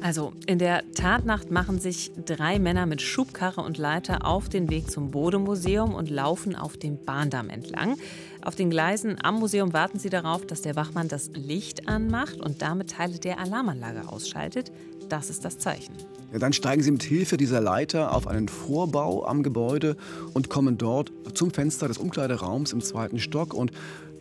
Also, 0.00 0.32
in 0.46 0.58
der 0.58 0.88
Tatnacht 0.92 1.50
machen 1.50 1.80
sich 1.80 2.12
drei 2.24 2.60
Männer 2.60 2.86
mit 2.86 3.02
Schubkarre 3.02 3.62
und 3.62 3.78
Leiter 3.78 4.24
auf 4.24 4.48
den 4.48 4.70
Weg 4.70 4.90
zum 4.90 5.10
Bodemuseum 5.10 5.94
und 5.94 6.08
laufen 6.08 6.54
auf 6.54 6.76
dem 6.76 7.04
Bahndamm 7.04 7.50
entlang. 7.50 7.96
Auf 8.42 8.54
den 8.54 8.70
Gleisen 8.70 9.16
am 9.22 9.40
Museum 9.40 9.72
warten 9.72 9.98
sie 9.98 10.10
darauf, 10.10 10.46
dass 10.46 10.62
der 10.62 10.76
Wachmann 10.76 11.08
das 11.08 11.30
Licht 11.34 11.88
anmacht 11.88 12.40
und 12.40 12.62
damit 12.62 12.90
Teile 12.90 13.18
der 13.18 13.40
Alarmanlage 13.40 14.08
ausschaltet. 14.08 14.70
Das 15.08 15.30
ist 15.30 15.44
das 15.44 15.58
Zeichen. 15.58 15.94
Ja, 16.32 16.38
dann 16.38 16.52
steigen 16.52 16.82
sie 16.82 16.90
mit 16.90 17.02
Hilfe 17.02 17.38
dieser 17.38 17.60
Leiter 17.60 18.14
auf 18.14 18.26
einen 18.26 18.48
Vorbau 18.48 19.24
am 19.24 19.42
Gebäude 19.42 19.96
und 20.34 20.50
kommen 20.50 20.76
dort 20.76 21.10
zum 21.32 21.50
Fenster 21.50 21.88
des 21.88 21.96
Umkleideraums 21.96 22.72
im 22.72 22.82
zweiten 22.82 23.18
Stock 23.18 23.54
und 23.54 23.72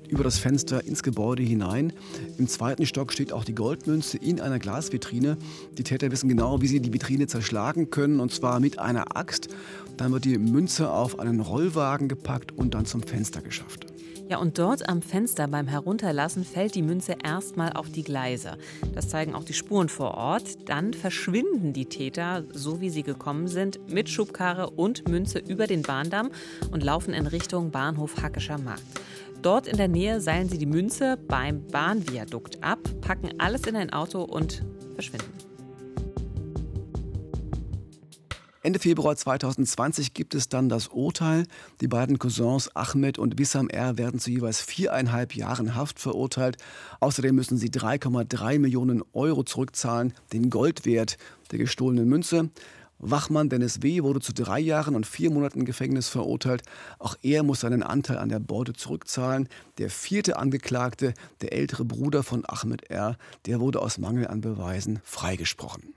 über 0.07 0.23
das 0.23 0.37
Fenster 0.37 0.85
ins 0.85 1.03
Gebäude 1.03 1.43
hinein. 1.43 1.91
Im 2.37 2.47
zweiten 2.47 2.85
Stock 2.85 3.11
steht 3.11 3.33
auch 3.33 3.43
die 3.43 3.55
Goldmünze 3.55 4.17
in 4.17 4.39
einer 4.39 4.57
Glasvitrine. 4.57 5.37
Die 5.77 5.83
Täter 5.83 6.09
wissen 6.11 6.29
genau, 6.29 6.61
wie 6.61 6.67
sie 6.67 6.79
die 6.79 6.93
Vitrine 6.93 7.27
zerschlagen 7.27 7.89
können, 7.89 8.21
und 8.21 8.31
zwar 8.31 8.61
mit 8.61 8.79
einer 8.79 9.17
Axt. 9.17 9.49
Dann 9.97 10.13
wird 10.13 10.23
die 10.23 10.37
Münze 10.37 10.89
auf 10.89 11.19
einen 11.19 11.41
Rollwagen 11.41 12.07
gepackt 12.07 12.53
und 12.57 12.73
dann 12.73 12.85
zum 12.85 13.03
Fenster 13.03 13.41
geschafft. 13.41 13.87
Ja, 14.29 14.39
und 14.39 14.59
dort 14.59 14.89
am 14.89 15.01
Fenster 15.01 15.47
beim 15.47 15.67
Herunterlassen 15.67 16.43
fällt 16.43 16.75
die 16.75 16.81
Münze 16.81 17.15
erstmal 17.23 17.71
auf 17.73 17.89
die 17.89 18.03
Gleise. 18.03 18.57
Das 18.93 19.07
zeigen 19.07 19.33
auch 19.33 19.45
die 19.45 19.53
Spuren 19.53 19.87
vor 19.87 20.15
Ort. 20.15 20.69
Dann 20.69 20.93
verschwinden 20.93 21.71
die 21.71 21.85
Täter, 21.85 22.43
so 22.51 22.81
wie 22.81 22.89
sie 22.89 23.03
gekommen 23.03 23.47
sind, 23.47 23.79
mit 23.89 24.09
Schubkarre 24.09 24.71
und 24.71 25.07
Münze 25.07 25.39
über 25.39 25.65
den 25.65 25.81
Bahndamm 25.81 26.31
und 26.71 26.83
laufen 26.83 27.13
in 27.13 27.25
Richtung 27.25 27.71
Bahnhof 27.71 28.21
Hackescher 28.21 28.57
Markt. 28.57 28.83
Dort 29.41 29.65
in 29.67 29.77
der 29.77 29.87
Nähe 29.87 30.19
seilen 30.19 30.49
sie 30.49 30.57
die 30.57 30.65
Münze 30.65 31.17
beim 31.27 31.65
Bahnviadukt 31.67 32.61
ab, 32.61 32.79
packen 32.99 33.29
alles 33.37 33.61
in 33.61 33.77
ein 33.77 33.93
Auto 33.93 34.23
und 34.23 34.63
verschwinden. 34.95 35.46
Ende 38.63 38.79
Februar 38.79 39.15
2020 39.15 40.13
gibt 40.13 40.33
es 40.33 40.49
dann 40.49 40.67
das 40.67 40.87
Urteil. 40.87 41.45
Die 41.79 41.87
beiden 41.87 42.17
Cousins 42.17 42.75
Ahmed 42.75 43.19
und 43.19 43.37
Wissam 43.37 43.69
R. 43.69 43.97
werden 43.97 44.19
zu 44.19 44.31
jeweils 44.31 44.61
viereinhalb 44.61 45.35
Jahren 45.35 45.75
Haft 45.75 45.99
verurteilt. 45.99 46.57
Außerdem 46.99 47.35
müssen 47.35 47.57
sie 47.57 47.69
3,3 47.69 48.57
Millionen 48.57 49.03
Euro 49.13 49.43
zurückzahlen, 49.43 50.13
den 50.33 50.49
Goldwert 50.49 51.17
der 51.51 51.59
gestohlenen 51.59 52.09
Münze. 52.09 52.49
Wachmann 52.99 53.49
Dennis 53.49 53.83
W. 53.83 54.01
wurde 54.01 54.21
zu 54.21 54.33
drei 54.33 54.59
Jahren 54.59 54.95
und 54.95 55.05
vier 55.05 55.29
Monaten 55.29 55.65
Gefängnis 55.65 56.09
verurteilt. 56.09 56.63
Auch 56.97 57.15
er 57.21 57.43
muss 57.43 57.59
seinen 57.59 57.83
Anteil 57.83 58.17
an 58.17 58.29
der 58.29 58.39
Beute 58.39 58.73
zurückzahlen. 58.73 59.49
Der 59.77 59.91
vierte 59.91 60.37
Angeklagte, 60.37 61.13
der 61.41 61.53
ältere 61.53 61.85
Bruder 61.85 62.23
von 62.23 62.43
Ahmed 62.47 62.89
R., 62.89 63.17
der 63.45 63.59
wurde 63.59 63.83
aus 63.83 63.99
Mangel 63.99 64.27
an 64.27 64.41
Beweisen 64.41 64.99
freigesprochen. 65.03 65.93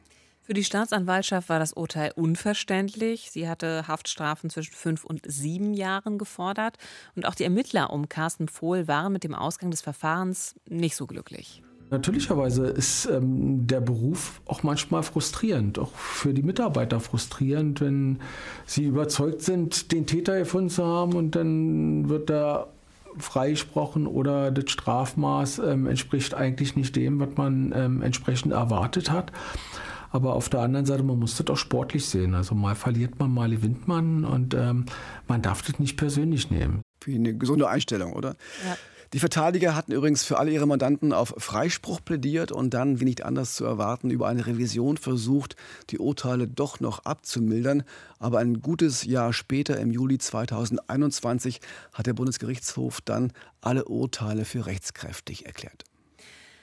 Für 0.51 0.55
die 0.55 0.65
Staatsanwaltschaft 0.65 1.49
war 1.49 1.61
das 1.61 1.75
Urteil 1.75 2.11
unverständlich. 2.17 3.31
Sie 3.31 3.49
hatte 3.49 3.87
Haftstrafen 3.87 4.51
zwischen 4.51 4.73
fünf 4.73 5.05
und 5.05 5.23
sieben 5.25 5.75
Jahren 5.75 6.19
gefordert. 6.19 6.77
Und 7.15 7.25
auch 7.25 7.37
die 7.37 7.45
Ermittler 7.45 7.93
um 7.93 8.09
Carsten 8.09 8.47
Pohl 8.47 8.89
waren 8.89 9.13
mit 9.13 9.23
dem 9.23 9.33
Ausgang 9.33 9.71
des 9.71 9.81
Verfahrens 9.81 10.57
nicht 10.69 10.97
so 10.97 11.07
glücklich. 11.07 11.63
Natürlicherweise 11.91 12.67
ist 12.67 13.07
ähm, 13.07 13.69
der 13.69 13.81
Beruf 13.81 14.41
auch 14.45 14.65
manchmal 14.65 15.05
frustrierend, 15.05 15.79
auch 15.79 15.93
für 15.95 16.35
die 16.35 16.43
Mitarbeiter 16.43 16.99
frustrierend, 16.99 17.81
wenn 17.81 18.19
sie 18.67 18.87
überzeugt 18.87 19.43
sind, 19.43 19.93
den 19.93 20.05
Täter 20.09 20.37
gefunden 20.37 20.71
zu 20.71 20.85
haben 20.85 21.13
und 21.13 21.37
dann 21.37 22.09
wird 22.09 22.29
da 22.29 22.67
freigesprochen 23.19 24.09
oder 24.09 24.51
das 24.51 24.69
Strafmaß 24.69 25.61
ähm, 25.61 25.87
entspricht 25.87 26.35
eigentlich 26.35 26.75
nicht 26.75 26.97
dem, 26.97 27.21
was 27.21 27.37
man 27.37 27.73
ähm, 27.73 28.03
entsprechend 28.03 28.53
erwartet 28.53 29.13
hat. 29.13 29.31
Aber 30.11 30.35
auf 30.35 30.49
der 30.49 30.61
anderen 30.61 30.87
Seite, 30.87 31.03
man 31.03 31.19
muss 31.19 31.37
das 31.37 31.47
auch 31.49 31.57
sportlich 31.57 32.07
sehen. 32.07 32.35
Also 32.35 32.55
mal 32.55 32.75
verliert 32.75 33.19
man, 33.19 33.33
mal 33.33 33.51
gewinnt 33.51 33.89
man 33.89 34.25
und 34.25 34.55
ähm, 34.55 34.87
man 35.29 35.43
darf 35.43 35.63
das 35.63 35.79
nicht 35.79 35.97
persönlich 35.97 36.51
nehmen. 36.51 36.83
Wie 37.05 37.15
eine 37.15 37.35
gesunde 37.35 37.69
Einstellung, 37.69 38.13
oder? 38.13 38.37
Ja. 38.67 38.77
Die 39.13 39.19
Verteidiger 39.19 39.75
hatten 39.75 39.91
übrigens 39.91 40.23
für 40.23 40.39
alle 40.39 40.53
ihre 40.53 40.69
Mandanten 40.69 41.13
auf 41.13 41.35
Freispruch 41.37 42.01
plädiert 42.05 42.53
und 42.53 42.75
dann, 42.75 43.01
wie 43.01 43.05
nicht 43.05 43.25
anders 43.25 43.57
zu 43.57 43.65
erwarten, 43.65 44.11
über 44.11 44.29
eine 44.29 44.47
Revision 44.47 44.99
versucht, 44.99 45.57
die 45.91 45.99
Urteile 45.99 46.47
doch 46.47 46.79
noch 46.79 47.05
abzumildern. 47.05 47.83
Aber 48.21 48.39
ein 48.39 48.61
gutes 48.61 49.03
Jahr 49.03 49.33
später, 49.33 49.81
im 49.81 49.91
Juli 49.91 50.19
2021, 50.19 51.61
hat 51.93 52.07
der 52.07 52.13
Bundesgerichtshof 52.13 53.01
dann 53.01 53.33
alle 53.61 53.87
Urteile 53.87 54.45
für 54.45 54.67
rechtskräftig 54.67 55.45
erklärt. 55.45 55.90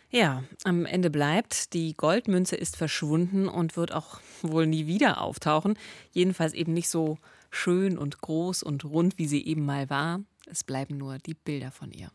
Ja, 0.10 0.44
am 0.64 0.86
Ende 0.86 1.10
bleibt, 1.10 1.74
die 1.74 1.96
Goldmünze 1.96 2.56
ist 2.56 2.78
verschwunden 2.78 3.48
und 3.50 3.76
wird 3.76 3.92
auch 3.92 4.20
wohl 4.42 4.66
nie 4.66 4.88
wieder 4.88 5.22
auftauchen. 5.22 5.78
Jedenfalls 6.12 6.54
eben 6.54 6.74
nicht 6.74 6.90
so 6.90 7.18
schön 7.50 7.98
und 7.98 8.22
groß 8.22 8.64
und 8.64 8.86
rund, 8.86 9.18
wie 9.18 9.28
sie 9.28 9.46
eben 9.46 9.66
mal 9.66 9.90
war. 9.90 10.22
Es 10.46 10.64
bleiben 10.64 10.98
nur 10.98 11.18
die 11.18 11.34
Bilder 11.34 11.72
von 11.72 11.92
ihr. 11.92 12.10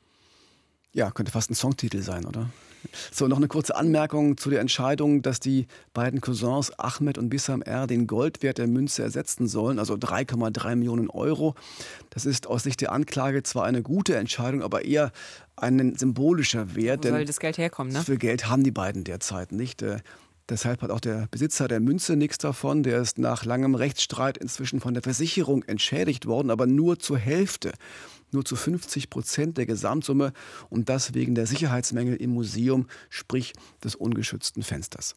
Ja, 0.95 1.11
könnte 1.11 1.33
fast 1.33 1.51
ein 1.51 1.55
Songtitel 1.55 2.01
sein, 2.01 2.25
oder? 2.25 2.51
So, 3.13 3.29
noch 3.29 3.37
eine 3.37 3.49
kurze 3.49 3.77
Anmerkung 3.77 4.37
zu 4.37 4.51
der 4.51 4.61
Entscheidung, 4.61 5.23
dass 5.23 5.41
die 5.41 5.67
beiden 5.93 6.21
Cousins 6.21 6.71
Ahmed 6.79 7.19
und 7.19 7.29
Bissam 7.29 7.63
R. 7.63 7.87
den 7.87 8.07
Goldwert 8.07 8.59
der 8.59 8.67
Münze 8.67 9.03
ersetzen 9.03 9.47
sollen, 9.47 9.79
also 9.79 9.95
3,3 9.95 10.77
Millionen 10.77 11.11
Euro. 11.11 11.55
Das 12.11 12.27
ist 12.27 12.47
aus 12.47 12.63
Sicht 12.63 12.81
der 12.81 12.93
Anklage 12.93 13.43
zwar 13.43 13.65
eine 13.65 13.83
gute 13.83 14.17
Entscheidung, 14.17 14.63
aber 14.63 14.85
eher 14.85 15.13
ein 15.57 15.97
symbolischer 15.97 16.75
Wert. 16.75 17.05
Wo 17.05 17.11
soll 17.11 17.25
das 17.25 17.41
Geld 17.41 17.59
herkommen, 17.59 17.93
ne? 17.93 18.03
Für 18.03 18.17
Geld 18.17 18.49
haben 18.49 18.65
die 18.65 18.71
beiden 18.71 19.05
derzeit 19.05 19.53
nicht. 19.53 19.83
Äh, 19.83 19.99
deshalb 20.49 20.83
hat 20.83 20.91
auch 20.91 21.01
der 21.01 21.29
Besitzer 21.31 21.69
der 21.69 21.81
Münze 21.81 22.17
nichts 22.17 22.39
davon. 22.39 22.83
Der 22.83 23.01
ist 23.01 23.19
nach 23.19 23.45
langem 23.45 23.75
Rechtsstreit 23.75 24.39
inzwischen 24.39 24.81
von 24.81 24.95
der 24.95 25.03
Versicherung 25.03 25.63
entschädigt 25.65 26.27
worden, 26.27 26.51
aber 26.51 26.67
nur 26.67 26.99
zur 26.99 27.19
Hälfte 27.19 27.73
nur 28.33 28.45
zu 28.45 28.57
50 28.57 29.11
Prozent 29.11 29.59
der 29.59 29.67
Gesamtsumme 29.67 30.33
und 30.71 30.89
das 30.89 31.15
wegen 31.15 31.35
der 31.35 31.47
Sicherheitsmängel 31.47 32.17
im 32.17 32.31
Museum, 32.31 32.89
sprich 33.11 33.53
des 33.83 33.95
ungeschützten 33.95 34.63
Fensters. 34.63 35.17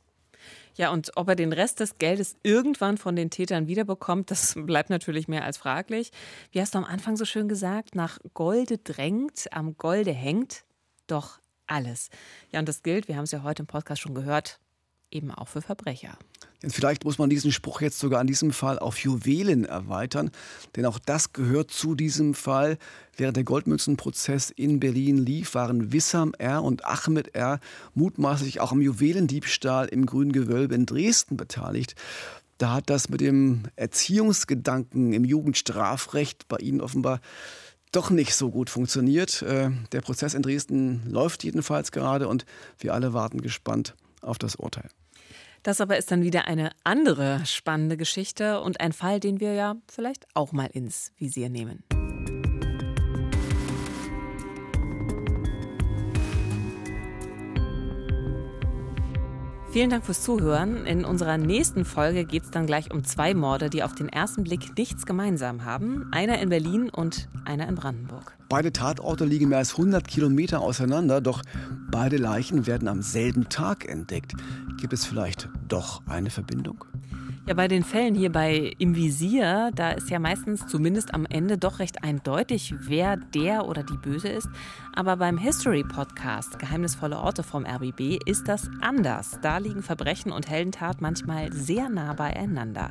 Ja, 0.76 0.92
und 0.92 1.12
ob 1.16 1.30
er 1.30 1.36
den 1.36 1.54
Rest 1.54 1.80
des 1.80 1.98
Geldes 1.98 2.36
irgendwann 2.44 2.98
von 2.98 3.16
den 3.16 3.30
Tätern 3.30 3.68
wiederbekommt, 3.68 4.30
das 4.30 4.56
bleibt 4.58 4.90
natürlich 4.90 5.28
mehr 5.28 5.46
als 5.46 5.58
fraglich. 5.58 6.12
Wie 6.52 6.60
hast 6.60 6.76
du 6.76 6.80
am 6.80 6.84
Anfang 6.84 7.16
so 7.16 7.26
schön 7.26 7.48
gesagt, 7.48 7.96
nach 7.96 8.20
Golde 8.34 8.78
drängt, 8.78 9.48
am 9.52 9.78
Golde 9.78 10.12
hängt 10.12 10.66
doch 11.08 11.40
alles. 11.68 12.10
Ja, 12.52 12.60
und 12.60 12.68
das 12.68 12.84
gilt, 12.84 13.08
wir 13.08 13.16
haben 13.16 13.24
es 13.24 13.32
ja 13.32 13.44
heute 13.44 13.64
im 13.64 13.68
Podcast 13.68 14.02
schon 14.02 14.16
gehört, 14.16 14.60
eben 15.12 15.32
auch 15.32 15.48
für 15.48 15.62
Verbrecher. 15.62 16.18
Vielleicht 16.70 17.06
muss 17.06 17.18
man 17.18 17.30
diesen 17.30 17.52
Spruch 17.52 17.82
jetzt 17.82 18.00
sogar 18.00 18.22
in 18.22 18.28
diesem 18.28 18.52
Fall 18.52 18.80
auf 18.80 18.98
Juwelen 19.00 19.66
erweitern, 19.66 20.32
denn 20.76 20.86
auch 20.86 21.00
das 21.00 21.34
gehört 21.34 21.72
zu 21.72 21.96
diesem 21.96 22.34
Fall. 22.34 22.78
Während 23.18 23.38
der 23.38 23.44
Goldmünzenprozess 23.44 24.50
in 24.50 24.80
Berlin 24.80 25.18
lief, 25.18 25.54
waren 25.54 25.92
Wissam 25.92 26.34
R. 26.38 26.64
und 26.64 26.86
Ahmed 26.86 27.36
R. 27.36 27.60
mutmaßlich 27.94 28.60
auch 28.60 28.72
am 28.72 28.82
Juwelendiebstahl 28.82 29.88
im 29.88 30.06
Grünen 30.06 30.32
Gewölbe 30.32 30.76
in 30.76 30.86
Dresden 30.86 31.38
beteiligt. 31.38 31.96
Da 32.58 32.74
hat 32.74 32.90
das 32.90 33.10
mit 33.10 33.22
dem 33.22 33.64
Erziehungsgedanken 33.76 35.14
im 35.14 35.26
Jugendstrafrecht 35.26 36.48
bei 36.48 36.58
ihnen 36.58 36.82
offenbar 36.82 37.20
doch 37.92 38.10
nicht 38.10 38.34
so 38.36 38.50
gut 38.50 38.70
funktioniert. 38.70 39.42
Äh, 39.42 39.72
der 39.92 40.02
Prozess 40.02 40.34
in 40.34 40.42
Dresden 40.42 41.04
läuft 41.10 41.44
jedenfalls 41.44 41.92
gerade 41.92 42.28
und 42.28 42.46
wir 42.80 42.94
alle 42.94 43.14
warten 43.14 43.42
gespannt 43.42 43.96
auf 44.22 44.38
das 44.38 44.56
Urteil. 44.56 44.90
Das 45.66 45.82
aber 45.82 45.98
ist 45.98 46.12
dann 46.12 46.22
wieder 46.22 46.46
eine 46.46 46.70
andere 46.84 47.44
spannende 47.44 47.98
Geschichte 47.98 48.62
und 48.62 48.80
ein 48.80 48.94
Fall, 48.94 49.20
den 49.20 49.40
wir 49.40 49.54
ja 49.54 49.76
vielleicht 49.88 50.28
auch 50.36 50.52
mal 50.52 50.68
ins 50.68 51.12
Visier 51.18 51.50
nehmen. 51.50 51.84
Vielen 59.76 59.90
Dank 59.90 60.06
fürs 60.06 60.24
Zuhören. 60.24 60.86
In 60.86 61.04
unserer 61.04 61.38
nächsten 61.38 61.84
Folge 61.84 62.24
geht 62.24 62.44
es 62.44 62.50
dann 62.50 62.66
gleich 62.66 62.94
um 62.94 63.04
zwei 63.04 63.34
Morde, 63.34 63.70
die 63.70 63.84
auf 63.84 63.94
den 63.94 64.08
ersten 64.08 64.46
Blick 64.46 64.78
nichts 64.78 65.06
gemeinsam 65.06 65.66
haben. 65.66 66.08
Einer 66.14 66.40
in 66.40 66.48
Berlin 66.48 66.90
und 66.90 67.28
einer 67.44 67.68
in 67.68 67.76
Brandenburg. 67.76 68.38
Beide 68.48 68.72
Tatorte 68.72 69.26
liegen 69.26 69.50
mehr 69.50 69.58
als 69.58 69.72
100 69.72 70.08
Kilometer 70.08 70.62
auseinander, 70.62 71.20
doch 71.20 71.42
beide 71.92 72.16
Leichen 72.16 72.68
werden 72.68 72.88
am 72.88 73.02
selben 73.02 73.50
Tag 73.50 73.84
entdeckt. 73.84 74.32
Gibt 74.80 74.94
es 74.94 75.04
vielleicht 75.04 75.50
doch 75.68 76.02
eine 76.08 76.30
Verbindung? 76.30 76.86
Ja, 77.48 77.54
bei 77.54 77.68
den 77.68 77.84
Fällen 77.84 78.16
hier 78.16 78.32
bei 78.32 78.74
Im 78.80 78.96
Visier, 78.96 79.70
da 79.76 79.92
ist 79.92 80.10
ja 80.10 80.18
meistens 80.18 80.66
zumindest 80.66 81.14
am 81.14 81.28
Ende 81.28 81.60
doch 81.60 81.78
recht 81.78 82.04
eindeutig, 82.04 82.74
wer 82.80 83.18
der 83.18 83.68
oder 83.68 83.84
die 83.84 83.98
Böse 83.98 84.30
ist. 84.30 84.50
Aber 84.96 85.18
beim 85.18 85.38
History 85.38 85.84
Podcast 85.84 86.58
Geheimnisvolle 86.58 87.20
Orte 87.20 87.44
vom 87.44 87.64
RBB 87.64 88.18
ist 88.26 88.48
das 88.48 88.68
anders. 88.82 89.38
Da 89.44 89.60
liegen 89.60 89.84
Verbrechen 89.84 90.32
und 90.32 90.50
Heldentat 90.50 91.02
manchmal 91.02 91.54
sehr 91.54 91.88
nah 91.88 92.14
beieinander. 92.14 92.90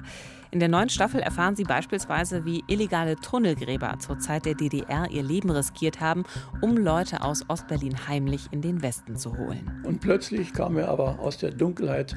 In 0.52 0.60
der 0.60 0.68
neuen 0.68 0.88
Staffel 0.88 1.18
erfahren 1.18 1.56
Sie 1.56 1.64
beispielsweise, 1.64 2.44
wie 2.44 2.62
illegale 2.68 3.16
Tunnelgräber 3.16 3.98
zur 3.98 4.20
Zeit 4.20 4.46
der 4.46 4.54
DDR 4.54 5.10
ihr 5.10 5.24
Leben 5.24 5.50
riskiert 5.50 6.00
haben, 6.00 6.22
um 6.60 6.76
Leute 6.76 7.22
aus 7.22 7.44
Ostberlin 7.48 8.06
heimlich 8.06 8.46
in 8.52 8.62
den 8.62 8.82
Westen 8.82 9.16
zu 9.16 9.36
holen. 9.36 9.82
Und 9.82 10.00
plötzlich 10.00 10.52
kam 10.52 10.76
er 10.76 10.90
aber 10.90 11.18
aus 11.18 11.38
der 11.38 11.50
Dunkelheit 11.50 12.16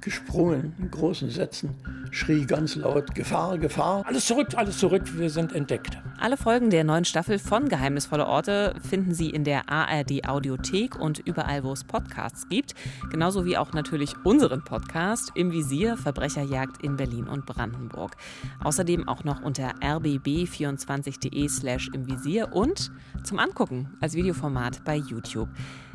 gesprungen 0.00 0.74
in 0.78 0.90
großen 0.90 1.30
Sätzen, 1.30 1.70
schrie 2.10 2.46
ganz 2.46 2.76
laut, 2.76 3.14
Gefahr, 3.14 3.58
Gefahr, 3.58 4.04
alles 4.06 4.26
zurück, 4.26 4.48
alles 4.56 4.78
zurück, 4.78 5.02
wir 5.16 5.30
sind 5.30 5.52
entdeckt. 5.52 5.98
Alle 6.18 6.36
Folgen 6.36 6.70
der 6.70 6.84
neuen 6.84 7.04
Staffel 7.04 7.38
von 7.38 7.68
Geheimnisvolle 7.68 8.26
Orte 8.26 8.74
finden 8.86 9.14
Sie 9.14 9.30
in 9.30 9.44
der 9.44 9.70
ARD 9.70 10.28
Audiothek 10.28 10.96
und 10.96 11.18
überall, 11.20 11.64
wo 11.64 11.72
es 11.72 11.84
Podcasts 11.84 12.48
gibt. 12.48 12.74
Genauso 13.10 13.46
wie 13.46 13.56
auch 13.56 13.72
natürlich 13.72 14.14
unseren 14.24 14.62
Podcast 14.62 15.32
im 15.34 15.50
Visier 15.50 15.96
Verbrecherjagd 15.96 16.82
in 16.82 16.96
Berlin 16.96 17.26
und 17.26 17.46
Brandenburg. 17.46 18.16
Außerdem 18.62 19.08
auch 19.08 19.24
noch 19.24 19.40
unter 19.40 19.70
rbb24.de 19.80 21.48
slash 21.48 21.90
im 21.94 22.06
Visier 22.06 22.52
und 22.52 22.90
zum 23.24 23.38
Angucken 23.38 23.96
als 24.00 24.14
Videoformat 24.14 24.84
bei 24.84 24.96
YouTube. 24.96 25.48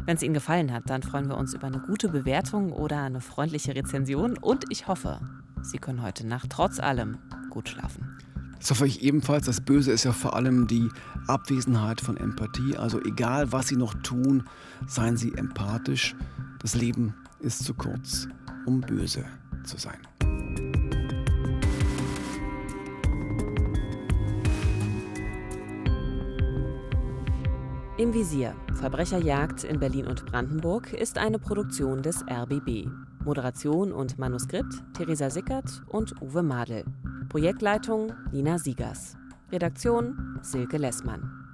Wenn 0.06 0.18
es 0.18 0.24
Ihnen 0.24 0.34
gefallen 0.34 0.74
hat, 0.74 0.90
dann 0.90 1.04
freuen 1.04 1.30
wir 1.30 1.38
uns 1.38 1.54
über 1.54 1.68
eine 1.68 1.80
gute 1.80 2.10
Bewertung 2.10 2.72
oder 2.72 3.02
eine 3.02 3.22
freundliche 3.22 3.76
Rezension 3.76 4.38
und 4.38 4.66
ich 4.70 4.88
hoffe, 4.88 5.20
Sie 5.62 5.78
können 5.78 6.02
heute 6.02 6.26
Nacht 6.28 6.50
trotz 6.52 6.80
allem 6.80 7.18
gut 7.50 7.70
schlafen. 7.70 8.18
Das 8.60 8.72
hoffe 8.72 8.88
ich 8.88 9.04
ebenfalls. 9.04 9.46
Das 9.46 9.62
Böse 9.62 9.92
ist 9.92 10.06
ja 10.06 10.12
vor 10.12 10.36
allem 10.36 10.68
die 10.68 10.90
Abwesenheit 11.28 12.02
von 12.02 12.18
Empathie. 12.18 12.78
Also 12.78 13.00
egal, 13.02 13.52
was 13.52 13.68
Sie 13.68 13.76
noch 13.76 13.94
tun, 13.96 14.44
seien 14.88 15.18
Sie 15.18 15.34
empathisch. 15.36 16.16
Das 16.60 16.76
Leben 16.76 17.14
ist 17.40 17.64
zu 17.64 17.74
kurz, 17.74 18.28
um 18.66 18.82
böse 18.82 19.26
zu 19.66 19.78
sein. 19.78 20.00
Im 27.98 28.14
Visier. 28.14 28.54
Verbrecherjagd 28.74 29.64
in 29.64 29.80
Berlin 29.80 30.08
und 30.08 30.26
Brandenburg 30.26 30.92
ist 30.92 31.18
eine 31.18 31.40
Produktion 31.40 32.02
des 32.02 32.26
RBB. 32.28 32.90
Moderation 33.26 33.92
und 33.92 34.18
Manuskript 34.18 34.84
Theresa 34.94 35.30
Sickert 35.30 35.84
und 35.88 36.22
Uwe 36.22 36.44
Madel. 36.44 36.86
Projektleitung 37.30 38.14
Nina 38.32 38.58
Siegers. 38.58 39.18
Redaktion 39.52 40.40
Silke 40.42 40.78
Lessmann. 40.78 41.46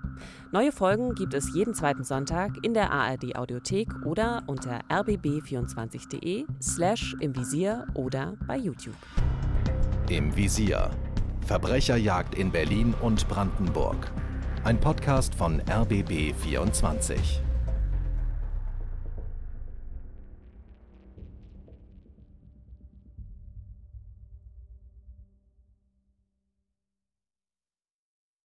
Neue 0.52 0.72
Folgen 0.72 1.16
gibt 1.16 1.34
es 1.34 1.54
jeden 1.56 1.74
zweiten 1.74 2.04
Sonntag 2.04 2.52
in 2.64 2.74
der 2.74 2.92
ARD 2.92 3.36
Audiothek 3.36 3.88
oder 4.06 4.44
unter 4.48 4.82
rbb24.de 4.90 6.46
slash 6.62 7.16
im 7.20 7.36
Visier 7.36 7.88
oder 7.94 8.34
bei 8.46 8.58
YouTube. 8.58 8.96
Im 10.10 10.36
Visier. 10.36 10.92
Verbrecherjagd 11.46 12.36
in 12.36 12.52
Berlin 12.52 12.94
und 13.02 13.28
Brandenburg. 13.28 14.12
Ein 14.64 14.80
Podcast 14.80 15.34
von 15.34 15.62
RBB 15.62 16.34
24. 16.36 17.42